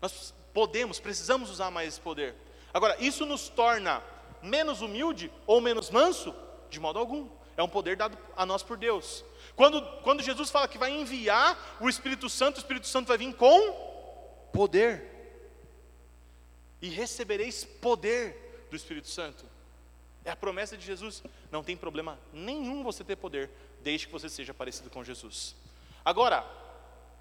Nós 0.00 0.34
podemos, 0.52 0.98
precisamos 1.00 1.48
usar 1.48 1.70
mais 1.70 1.88
esse 1.88 2.00
poder. 2.00 2.34
Agora, 2.74 2.96
isso 2.98 3.24
nos 3.24 3.48
torna 3.48 4.02
menos 4.42 4.80
humilde 4.80 5.32
ou 5.46 5.60
menos 5.60 5.90
manso? 5.90 6.34
De 6.68 6.80
modo 6.80 6.98
algum. 6.98 7.28
É 7.56 7.62
um 7.62 7.68
poder 7.68 7.96
dado 7.96 8.18
a 8.36 8.44
nós 8.44 8.62
por 8.62 8.76
Deus. 8.76 9.24
Quando, 9.54 9.82
quando 10.02 10.22
Jesus 10.22 10.50
fala 10.50 10.66
que 10.66 10.78
vai 10.78 10.90
enviar 10.90 11.76
o 11.80 11.88
Espírito 11.88 12.28
Santo, 12.28 12.56
o 12.56 12.60
Espírito 12.60 12.86
Santo 12.86 13.08
vai 13.08 13.18
vir 13.18 13.34
com 13.34 14.48
poder. 14.52 15.08
E 16.80 16.88
recebereis 16.88 17.64
poder 17.64 18.66
do 18.70 18.76
Espírito 18.76 19.08
Santo. 19.08 19.51
É 20.24 20.30
a 20.30 20.36
promessa 20.36 20.76
de 20.76 20.84
Jesus. 20.84 21.22
Não 21.50 21.64
tem 21.64 21.74
problema 21.76 22.18
nenhum 22.32 22.82
você 22.82 23.02
ter 23.02 23.16
poder, 23.16 23.50
desde 23.82 24.06
que 24.06 24.12
você 24.12 24.28
seja 24.28 24.54
parecido 24.54 24.88
com 24.90 25.02
Jesus. 25.02 25.56
Agora, 26.04 26.44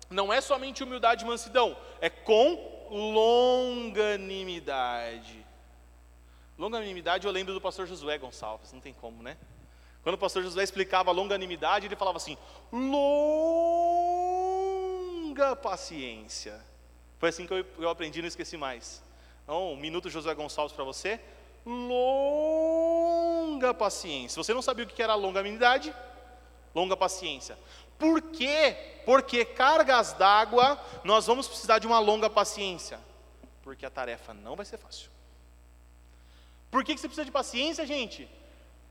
não 0.10 0.34
é 0.34 0.42
somente 0.42 0.84
humildade 0.84 1.24
e 1.24 1.28
mansidão, 1.28 1.78
é 2.00 2.10
com 2.10 2.88
longanimidade. 2.90 5.46
Longanimidade 6.58 7.26
eu 7.26 7.32
lembro 7.32 7.54
do 7.54 7.62
pastor 7.62 7.88
Josué 7.88 8.18
Gonçalves, 8.18 8.74
não 8.74 8.82
tem 8.82 8.94
como, 8.94 9.24
né? 9.24 9.38
Quando 10.04 10.16
o 10.16 10.18
pastor 10.18 10.44
Josué 10.44 10.64
explicava 10.64 11.12
longanimidade, 11.12 11.86
ele 11.86 11.96
falava 11.96 12.18
assim: 12.18 12.38
longa 12.72 12.92
paciência. 15.56 16.60
Foi 17.20 17.30
assim 17.30 17.48
que 17.48 17.54
eu, 17.54 17.66
eu 17.78 17.90
aprendi, 17.90 18.22
não 18.22 18.28
esqueci 18.28 18.58
mais. 18.58 19.02
Então, 19.44 19.72
um 19.74 19.78
minuto 19.78 20.10
Josué 20.10 20.34
Gonçalves 20.34 20.76
para 20.76 20.84
você. 20.84 21.22
Longa 21.66 23.34
paciência. 23.74 24.42
Você 24.42 24.54
não 24.54 24.62
sabia 24.62 24.86
o 24.86 24.88
que 24.88 25.02
era 25.02 25.16
longanimidade? 25.16 25.94
Longa 26.74 26.96
paciência. 26.98 27.58
Por 27.98 28.22
quê? 28.22 28.76
Porque 29.06 29.46
cargas 29.46 30.14
d'água, 30.14 30.80
nós 31.04 31.28
vamos 31.28 31.48
precisar 31.48 31.80
de 31.80 31.86
uma 31.86 32.00
longa 32.00 32.30
paciência. 32.30 33.00
Porque 33.62 33.86
a 33.86 33.90
tarefa 33.90 34.34
não 34.34 34.56
vai 34.56 34.66
ser 34.66 34.78
fácil. 34.78 35.12
Por 36.72 36.84
que, 36.84 36.96
que 36.96 37.02
você 37.02 37.08
precisa 37.08 37.26
de 37.26 37.32
paciência, 37.32 37.86
gente? 37.86 38.28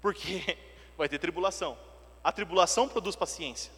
Porque 0.01 0.59
vai 0.97 1.09
ter 1.09 1.19
tribulação. 1.19 1.77
A 2.23 2.31
tribulação 2.31 2.89
produz 2.89 3.17
paciência. 3.17 3.73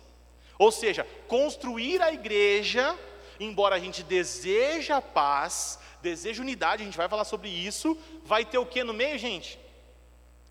Ou 0.59 0.71
seja, 0.71 1.07
construir 1.27 2.03
a 2.03 2.13
igreja, 2.13 2.99
embora 3.41 3.77
a 3.77 3.79
gente 3.79 4.03
deseja 4.03 5.01
paz, 5.01 5.79
deseja 6.03 6.43
unidade, 6.43 6.83
a 6.83 6.85
gente 6.85 6.99
vai 6.99 7.09
falar 7.09 7.25
sobre 7.25 7.49
isso, 7.49 7.97
vai 8.25 8.45
ter 8.45 8.59
o 8.59 8.67
que 8.67 8.83
no 8.85 8.93
meio, 8.93 9.19
gente? 9.19 9.59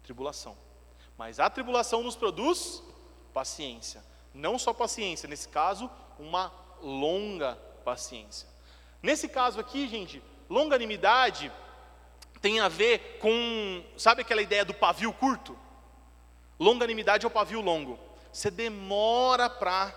Tribulação. 0.04 0.58
Mas 1.18 1.40
a 1.40 1.50
tribulação 1.50 2.02
nos 2.02 2.16
produz 2.16 2.82
paciência. 3.34 4.04
Não 4.34 4.58
só 4.58 4.74
paciência, 4.74 5.28
nesse 5.28 5.50
caso, 5.50 5.92
uma 6.18 6.52
longa 6.82 7.56
paciência. 7.84 8.48
Nesse 9.04 9.28
caso 9.28 9.60
aqui, 9.60 9.88
gente, 9.88 10.24
longanimidade 10.50 11.52
tem 12.42 12.60
a 12.60 12.68
ver 12.68 13.20
com, 13.20 13.84
sabe 13.98 14.22
aquela 14.22 14.42
ideia 14.42 14.66
do 14.66 14.74
pavio 14.74 15.14
curto? 15.14 15.58
Longanimidade 16.60 17.26
é 17.26 17.28
o 17.28 17.32
pavio 17.32 17.62
longo. 17.62 18.00
Você 18.32 18.50
demora 18.50 19.50
para 19.50 19.94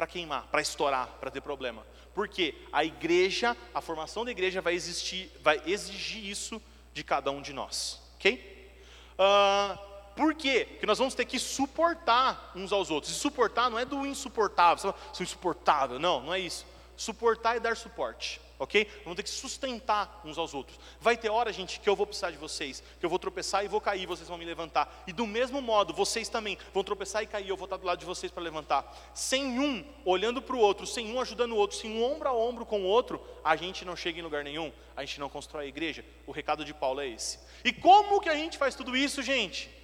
para 0.00 0.06
queimar, 0.06 0.46
para 0.46 0.62
estourar, 0.62 1.08
para 1.20 1.30
ter 1.30 1.42
problema. 1.42 1.84
Porque 2.14 2.54
a 2.72 2.84
igreja, 2.84 3.56
a 3.72 3.80
formação 3.80 4.24
da 4.24 4.30
igreja 4.30 4.60
vai 4.60 4.74
existir, 4.74 5.30
vai 5.42 5.62
exigir 5.66 6.24
isso 6.24 6.60
de 6.92 7.04
cada 7.04 7.30
um 7.30 7.40
de 7.40 7.52
nós, 7.52 8.00
ok? 8.16 8.72
Uh, 9.14 9.90
por 10.16 10.34
quê? 10.34 10.66
Porque 10.68 10.86
nós 10.86 10.98
vamos 10.98 11.14
ter 11.14 11.24
que 11.24 11.38
suportar 11.38 12.52
uns 12.54 12.72
aos 12.72 12.90
outros. 12.90 13.12
E 13.12 13.16
suportar 13.16 13.70
não 13.70 13.78
é 13.78 13.84
do 13.84 14.04
insuportável, 14.04 14.94
sou 15.12 15.22
insuportável, 15.22 15.98
não, 15.98 16.20
não 16.20 16.34
é 16.34 16.40
isso. 16.40 16.66
Suportar 17.00 17.56
e 17.56 17.60
dar 17.60 17.76
suporte, 17.76 18.40
ok? 18.58 18.86
Vamos 19.04 19.16
ter 19.16 19.22
que 19.22 19.30
sustentar 19.30 20.20
uns 20.24 20.36
aos 20.36 20.52
outros. 20.52 20.78
Vai 21.00 21.16
ter 21.16 21.30
hora, 21.30 21.52
gente, 21.52 21.80
que 21.80 21.88
eu 21.88 21.96
vou 21.96 22.06
precisar 22.06 22.30
de 22.30 22.36
vocês, 22.36 22.82
que 22.98 23.06
eu 23.06 23.08
vou 23.08 23.18
tropeçar 23.18 23.64
e 23.64 23.68
vou 23.68 23.80
cair, 23.80 24.06
vocês 24.06 24.28
vão 24.28 24.36
me 24.36 24.44
levantar. 24.44 25.02
E 25.06 25.12
do 25.12 25.26
mesmo 25.26 25.62
modo, 25.62 25.94
vocês 25.94 26.28
também 26.28 26.58
vão 26.74 26.84
tropeçar 26.84 27.22
e 27.22 27.26
cair, 27.26 27.48
eu 27.48 27.56
vou 27.56 27.64
estar 27.64 27.78
do 27.78 27.86
lado 27.86 27.98
de 27.98 28.04
vocês 28.04 28.30
para 28.30 28.42
levantar. 28.42 28.84
Sem 29.14 29.58
um 29.58 29.84
olhando 30.04 30.42
para 30.42 30.56
o 30.56 30.58
outro, 30.58 30.86
sem 30.86 31.10
um 31.10 31.20
ajudando 31.20 31.52
o 31.52 31.56
outro, 31.56 31.76
sem 31.76 31.90
um 31.90 32.04
ombro 32.04 32.28
a 32.28 32.32
ombro 32.32 32.66
com 32.66 32.82
o 32.82 32.84
outro, 32.84 33.24
a 33.42 33.56
gente 33.56 33.84
não 33.84 33.96
chega 33.96 34.18
em 34.18 34.22
lugar 34.22 34.44
nenhum, 34.44 34.70
a 34.94 35.04
gente 35.04 35.18
não 35.20 35.30
constrói 35.30 35.64
a 35.64 35.68
igreja. 35.68 36.04
O 36.26 36.32
recado 36.32 36.64
de 36.64 36.74
Paulo 36.74 37.00
é 37.00 37.08
esse. 37.08 37.38
E 37.64 37.72
como 37.72 38.20
que 38.20 38.28
a 38.28 38.36
gente 38.36 38.58
faz 38.58 38.74
tudo 38.74 38.96
isso, 38.96 39.22
gente? 39.22 39.80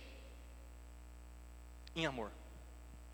em 1.97 2.07
amor. 2.07 2.31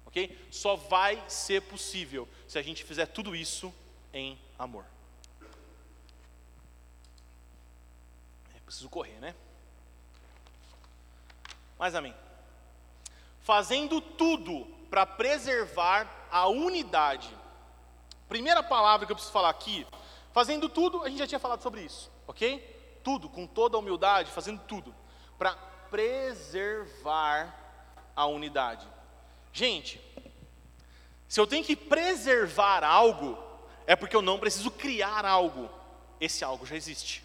Ok? 0.05 0.37
Só 0.51 0.77
vai 0.77 1.23
ser 1.29 1.63
possível 1.63 2.29
se 2.47 2.59
a 2.59 2.63
gente 2.63 2.85
fizer 2.85 3.07
tudo 3.07 3.35
isso 3.35 3.73
em 4.13 4.39
amor. 4.59 4.85
É 8.55 8.61
preciso 8.61 8.89
correr, 8.89 9.19
né? 9.21 9.35
Mas 11.79 11.95
amém. 11.95 12.15
Fazendo 13.41 14.01
tudo 14.01 14.65
para 14.89 15.05
preservar 15.07 16.29
a 16.31 16.47
unidade. 16.47 17.35
Primeira 18.29 18.63
palavra 18.63 19.05
que 19.05 19.13
eu 19.13 19.17
preciso 19.17 19.33
falar 19.33 19.51
aqui, 19.51 19.87
fazendo 20.33 20.69
tudo, 20.69 21.03
a 21.03 21.09
gente 21.09 21.19
já 21.19 21.27
tinha 21.27 21.39
falado 21.39 21.63
sobre 21.63 21.83
isso, 21.83 22.11
ok? 22.27 23.01
Tudo, 23.03 23.29
com 23.29 23.47
toda 23.47 23.77
a 23.77 23.81
humildade, 23.81 24.31
fazendo 24.31 24.61
tudo, 24.61 24.95
para 25.37 25.55
preservar 25.91 27.55
a 28.15 28.27
unidade. 28.27 28.87
Gente, 29.53 30.01
se 31.29 31.41
eu 31.41 31.47
tenho 31.47 31.65
que 31.65 31.75
preservar 31.75 32.85
algo, 32.85 33.37
é 33.87 33.97
porque 33.97 34.16
eu 34.16 34.22
não 34.22 34.39
preciso 34.39 34.70
criar 34.70 35.24
algo. 35.24 35.70
Esse 36.20 36.45
algo 36.45 36.64
já 36.64 36.76
existe. 36.76 37.22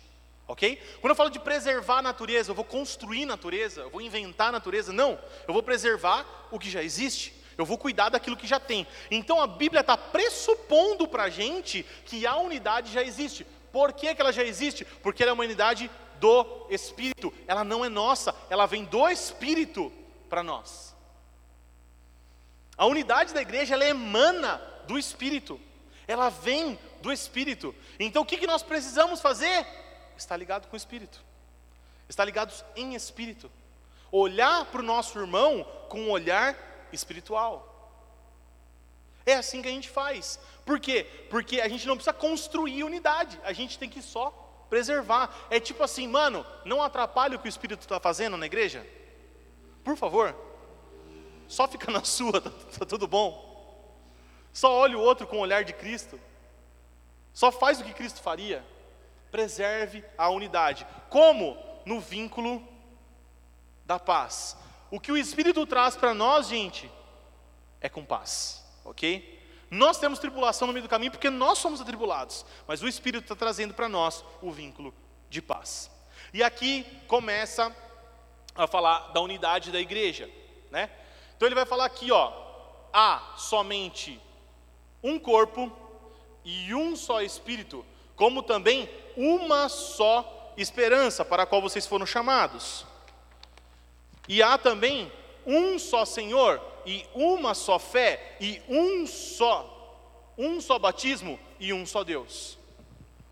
Ok? 0.47 0.81
Quando 1.01 1.11
eu 1.11 1.15
falo 1.15 1.29
de 1.29 1.39
preservar 1.39 1.99
a 1.99 2.01
natureza, 2.01 2.51
eu 2.51 2.55
vou 2.55 2.63
construir 2.63 3.25
natureza, 3.25 3.81
eu 3.81 3.89
vou 3.89 4.01
inventar 4.01 4.51
natureza. 4.51 4.93
Não, 4.93 5.19
eu 5.47 5.53
vou 5.53 5.61
preservar 5.61 6.25
o 6.51 6.57
que 6.57 6.69
já 6.69 6.81
existe. 6.81 7.33
Eu 7.57 7.65
vou 7.65 7.77
cuidar 7.77 8.09
daquilo 8.09 8.37
que 8.37 8.47
já 8.47 8.59
tem. 8.59 8.87
Então 9.09 9.41
a 9.41 9.47
Bíblia 9.47 9.81
está 9.81 9.97
pressupondo 9.97 11.07
para 11.07 11.23
a 11.23 11.29
gente 11.29 11.83
que 12.05 12.25
a 12.25 12.37
unidade 12.37 12.93
já 12.93 13.03
existe. 13.03 13.45
Por 13.71 13.93
que, 13.93 14.13
que 14.13 14.21
ela 14.21 14.31
já 14.31 14.43
existe? 14.43 14.85
Porque 14.85 15.23
ela 15.23 15.31
é 15.31 15.33
uma 15.33 15.43
unidade 15.43 15.89
do 16.19 16.67
Espírito. 16.69 17.33
Ela 17.47 17.63
não 17.63 17.83
é 17.83 17.89
nossa, 17.89 18.33
ela 18.49 18.65
vem 18.65 18.85
do 18.85 19.07
Espírito 19.09 19.91
para 20.29 20.43
nós. 20.43 20.95
A 22.77 22.85
unidade 22.85 23.33
da 23.33 23.41
igreja 23.41 23.73
ela 23.73 23.85
emana 23.85 24.61
do 24.87 24.97
Espírito, 24.97 25.59
ela 26.07 26.29
vem 26.29 26.79
do 27.01 27.11
Espírito. 27.11 27.75
Então 27.99 28.23
o 28.23 28.25
que, 28.25 28.37
que 28.37 28.47
nós 28.47 28.63
precisamos 28.63 29.19
fazer? 29.21 29.65
Estar 30.17 30.37
ligado 30.37 30.67
com 30.67 30.75
o 30.75 30.77
Espírito, 30.77 31.23
estar 32.09 32.25
ligados 32.25 32.63
em 32.75 32.95
Espírito, 32.95 33.51
olhar 34.11 34.65
para 34.65 34.81
o 34.81 34.85
nosso 34.85 35.19
irmão 35.19 35.63
com 35.89 36.01
um 36.01 36.11
olhar 36.11 36.55
espiritual. 36.91 37.73
É 39.25 39.33
assim 39.33 39.61
que 39.61 39.67
a 39.67 39.71
gente 39.71 39.89
faz. 39.89 40.39
Por 40.65 40.79
quê? 40.79 41.05
Porque 41.29 41.59
a 41.59 41.67
gente 41.67 41.85
não 41.85 41.95
precisa 41.95 42.13
construir 42.13 42.83
unidade, 42.83 43.39
a 43.43 43.51
gente 43.51 43.77
tem 43.77 43.89
que 43.89 44.01
só 44.01 44.31
preservar. 44.69 45.47
É 45.49 45.59
tipo 45.59 45.83
assim, 45.83 46.07
mano, 46.07 46.45
não 46.65 46.81
atrapalhe 46.81 47.35
o 47.35 47.39
que 47.39 47.47
o 47.47 47.49
Espírito 47.49 47.81
está 47.81 47.99
fazendo 47.99 48.37
na 48.37 48.45
igreja. 48.45 48.87
Por 49.83 49.95
favor, 49.95 50.35
só 51.47 51.67
fica 51.67 51.89
na 51.91 52.03
sua, 52.03 52.41
tá, 52.41 52.49
tá 52.79 52.85
tudo 52.85 53.07
bom. 53.07 53.46
Só 54.57 54.73
olhe 54.73 54.95
o 54.95 54.99
outro 54.99 55.27
com 55.27 55.37
o 55.37 55.41
olhar 55.41 55.63
de 55.63 55.71
Cristo. 55.71 56.19
Só 57.31 57.51
faz 57.51 57.79
o 57.79 57.83
que 57.83 57.93
Cristo 57.93 58.19
faria. 58.23 58.65
Preserve 59.29 60.03
a 60.17 60.29
unidade. 60.29 60.87
Como? 61.11 61.55
No 61.85 61.99
vínculo 61.99 62.67
da 63.85 63.99
paz. 63.99 64.57
O 64.89 64.99
que 64.99 65.11
o 65.11 65.17
Espírito 65.17 65.63
traz 65.67 65.95
para 65.95 66.11
nós, 66.11 66.47
gente, 66.47 66.89
é 67.79 67.87
com 67.87 68.03
paz, 68.03 68.65
ok? 68.83 69.39
Nós 69.69 69.99
temos 69.99 70.17
tribulação 70.17 70.65
no 70.65 70.73
meio 70.73 70.87
do 70.87 70.89
caminho 70.89 71.11
porque 71.11 71.29
nós 71.29 71.59
somos 71.59 71.79
atribulados, 71.79 72.43
mas 72.65 72.81
o 72.81 72.87
Espírito 72.87 73.25
está 73.25 73.35
trazendo 73.35 73.75
para 73.75 73.87
nós 73.87 74.25
o 74.41 74.49
vínculo 74.49 74.91
de 75.29 75.39
paz. 75.39 75.91
E 76.33 76.41
aqui 76.41 76.83
começa 77.07 77.71
a 78.55 78.65
falar 78.65 79.09
da 79.09 79.21
unidade 79.21 79.71
da 79.71 79.79
igreja, 79.79 80.27
né? 80.71 80.89
Então 81.35 81.47
ele 81.47 81.53
vai 81.53 81.67
falar 81.67 81.85
aqui, 81.85 82.11
ó, 82.11 82.33
há 82.91 83.35
somente 83.37 84.19
um 85.07 85.19
corpo 85.19 85.71
e 86.43 86.73
um 86.73 86.95
só 86.95 87.21
espírito, 87.21 87.85
como 88.15 88.43
também 88.43 88.89
uma 89.15 89.69
só 89.69 90.53
esperança 90.57 91.23
para 91.23 91.43
a 91.43 91.45
qual 91.45 91.61
vocês 91.61 91.85
foram 91.85 92.05
chamados. 92.05 92.85
E 94.27 94.41
há 94.41 94.57
também 94.57 95.11
um 95.45 95.79
só 95.79 96.03
Senhor 96.03 96.61
e 96.85 97.05
uma 97.13 97.53
só 97.53 97.79
fé 97.79 98.35
e 98.39 98.61
um 98.67 99.07
só 99.07 99.73
um 100.37 100.61
só 100.61 100.77
batismo 100.77 101.39
e 101.59 101.73
um 101.73 101.85
só 101.85 102.03
Deus. 102.03 102.57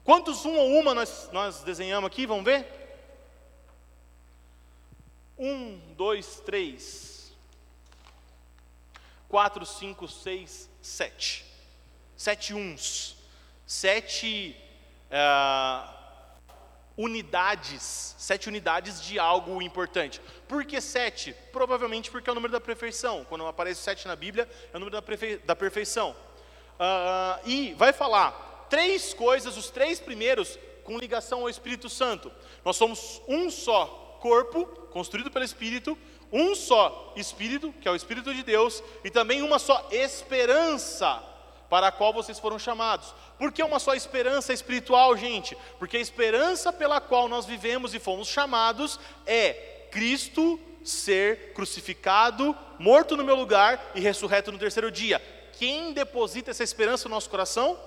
Quantos 0.04 0.44
um 0.46 0.56
ou 0.56 0.80
uma 0.80 0.94
nós, 0.94 1.30
nós 1.32 1.62
desenhamos 1.62 2.08
aqui? 2.08 2.26
Vamos 2.26 2.44
ver? 2.44 2.66
Um, 5.38 5.80
dois, 5.96 6.42
três, 6.46 7.32
quatro, 9.28 9.66
cinco, 9.66 10.08
seis, 10.08 10.70
sete. 10.82 11.46
Sete 12.16 12.54
uns. 12.54 13.18
Sete 13.66 14.56
uh, 15.12 15.94
unidades. 16.98 18.16
Sete 18.18 18.48
unidades 18.48 19.02
de 19.02 19.20
algo 19.20 19.62
importante. 19.62 20.22
Por 20.48 20.66
que 20.66 20.80
sete? 20.80 21.36
Provavelmente 21.52 22.10
porque 22.10 22.30
é 22.30 22.32
o 22.32 22.36
número 22.36 22.54
da 22.54 22.62
perfeição. 22.62 23.26
Quando 23.26 23.46
aparece 23.46 23.82
sete 23.82 24.08
na 24.08 24.16
Bíblia, 24.16 24.50
é 24.74 24.78
o 24.78 24.80
número 24.80 25.00
da, 25.00 25.04
da 25.46 25.56
perfeição. 25.56 26.16
Uh, 26.80 27.50
e 27.50 27.74
vai 27.74 27.94
falar 27.94 28.68
três 28.70 29.14
coisas, 29.14 29.58
os 29.58 29.70
três 29.70 30.00
primeiros, 30.00 30.58
com 30.84 30.98
ligação 30.98 31.42
ao 31.42 31.50
Espírito 31.50 31.90
Santo. 31.90 32.32
Nós 32.64 32.76
somos 32.76 33.22
um 33.28 33.50
só 33.50 34.18
corpo, 34.22 34.66
construído 34.92 35.32
pelo 35.32 35.46
Espírito, 35.46 35.98
um 36.32 36.56
só 36.56 37.14
Espírito, 37.16 37.74
que 37.82 37.88
é 37.88 37.92
o 37.92 37.96
Espírito 37.96 38.34
de 38.34 38.44
Deus, 38.44 38.84
e 39.04 39.10
também 39.10 39.42
uma 39.42 39.60
só 39.60 39.88
esperança 39.92 41.35
para 41.76 41.88
a 41.88 41.92
qual 41.92 42.14
vocês 42.14 42.40
foram 42.40 42.58
chamados. 42.58 43.14
Por 43.38 43.52
que 43.52 43.62
uma 43.62 43.80
só 43.80 43.94
esperança 43.94 44.54
espiritual, 44.54 45.18
gente? 45.18 45.58
Porque 45.78 45.98
a 45.98 46.00
esperança 46.00 46.72
pela 46.72 47.02
qual 47.02 47.28
nós 47.28 47.46
vivemos 47.46 47.94
e 47.94 48.00
fomos 48.00 48.30
chamados 48.30 48.98
é 49.26 49.88
Cristo 49.92 50.58
ser 50.86 51.52
crucificado, 51.52 52.58
morto 52.80 53.18
no 53.18 53.26
meu 53.26 53.36
lugar 53.36 53.92
e 53.94 54.00
ressurreto 54.00 54.54
no 54.54 54.58
terceiro 54.58 54.90
dia. 54.90 55.22
Quem 55.60 55.92
deposita 55.92 56.50
essa 56.50 56.64
esperança 56.64 57.10
no 57.10 57.16
nosso 57.16 57.30
coração? 57.30 57.78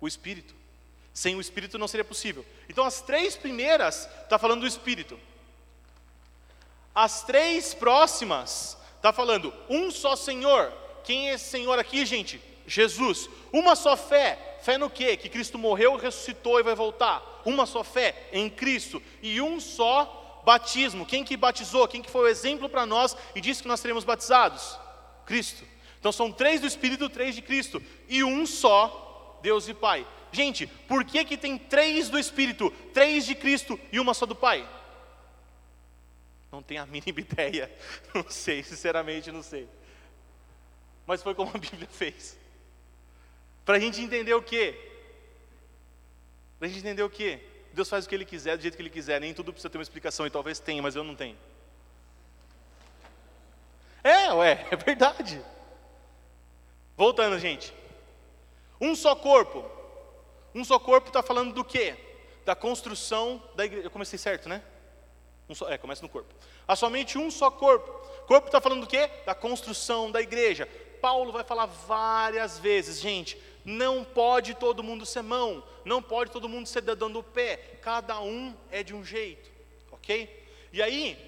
O 0.00 0.08
Espírito. 0.08 0.54
Sem 1.12 1.36
o 1.36 1.42
Espírito 1.42 1.76
não 1.76 1.88
seria 1.88 2.06
possível. 2.06 2.42
Então, 2.70 2.84
as 2.84 3.02
três 3.02 3.36
primeiras 3.36 4.08
está 4.22 4.38
falando 4.38 4.62
do 4.62 4.66
Espírito. 4.66 5.20
As 6.94 7.22
três 7.22 7.74
próximas 7.74 8.78
está 8.96 9.12
falando 9.12 9.52
um 9.68 9.90
só 9.90 10.16
Senhor. 10.16 10.72
Quem 11.04 11.28
é 11.28 11.34
esse 11.34 11.50
Senhor 11.50 11.78
aqui, 11.78 12.06
gente? 12.06 12.47
Jesus. 12.68 13.28
Uma 13.52 13.74
só 13.74 13.96
fé. 13.96 14.58
Fé 14.60 14.76
no 14.76 14.90
quê? 14.90 15.16
Que 15.16 15.28
Cristo 15.28 15.58
morreu, 15.58 15.96
ressuscitou 15.96 16.60
e 16.60 16.62
vai 16.62 16.74
voltar. 16.74 17.40
Uma 17.44 17.66
só 17.66 17.82
fé 17.82 18.28
em 18.32 18.48
Cristo. 18.48 19.02
E 19.22 19.40
um 19.40 19.58
só 19.58 20.42
batismo. 20.44 21.06
Quem 21.06 21.24
que 21.24 21.36
batizou? 21.36 21.88
Quem 21.88 22.02
que 22.02 22.10
foi 22.10 22.22
o 22.22 22.28
exemplo 22.28 22.68
para 22.68 22.86
nós 22.86 23.16
e 23.34 23.40
disse 23.40 23.62
que 23.62 23.68
nós 23.68 23.80
seremos 23.80 24.04
batizados? 24.04 24.78
Cristo. 25.24 25.64
Então 25.98 26.12
são 26.12 26.30
três 26.30 26.60
do 26.60 26.66
Espírito, 26.66 27.08
três 27.08 27.34
de 27.34 27.42
Cristo. 27.42 27.82
E 28.08 28.22
um 28.22 28.46
só 28.46 29.38
Deus 29.42 29.68
e 29.68 29.74
Pai. 29.74 30.06
Gente, 30.30 30.66
por 30.66 31.04
que, 31.04 31.24
que 31.24 31.36
tem 31.36 31.56
três 31.56 32.10
do 32.10 32.18
Espírito, 32.18 32.70
três 32.92 33.24
de 33.24 33.34
Cristo 33.34 33.80
e 33.90 33.98
uma 33.98 34.12
só 34.12 34.26
do 34.26 34.34
Pai? 34.34 34.68
Não 36.52 36.62
tenho 36.62 36.82
a 36.82 36.86
mínima 36.86 37.20
ideia. 37.20 37.74
Não 38.14 38.24
sei, 38.28 38.62
sinceramente 38.62 39.32
não 39.32 39.42
sei. 39.42 39.68
Mas 41.06 41.22
foi 41.22 41.34
como 41.34 41.50
a 41.54 41.58
Bíblia 41.58 41.88
fez. 41.90 42.38
Para 43.68 43.76
a 43.76 43.80
gente 43.80 44.00
entender 44.00 44.32
o 44.32 44.40
quê? 44.40 44.80
Para 46.58 46.66
a 46.66 46.70
gente 46.70 46.80
entender 46.80 47.02
o 47.02 47.10
quê? 47.10 47.38
Deus 47.74 47.86
faz 47.86 48.06
o 48.06 48.08
que 48.08 48.14
Ele 48.14 48.24
quiser, 48.24 48.56
do 48.56 48.62
jeito 48.62 48.74
que 48.74 48.80
Ele 48.80 48.88
quiser. 48.88 49.20
Nem 49.20 49.34
tudo 49.34 49.52
precisa 49.52 49.68
ter 49.68 49.76
uma 49.76 49.82
explicação, 49.82 50.26
e 50.26 50.30
talvez 50.30 50.58
tenha, 50.58 50.80
mas 50.80 50.96
eu 50.96 51.04
não 51.04 51.14
tenho. 51.14 51.36
É, 54.02 54.32
ué, 54.32 54.66
é 54.72 54.74
verdade. 54.76 55.44
Voltando, 56.96 57.38
gente. 57.38 57.74
Um 58.80 58.96
só 58.96 59.14
corpo. 59.14 59.62
Um 60.54 60.64
só 60.64 60.78
corpo 60.78 61.08
está 61.08 61.22
falando 61.22 61.52
do 61.52 61.62
quê? 61.62 61.94
Da 62.46 62.54
construção 62.54 63.42
da 63.54 63.66
igreja. 63.66 63.86
Eu 63.86 63.90
comecei 63.90 64.18
certo, 64.18 64.48
né? 64.48 64.62
Um 65.46 65.54
só, 65.54 65.68
é, 65.68 65.76
começa 65.76 66.00
no 66.00 66.08
corpo. 66.08 66.34
Há 66.66 66.74
somente 66.74 67.18
um 67.18 67.30
só 67.30 67.50
corpo. 67.50 67.92
Corpo 68.26 68.46
está 68.48 68.62
falando 68.62 68.80
do 68.80 68.86
quê? 68.86 69.10
Da 69.26 69.34
construção 69.34 70.10
da 70.10 70.22
igreja. 70.22 70.66
Paulo 71.02 71.32
vai 71.32 71.44
falar 71.44 71.66
várias 71.66 72.58
vezes, 72.58 72.98
gente, 72.98 73.38
não 73.68 74.02
pode 74.02 74.54
todo 74.54 74.82
mundo 74.82 75.04
ser 75.04 75.22
mão, 75.22 75.62
não 75.84 76.02
pode 76.02 76.30
todo 76.30 76.48
mundo 76.48 76.66
ser 76.66 76.80
dedão 76.80 77.10
do 77.10 77.22
pé, 77.22 77.56
cada 77.82 78.18
um 78.18 78.56
é 78.70 78.82
de 78.82 78.94
um 78.94 79.04
jeito, 79.04 79.50
ok? 79.92 80.46
E 80.72 80.80
aí, 80.80 81.18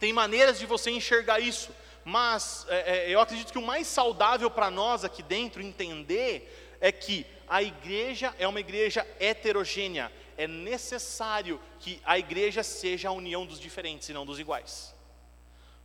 tem 0.00 0.14
maneiras 0.14 0.58
de 0.58 0.64
você 0.64 0.90
enxergar 0.90 1.40
isso, 1.40 1.70
mas 2.06 2.64
é, 2.70 3.10
é, 3.10 3.10
eu 3.10 3.20
acredito 3.20 3.52
que 3.52 3.58
o 3.58 3.66
mais 3.66 3.86
saudável 3.86 4.50
para 4.50 4.70
nós 4.70 5.04
aqui 5.04 5.22
dentro 5.22 5.60
entender 5.60 6.78
é 6.80 6.90
que 6.90 7.26
a 7.46 7.62
igreja 7.62 8.34
é 8.38 8.48
uma 8.48 8.60
igreja 8.60 9.06
heterogênea, 9.20 10.10
é 10.38 10.48
necessário 10.48 11.60
que 11.78 12.00
a 12.02 12.18
igreja 12.18 12.62
seja 12.62 13.10
a 13.10 13.12
união 13.12 13.44
dos 13.44 13.60
diferentes 13.60 14.08
e 14.08 14.14
não 14.14 14.24
dos 14.24 14.38
iguais. 14.38 14.94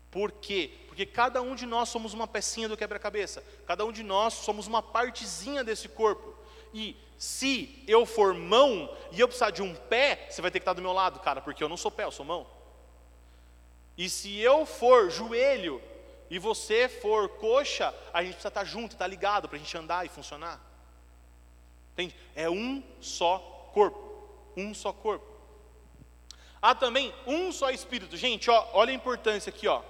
Por 0.09 0.32
quê? 0.32 0.72
Porque 0.97 1.05
cada 1.05 1.43
um 1.43 1.53
de 1.53 1.67
nós 1.67 1.89
somos 1.89 2.15
uma 2.15 2.25
pecinha 2.25 2.67
do 2.67 2.75
quebra-cabeça, 2.75 3.43
cada 3.67 3.85
um 3.85 3.91
de 3.91 4.01
nós 4.01 4.33
somos 4.33 4.65
uma 4.65 4.81
partezinha 4.81 5.63
desse 5.63 5.87
corpo. 5.87 6.33
E 6.73 6.97
se 7.19 7.83
eu 7.87 8.03
for 8.03 8.33
mão 8.33 8.91
e 9.11 9.19
eu 9.19 9.27
precisar 9.27 9.51
de 9.51 9.61
um 9.61 9.75
pé, 9.75 10.25
você 10.27 10.41
vai 10.41 10.49
ter 10.49 10.57
que 10.57 10.63
estar 10.63 10.73
do 10.73 10.81
meu 10.81 10.93
lado, 10.93 11.19
cara, 11.19 11.39
porque 11.39 11.63
eu 11.63 11.69
não 11.69 11.77
sou 11.77 11.91
pé, 11.91 12.05
eu 12.05 12.11
sou 12.11 12.25
mão. 12.25 12.47
E 13.95 14.09
se 14.09 14.39
eu 14.39 14.65
for 14.65 15.11
joelho 15.11 15.79
e 16.31 16.39
você 16.39 16.89
for 16.89 17.29
coxa, 17.29 17.93
a 18.11 18.23
gente 18.23 18.31
precisa 18.31 18.47
estar 18.47 18.63
junto, 18.63 18.93
estar 18.93 19.05
ligado 19.05 19.47
para 19.47 19.55
a 19.55 19.59
gente 19.59 19.77
andar 19.77 20.03
e 20.03 20.09
funcionar. 20.09 20.59
Entende? 21.93 22.15
É 22.35 22.49
um 22.49 22.83
só 22.99 23.37
corpo, 23.71 24.01
um 24.57 24.73
só 24.73 24.91
corpo. 24.91 25.27
Há 26.59 26.73
também 26.73 27.13
um 27.27 27.51
só 27.51 27.69
espírito. 27.69 28.17
Gente, 28.17 28.49
ó, 28.49 28.67
olha 28.73 28.89
a 28.89 28.95
importância 28.95 29.51
aqui, 29.51 29.67
ó. 29.67 29.83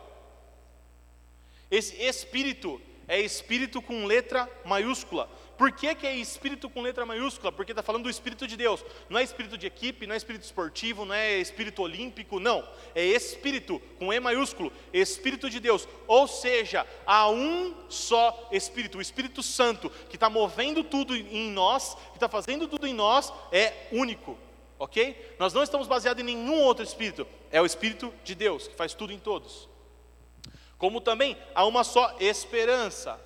Esse 1.69 1.95
espírito 2.01 2.81
é 3.07 3.19
espírito 3.21 3.81
com 3.81 4.05
letra 4.05 4.49
maiúscula. 4.65 5.29
Por 5.57 5.71
que, 5.71 5.95
que 5.95 6.05
é 6.05 6.15
espírito 6.15 6.69
com 6.69 6.81
letra 6.81 7.03
maiúscula? 7.05 7.51
Porque 7.51 7.71
está 7.71 7.81
falando 7.81 8.03
do 8.03 8.09
espírito 8.09 8.45
de 8.45 8.55
Deus. 8.55 8.85
Não 9.09 9.17
é 9.17 9.23
espírito 9.23 9.57
de 9.57 9.65
equipe, 9.65 10.05
não 10.05 10.13
é 10.13 10.17
espírito 10.17 10.43
esportivo, 10.43 11.03
não 11.03 11.15
é 11.15 11.39
espírito 11.39 11.81
olímpico, 11.81 12.39
não. 12.39 12.67
É 12.93 13.03
espírito 13.03 13.81
com 13.97 14.13
E 14.13 14.19
maiúsculo, 14.19 14.71
espírito 14.93 15.49
de 15.49 15.59
Deus. 15.59 15.87
Ou 16.05 16.27
seja, 16.27 16.85
há 17.05 17.29
um 17.31 17.73
só 17.89 18.49
espírito, 18.51 18.99
o 18.99 19.01
Espírito 19.01 19.41
Santo, 19.41 19.89
que 20.09 20.15
está 20.15 20.29
movendo 20.29 20.83
tudo 20.83 21.15
em 21.15 21.49
nós, 21.49 21.95
que 22.11 22.17
está 22.17 22.29
fazendo 22.29 22.67
tudo 22.67 22.85
em 22.85 22.93
nós, 22.93 23.33
é 23.51 23.87
único. 23.91 24.37
Ok? 24.77 25.35
Nós 25.39 25.53
não 25.53 25.63
estamos 25.63 25.87
baseados 25.87 26.21
em 26.21 26.25
nenhum 26.25 26.61
outro 26.61 26.83
espírito. 26.83 27.25
É 27.51 27.59
o 27.59 27.65
Espírito 27.65 28.13
de 28.23 28.35
Deus, 28.35 28.67
que 28.67 28.75
faz 28.75 28.93
tudo 28.93 29.11
em 29.11 29.17
todos. 29.17 29.67
Como 30.77 31.01
também 31.01 31.37
há 31.55 31.65
uma 31.65 31.83
só 31.83 32.15
esperança. 32.19 33.19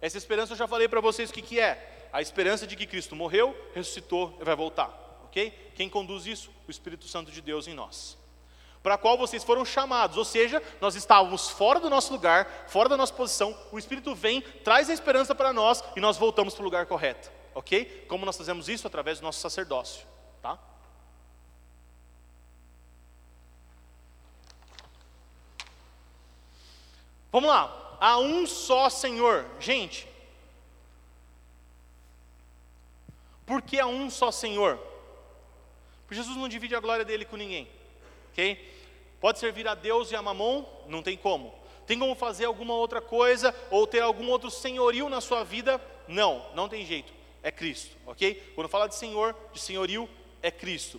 Essa 0.00 0.18
esperança 0.18 0.52
eu 0.52 0.56
já 0.56 0.66
falei 0.66 0.88
para 0.88 1.00
vocês 1.00 1.30
o 1.30 1.32
que, 1.32 1.42
que 1.42 1.60
é. 1.60 2.08
A 2.12 2.22
esperança 2.22 2.66
de 2.66 2.76
que 2.76 2.86
Cristo 2.86 3.14
morreu, 3.14 3.56
ressuscitou 3.74 4.36
e 4.40 4.44
vai 4.44 4.56
voltar. 4.56 5.20
Ok? 5.24 5.72
Quem 5.74 5.88
conduz 5.88 6.26
isso? 6.26 6.50
O 6.66 6.70
Espírito 6.70 7.06
Santo 7.06 7.30
de 7.30 7.40
Deus 7.40 7.66
em 7.66 7.74
nós. 7.74 8.16
Para 8.82 8.96
qual 8.96 9.18
vocês 9.18 9.42
foram 9.42 9.64
chamados, 9.64 10.16
ou 10.16 10.24
seja, 10.24 10.62
nós 10.80 10.94
estávamos 10.94 11.48
fora 11.48 11.80
do 11.80 11.90
nosso 11.90 12.12
lugar, 12.12 12.66
fora 12.68 12.88
da 12.88 12.96
nossa 12.96 13.12
posição, 13.12 13.58
o 13.72 13.78
Espírito 13.78 14.14
vem, 14.14 14.40
traz 14.40 14.88
a 14.88 14.92
esperança 14.92 15.34
para 15.34 15.52
nós 15.52 15.82
e 15.96 16.00
nós 16.00 16.16
voltamos 16.16 16.54
para 16.54 16.62
o 16.62 16.64
lugar 16.64 16.86
correto. 16.86 17.30
Ok? 17.54 18.06
Como 18.08 18.24
nós 18.24 18.36
fazemos 18.36 18.68
isso? 18.68 18.86
Através 18.86 19.18
do 19.18 19.24
nosso 19.24 19.40
sacerdócio. 19.40 20.06
Tá? 20.40 20.58
Vamos 27.36 27.50
lá. 27.50 27.98
Há 28.00 28.16
um 28.16 28.46
só 28.46 28.88
Senhor. 28.88 29.44
Gente, 29.60 30.08
por 33.44 33.60
que 33.60 33.78
há 33.78 33.86
um 33.86 34.08
só 34.08 34.30
Senhor? 34.30 34.78
Porque 36.00 36.14
Jesus 36.14 36.34
não 36.34 36.48
divide 36.48 36.74
a 36.74 36.80
glória 36.80 37.04
dele 37.04 37.26
com 37.26 37.36
ninguém. 37.36 37.68
Ok? 38.32 38.74
Pode 39.20 39.38
servir 39.38 39.68
a 39.68 39.74
Deus 39.74 40.10
e 40.10 40.16
a 40.16 40.22
Mamon? 40.22 40.64
Não 40.88 41.02
tem 41.02 41.14
como. 41.14 41.54
Tem 41.86 41.98
como 41.98 42.14
fazer 42.14 42.46
alguma 42.46 42.72
outra 42.72 43.02
coisa 43.02 43.54
ou 43.70 43.86
ter 43.86 44.00
algum 44.00 44.30
outro 44.30 44.50
senhorio 44.50 45.10
na 45.10 45.20
sua 45.20 45.44
vida? 45.44 45.78
Não, 46.08 46.42
não 46.54 46.70
tem 46.70 46.86
jeito. 46.86 47.12
É 47.42 47.50
Cristo, 47.50 47.94
ok? 48.06 48.50
Quando 48.54 48.70
fala 48.70 48.88
de 48.88 48.94
Senhor, 48.94 49.36
de 49.52 49.60
senhorio, 49.60 50.08
é 50.40 50.50
Cristo. 50.50 50.98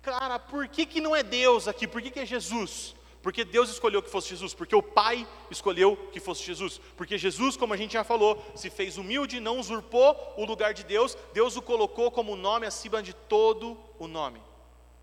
Cara, 0.00 0.38
por 0.38 0.66
que, 0.66 0.86
que 0.86 0.98
não 0.98 1.14
é 1.14 1.22
Deus 1.22 1.68
aqui? 1.68 1.86
Por 1.86 2.00
que, 2.00 2.10
que 2.10 2.20
é 2.20 2.24
Jesus? 2.24 2.96
Porque 3.22 3.44
Deus 3.44 3.68
escolheu 3.68 4.02
que 4.02 4.10
fosse 4.10 4.28
Jesus, 4.28 4.54
porque 4.54 4.74
o 4.74 4.82
Pai 4.82 5.26
escolheu 5.50 5.96
que 6.12 6.20
fosse 6.20 6.42
Jesus. 6.44 6.80
Porque 6.96 7.18
Jesus, 7.18 7.56
como 7.56 7.74
a 7.74 7.76
gente 7.76 7.92
já 7.92 8.04
falou, 8.04 8.44
se 8.54 8.70
fez 8.70 8.96
humilde, 8.96 9.40
não 9.40 9.58
usurpou 9.58 10.34
o 10.36 10.44
lugar 10.44 10.72
de 10.72 10.84
Deus, 10.84 11.16
Deus 11.32 11.56
o 11.56 11.62
colocou 11.62 12.10
como 12.10 12.36
nome 12.36 12.66
acima 12.66 13.02
de 13.02 13.12
todo 13.12 13.78
o 13.98 14.06
nome. 14.06 14.40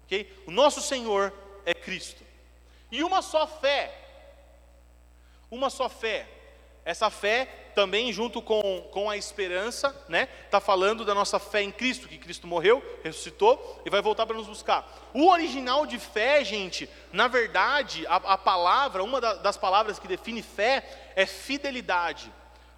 Okay? 0.05 0.32
O 0.45 0.51
nosso 0.51 0.82
Senhor 0.82 1.34
é 1.66 1.74
Cristo. 1.74 2.24
E 2.91 3.03
uma 3.03 3.22
só 3.22 3.45
fé, 3.45 3.93
uma 5.51 5.70
só 5.70 5.89
fé, 5.89 6.30
essa 6.86 7.09
fé 7.09 7.64
também 7.76 8.11
junto 8.11 8.41
com, 8.41 8.82
com 8.91 9.09
a 9.09 9.17
esperança, 9.17 9.95
né? 10.07 10.30
Está 10.45 10.59
falando 10.59 11.03
da 11.03 11.13
nossa 11.13 11.38
fé 11.38 11.61
em 11.61 11.71
Cristo, 11.71 12.07
que 12.07 12.17
Cristo 12.17 12.47
morreu, 12.47 12.82
ressuscitou 13.03 13.82
e 13.86 13.89
vai 13.89 14.01
voltar 14.01 14.26
para 14.26 14.38
nos 14.38 14.47
buscar. 14.47 15.11
O 15.13 15.30
original 15.30 15.86
de 15.86 15.99
fé, 15.99 16.43
gente, 16.43 16.89
na 17.11 17.28
verdade, 17.28 18.07
a, 18.07 18.15
a 18.15 18.38
palavra, 18.38 19.03
uma 19.03 19.21
da, 19.21 19.36
das 19.36 19.57
palavras 19.57 19.99
que 19.99 20.07
define 20.07 20.41
fé 20.41 21.11
é 21.15 21.26
fidelidade. 21.26 22.32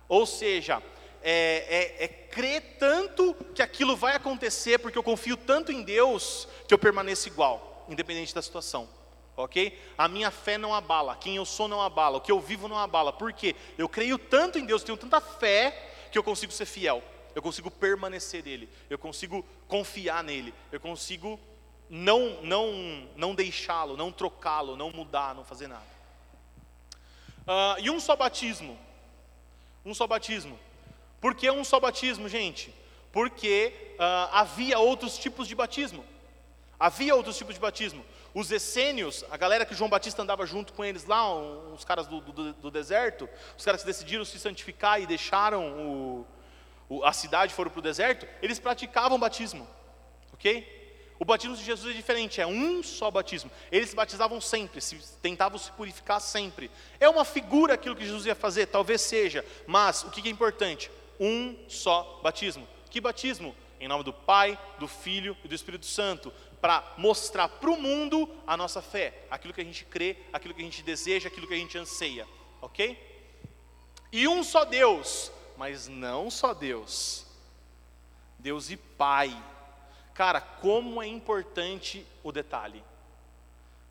Ou 0.10 0.26
seja, 0.26 0.82
é, 1.22 1.94
é, 2.00 2.04
é 2.06 2.08
crer 2.08 2.78
tanto 2.80 3.36
que 3.54 3.62
aquilo 3.62 3.96
vai 3.96 4.16
acontecer, 4.16 4.80
porque 4.80 4.98
eu 4.98 5.04
confio 5.04 5.38
tanto 5.38 5.72
em 5.72 5.84
Deus 5.84 6.48
que 6.68 6.74
eu 6.74 6.80
permaneço 6.80 7.28
igual, 7.28 7.86
independente 7.88 8.34
da 8.34 8.42
situação 8.42 8.97
ok? 9.38 9.80
A 9.98 10.08
minha 10.08 10.32
fé 10.32 10.58
não 10.58 10.74
abala, 10.74 11.16
quem 11.16 11.36
eu 11.36 11.46
sou 11.46 11.68
não 11.68 11.82
abala, 11.82 12.18
o 12.18 12.22
que 12.22 12.32
eu 12.32 12.42
vivo 12.42 12.68
não 12.68 12.78
abala, 12.78 13.14
por 13.14 13.32
quê? 13.32 13.56
Eu 13.78 13.88
creio 13.88 14.18
tanto 14.18 14.58
em 14.58 14.66
Deus, 14.66 14.84
tenho 14.84 14.98
tanta 14.98 15.22
fé, 15.22 16.10
que 16.12 16.18
eu 16.18 16.24
consigo 16.24 16.52
ser 16.52 16.66
fiel, 16.66 17.04
eu 17.36 17.42
consigo 17.42 17.70
permanecer 17.70 18.44
nele, 18.44 18.68
eu 18.90 18.98
consigo 18.98 19.46
confiar 19.68 20.24
nele, 20.24 20.54
eu 20.72 20.80
consigo 20.80 21.40
não, 21.90 22.42
não, 22.42 23.08
não 23.16 23.36
deixá-lo, 23.36 23.96
não 23.96 24.12
trocá-lo, 24.12 24.76
não 24.76 24.90
mudar, 24.90 25.36
não 25.36 25.46
fazer 25.46 25.68
nada. 25.68 25.98
Uh, 27.44 27.80
e 27.80 27.90
um 27.90 28.00
só 28.00 28.16
batismo, 28.16 28.78
um 29.86 29.94
só 29.94 30.08
batismo. 30.08 30.60
Por 31.22 31.34
que 31.34 31.50
um 31.50 31.64
só 31.64 31.80
batismo, 31.80 32.28
gente? 32.28 32.74
Porque 33.12 33.74
uh, 33.94 34.30
havia 34.34 34.78
outros 34.80 35.18
tipos 35.18 35.48
de 35.48 35.56
batismo. 35.56 36.04
Havia 36.80 37.16
outros 37.16 37.38
tipos 37.38 37.56
de 37.56 37.62
batismo. 37.62 38.06
Os 38.38 38.52
essênios, 38.52 39.26
a 39.32 39.36
galera 39.36 39.66
que 39.66 39.74
João 39.74 39.90
Batista 39.90 40.22
andava 40.22 40.46
junto 40.46 40.72
com 40.72 40.86
eles 40.86 41.06
lá, 41.06 41.34
os 41.74 41.84
caras 41.84 42.06
do, 42.06 42.22
do, 42.22 42.54
do 42.54 42.70
deserto, 42.70 43.28
os 43.58 43.66
caras 43.66 43.82
que 43.82 43.88
decidiram 43.88 44.24
se 44.24 44.38
santificar 44.38 45.02
e 45.02 45.08
deixaram 45.08 45.66
o, 45.76 46.28
o, 46.88 47.04
a 47.04 47.12
cidade, 47.14 47.52
foram 47.52 47.72
para 47.72 47.80
o 47.80 47.82
deserto, 47.82 48.28
eles 48.40 48.60
praticavam 48.60 49.18
batismo, 49.18 49.68
ok? 50.36 51.12
O 51.18 51.26
batismo 51.26 51.58
de 51.58 51.64
Jesus 51.64 51.96
é 51.96 51.98
diferente, 51.98 52.40
é 52.40 52.46
um 52.46 52.84
só 52.84 53.10
batismo. 53.10 53.50
Eles 53.72 53.90
se 53.90 53.96
batizavam 53.96 54.40
sempre, 54.40 54.82
se, 54.82 55.00
tentavam 55.20 55.58
se 55.58 55.72
purificar 55.72 56.22
sempre. 56.22 56.70
É 57.00 57.10
uma 57.10 57.26
figura 57.26 57.74
aquilo 57.74 57.96
que 57.96 58.06
Jesus 58.06 58.28
ia 58.28 58.36
fazer, 58.36 58.68
talvez 58.68 59.02
seja, 59.02 59.44
mas 59.66 60.04
o 60.04 60.12
que 60.12 60.30
é 60.30 60.32
importante? 60.32 60.92
Um 61.20 61.58
só 61.68 62.20
batismo. 62.22 62.68
Que 62.92 63.02
batismo? 63.02 63.56
Em 63.80 63.88
nome 63.88 64.04
do 64.04 64.14
Pai, 64.14 64.58
do 64.80 64.88
Filho 64.88 65.38
e 65.44 65.48
do 65.48 65.56
Espírito 65.56 65.86
Santo, 65.86 66.32
para 66.62 66.94
mostrar 66.98 67.48
para 67.48 67.70
o 67.70 67.80
mundo 67.80 68.30
a 68.46 68.58
nossa 68.58 68.82
fé, 68.82 69.26
aquilo 69.30 69.54
que 69.54 69.62
a 69.62 69.64
gente 69.64 69.86
crê, 69.86 70.18
aquilo 70.34 70.54
que 70.54 70.62
a 70.62 70.66
gente 70.66 70.82
deseja, 70.82 71.28
aquilo 71.28 71.48
que 71.48 71.54
a 71.54 71.58
gente 71.58 71.78
anseia, 71.78 72.28
ok? 72.62 72.98
E 74.12 74.28
um 74.28 74.44
só 74.44 74.66
Deus, 74.66 75.32
mas 75.56 75.88
não 75.88 76.32
só 76.32 76.54
Deus, 76.54 77.26
Deus 78.40 78.70
e 78.72 78.78
Pai 78.78 79.36
Cara, 80.18 80.42
como 80.42 81.00
é 81.00 81.06
importante 81.06 82.04
o 82.24 82.32
detalhe. 82.32 82.84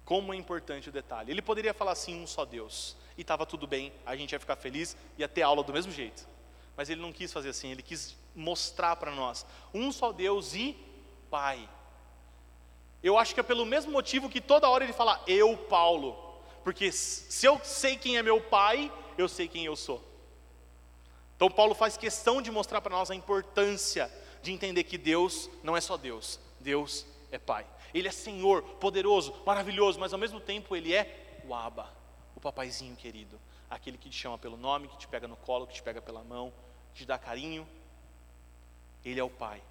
Como 0.05 0.35
é 0.35 0.37
importante 0.37 0.89
o 0.89 0.93
detalhe. 0.93 1.31
Ele 1.31 1.41
poderia 1.41 1.73
falar 1.73 1.93
assim, 1.93 2.21
um 2.21 2.27
só 2.27 2.45
Deus, 2.45 2.97
e 3.17 3.21
estava 3.21 3.47
tudo 3.47 3.65
bem, 3.65 3.93
a 4.05 4.17
gente 4.17 4.33
ia 4.33 4.41
ficar 4.41 4.57
feliz, 4.57 4.97
ia 5.17 5.29
ter 5.29 5.43
aula 5.43 5.63
do 5.63 5.73
mesmo 5.73 5.93
jeito. 5.93 6.27
Mas 6.77 6.91
ele 6.91 7.01
não 7.01 7.13
quis 7.13 7.33
fazer 7.33 7.51
assim, 7.51 7.71
ele 7.71 7.81
quis 7.81 8.17
mostrar 8.37 8.95
para 8.97 9.11
nós, 9.11 9.45
um 9.75 9.91
só 9.91 10.13
Deus 10.13 10.55
e 10.55 10.77
Pai. 11.31 11.69
Eu 13.03 13.19
acho 13.19 13.35
que 13.35 13.41
é 13.41 13.43
pelo 13.43 13.65
mesmo 13.65 13.91
motivo 13.91 14.29
que 14.29 14.41
toda 14.41 14.69
hora 14.69 14.85
ele 14.85 14.93
fala, 14.93 15.21
eu, 15.27 15.57
Paulo. 15.57 16.17
Porque 16.63 16.91
se 16.91 17.47
eu 17.47 17.61
sei 17.63 17.97
quem 17.97 18.17
é 18.17 18.23
meu 18.23 18.41
pai, 18.41 18.93
eu 19.17 19.29
sei 19.29 19.47
quem 19.47 19.65
eu 19.65 19.77
sou. 19.77 20.03
Então 21.37 21.51
Paulo 21.51 21.75
faz 21.75 21.97
questão 21.97 22.43
de 22.43 22.51
mostrar 22.51 22.81
para 22.81 22.97
nós 22.97 23.11
a 23.11 23.15
importância 23.15 24.11
de 24.43 24.53
entender 24.53 24.85
que 24.85 24.99
Deus 24.99 25.51
não 25.63 25.77
é 25.77 25.81
só 25.81 25.97
Deus, 25.97 26.41
Deus 26.59 27.07
é 27.31 27.39
Pai. 27.39 27.67
Ele 27.93 28.09
é 28.09 28.11
Senhor, 28.11 28.63
poderoso, 28.63 29.35
maravilhoso, 29.45 30.01
mas 30.01 30.13
ao 30.13 30.19
mesmo 30.19 30.41
tempo 30.41 30.75
Ele 30.75 30.95
é 30.95 31.41
o 31.45 31.55
Abba, 31.55 31.89
o 32.35 32.41
papaizinho 32.41 32.97
querido, 32.97 33.41
aquele 33.71 33.99
que 33.99 34.09
te 34.09 34.17
chama 34.17 34.39
pelo 34.39 34.57
nome, 34.57 34.89
que 34.89 34.99
te 34.99 35.09
pega 35.09 35.29
no 35.29 35.37
colo, 35.37 35.67
que 35.67 35.75
te 35.75 35.83
pega 35.83 36.01
pela 36.03 36.25
mão, 36.25 36.53
te 36.95 37.05
dá 37.05 37.19
carinho. 37.19 37.67
Ele 39.09 39.21
é 39.21 39.25
o 39.25 39.31
Pai. 39.31 39.63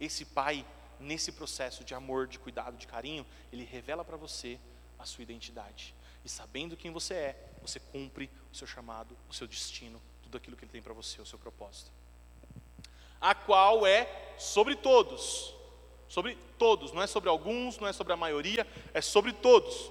Esse 0.00 0.24
Pai, 0.24 0.64
nesse 0.98 1.32
processo 1.32 1.84
de 1.84 1.94
amor, 1.94 2.26
de 2.26 2.38
cuidado, 2.38 2.76
de 2.76 2.86
carinho, 2.86 3.26
Ele 3.52 3.64
revela 3.64 4.04
para 4.04 4.16
você 4.16 4.58
a 4.98 5.04
sua 5.04 5.22
identidade. 5.22 5.94
E 6.24 6.28
sabendo 6.28 6.76
quem 6.76 6.90
você 6.90 7.14
é, 7.14 7.52
você 7.60 7.78
cumpre 7.78 8.30
o 8.50 8.56
seu 8.56 8.66
chamado, 8.66 9.16
o 9.28 9.34
seu 9.34 9.46
destino, 9.46 10.00
tudo 10.22 10.38
aquilo 10.38 10.56
que 10.56 10.64
Ele 10.64 10.72
tem 10.72 10.82
para 10.82 10.94
você, 10.94 11.20
o 11.20 11.26
seu 11.26 11.38
propósito 11.38 11.90
a 13.24 13.34
qual 13.34 13.86
é 13.86 14.06
sobre 14.36 14.76
todos. 14.76 15.54
Sobre 16.06 16.36
todos, 16.58 16.92
não 16.92 17.02
é 17.02 17.06
sobre 17.06 17.30
alguns, 17.30 17.78
não 17.78 17.88
é 17.88 17.92
sobre 17.92 18.12
a 18.12 18.16
maioria, 18.16 18.66
é 18.92 19.00
sobre 19.00 19.32
todos. 19.32 19.90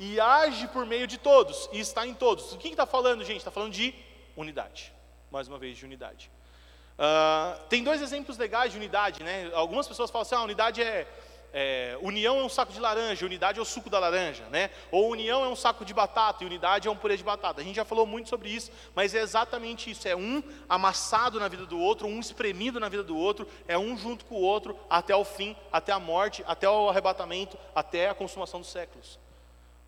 E 0.00 0.18
age 0.18 0.66
por 0.68 0.84
meio 0.84 1.06
de 1.06 1.16
todos, 1.16 1.68
e 1.72 1.78
está 1.78 2.04
em 2.04 2.12
todos. 2.12 2.52
O 2.52 2.58
que 2.58 2.66
está 2.66 2.84
falando, 2.84 3.24
gente? 3.24 3.38
Está 3.38 3.52
falando 3.52 3.72
de 3.72 3.94
unidade. 4.36 4.92
Mais 5.30 5.46
uma 5.46 5.56
vez, 5.56 5.78
de 5.78 5.84
unidade. 5.84 6.32
Uh, 7.00 7.58
tem 7.70 7.82
dois 7.82 8.02
exemplos 8.02 8.36
legais 8.36 8.72
de 8.72 8.78
unidade, 8.78 9.22
né? 9.22 9.50
Algumas 9.54 9.88
pessoas 9.88 10.10
falam 10.10 10.22
assim: 10.22 10.34
ah, 10.34 10.38
a 10.38 10.44
unidade 10.44 10.82
é 10.82 11.08
é, 11.52 11.98
união 12.00 12.38
é 12.38 12.44
um 12.44 12.48
saco 12.48 12.72
de 12.72 12.78
laranja, 12.78 13.26
unidade 13.26 13.58
é 13.58 13.62
o 13.62 13.64
suco 13.64 13.90
da 13.90 13.98
laranja, 13.98 14.44
né? 14.50 14.70
Ou 14.90 15.10
união 15.10 15.44
é 15.44 15.48
um 15.48 15.56
saco 15.56 15.84
de 15.84 15.92
batata 15.92 16.44
e 16.44 16.46
unidade 16.46 16.86
é 16.86 16.90
um 16.90 16.96
purê 16.96 17.16
de 17.16 17.24
batata. 17.24 17.60
A 17.60 17.64
gente 17.64 17.76
já 17.76 17.84
falou 17.84 18.06
muito 18.06 18.28
sobre 18.28 18.50
isso, 18.50 18.70
mas 18.94 19.14
é 19.14 19.20
exatamente 19.20 19.90
isso: 19.90 20.06
é 20.06 20.14
um 20.14 20.42
amassado 20.68 21.40
na 21.40 21.48
vida 21.48 21.66
do 21.66 21.78
outro, 21.78 22.06
um 22.06 22.20
espremido 22.20 22.78
na 22.78 22.88
vida 22.88 23.02
do 23.02 23.16
outro, 23.16 23.48
é 23.66 23.76
um 23.76 23.96
junto 23.96 24.24
com 24.24 24.36
o 24.36 24.42
outro 24.42 24.78
até 24.88 25.14
o 25.14 25.24
fim, 25.24 25.56
até 25.72 25.92
a 25.92 25.98
morte, 25.98 26.44
até 26.46 26.68
o 26.68 26.88
arrebatamento, 26.88 27.58
até 27.74 28.08
a 28.08 28.14
consumação 28.14 28.60
dos 28.60 28.70
séculos. 28.70 29.18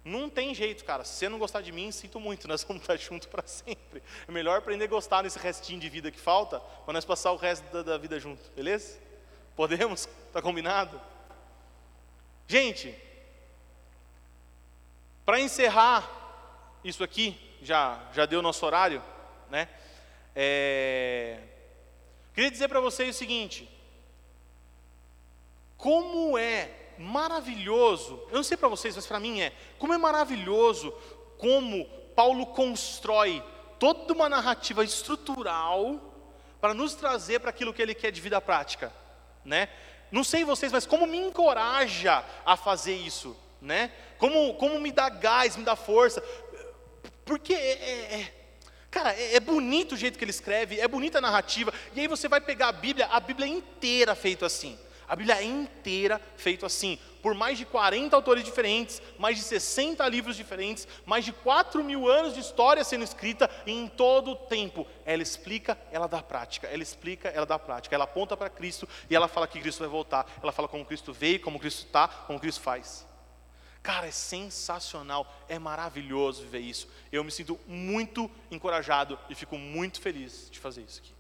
Não 0.05 0.29
tem 0.29 0.55
jeito, 0.55 0.85
cara. 0.85 1.05
Se 1.05 1.15
você 1.15 1.29
não 1.29 1.39
gostar 1.39 1.61
de 1.61 1.71
mim, 1.71 1.93
sinto 1.93 2.19
muito, 2.19 2.49
nós 2.49 2.65
vamos 2.65 2.83
estar 2.83 2.97
juntos 2.97 3.29
para 3.29 3.47
sempre. 3.47 4.03
É 4.27 4.33
melhor 4.33 4.59
aprender 4.59 4.85
a 4.85 4.89
gostar 4.89 5.23
nesse 5.23 5.39
restinho 5.39 5.79
de 5.79 5.89
vida 5.89 6.11
que 6.11 6.19
falta, 6.19 6.59
para 6.61 6.93
nós 6.93 7.05
passar 7.05 7.33
o 7.33 7.37
resto 7.37 7.65
da, 7.73 7.83
da 7.83 7.99
vida 7.99 8.19
junto, 8.19 8.51
beleza? 8.53 8.99
Podemos? 9.55 10.09
Está 10.27 10.43
combinado? 10.43 11.01
Gente, 12.49 12.95
para 15.25 15.41
encerrar 15.41 16.11
isso 16.83 17.05
aqui, 17.05 17.39
já, 17.63 18.11
já 18.13 18.27
deu 18.27 18.43
nosso 18.43 18.67
horário, 18.67 19.03
né? 19.49 19.69
É, 20.35 21.39
queria 22.35 22.51
dizer 22.51 22.67
para 22.67 22.81
vocês 22.81 23.15
o 23.15 23.19
seguinte: 23.19 23.69
como 25.77 26.37
é 26.37 26.82
maravilhoso, 26.99 28.23
eu 28.31 28.37
não 28.37 28.43
sei 28.43 28.57
para 28.57 28.69
vocês, 28.69 28.97
mas 28.97 29.07
para 29.07 29.21
mim 29.21 29.41
é, 29.41 29.53
como 29.79 29.93
é 29.93 29.99
maravilhoso 29.99 30.93
como 31.39 31.85
Paulo 32.15 32.47
constrói 32.47 33.43
toda 33.79 34.13
uma 34.13 34.29
narrativa 34.29 34.85
estrutural 34.85 36.01
para 36.61 36.73
nos 36.73 36.95
trazer 36.95 37.41
para 37.41 37.51
aquilo 37.51 37.75
que 37.75 37.83
ele 37.83 37.95
quer 37.95 38.13
de 38.13 38.21
vida 38.21 38.41
prática, 38.41 38.93
né? 39.45 39.69
Não 40.13 40.23
sei 40.23 40.45
vocês, 40.45 40.71
mas 40.71 40.87
como 40.87 41.07
me 41.07 41.19
encoraja 41.19 42.25
a 42.45 42.57
fazer 42.57 42.95
isso, 42.95 43.37
né? 43.61 43.91
Como, 44.19 44.55
como 44.55 44.79
me 44.79 44.93
dá 44.93 45.09
gás, 45.09 45.57
me 45.57 45.65
dá 45.65 45.75
força. 45.75 46.23
Porque 47.25 47.55
é, 47.55 47.73
é, 47.73 48.21
é 48.21 48.35
cara, 48.91 49.13
é, 49.15 49.37
é 49.37 49.41
bonito 49.41 49.93
o 49.93 49.97
jeito 49.97 50.19
que 50.19 50.25
ele 50.25 50.31
escreve, 50.31 50.79
é 50.79 50.87
bonita 50.87 51.19
a 51.19 51.21
narrativa. 51.21 51.73
E 51.97 52.01
aí 52.01 52.07
você 52.07 52.29
vai 52.29 52.41
pegar 52.41 52.69
a 52.69 52.73
Bíblia, 52.73 53.07
a 53.07 53.19
Bíblia 53.19 53.47
é 53.47 53.51
inteira 53.51 54.15
feita 54.15 54.47
assim. 54.47 54.79
A 55.09 55.17
Bíblia 55.17 55.37
é 55.37 55.45
inteira 55.45 56.21
feita 56.37 56.67
assim, 56.67 56.99
por 57.23 57.35
mais 57.35 57.57
de 57.57 57.65
40 57.65 58.15
autores 58.17 58.43
diferentes, 58.43 59.01
mais 59.19 59.37
de 59.37 59.45
60 59.45 60.07
livros 60.09 60.37
diferentes, 60.37 60.89
mais 61.07 61.25
de 61.25 61.33
4 61.33 61.83
mil 61.85 62.09
anos 62.09 62.35
de 62.35 62.41
história 62.41 62.83
sendo 62.83 63.05
escrita, 63.05 63.49
e 63.65 63.73
em 63.73 63.89
todo 63.89 64.33
o 64.33 64.37
tempo 64.37 64.87
ela 65.05 65.23
explica, 65.23 65.79
ela 65.91 66.09
dá 66.09 66.23
prática, 66.23 66.67
ela 66.67 66.83
explica, 66.83 67.29
ela 67.29 67.47
dá 67.47 67.59
prática, 67.59 67.95
ela 67.95 68.05
aponta 68.05 68.37
para 68.37 68.51
Cristo 68.51 68.89
e 69.09 69.15
ela 69.15 69.29
fala 69.29 69.47
que 69.47 69.61
Cristo 69.61 69.81
vai 69.81 69.89
voltar, 69.89 70.27
ela 70.43 70.53
fala 70.53 70.69
como 70.69 70.85
Cristo 70.85 71.13
veio, 71.13 71.41
como 71.41 71.61
Cristo 71.61 71.87
está, 71.87 72.09
como 72.09 72.41
Cristo 72.41 72.61
faz. 72.61 73.07
Cara, 73.83 74.07
é 74.07 74.13
sensacional, 74.13 75.27
é 75.49 75.59
maravilhoso 75.59 76.47
ver 76.47 76.61
isso. 76.61 76.89
Eu 77.11 77.25
me 77.25 77.33
sinto 77.33 77.59
muito 77.67 78.31
encorajado 78.51 79.19
e 79.29 79.35
fico 79.35 79.59
muito 79.59 80.01
feliz 80.01 80.49
de 80.51 80.61
fazer 80.61 80.83
isso 80.83 81.01
aqui. 81.01 81.13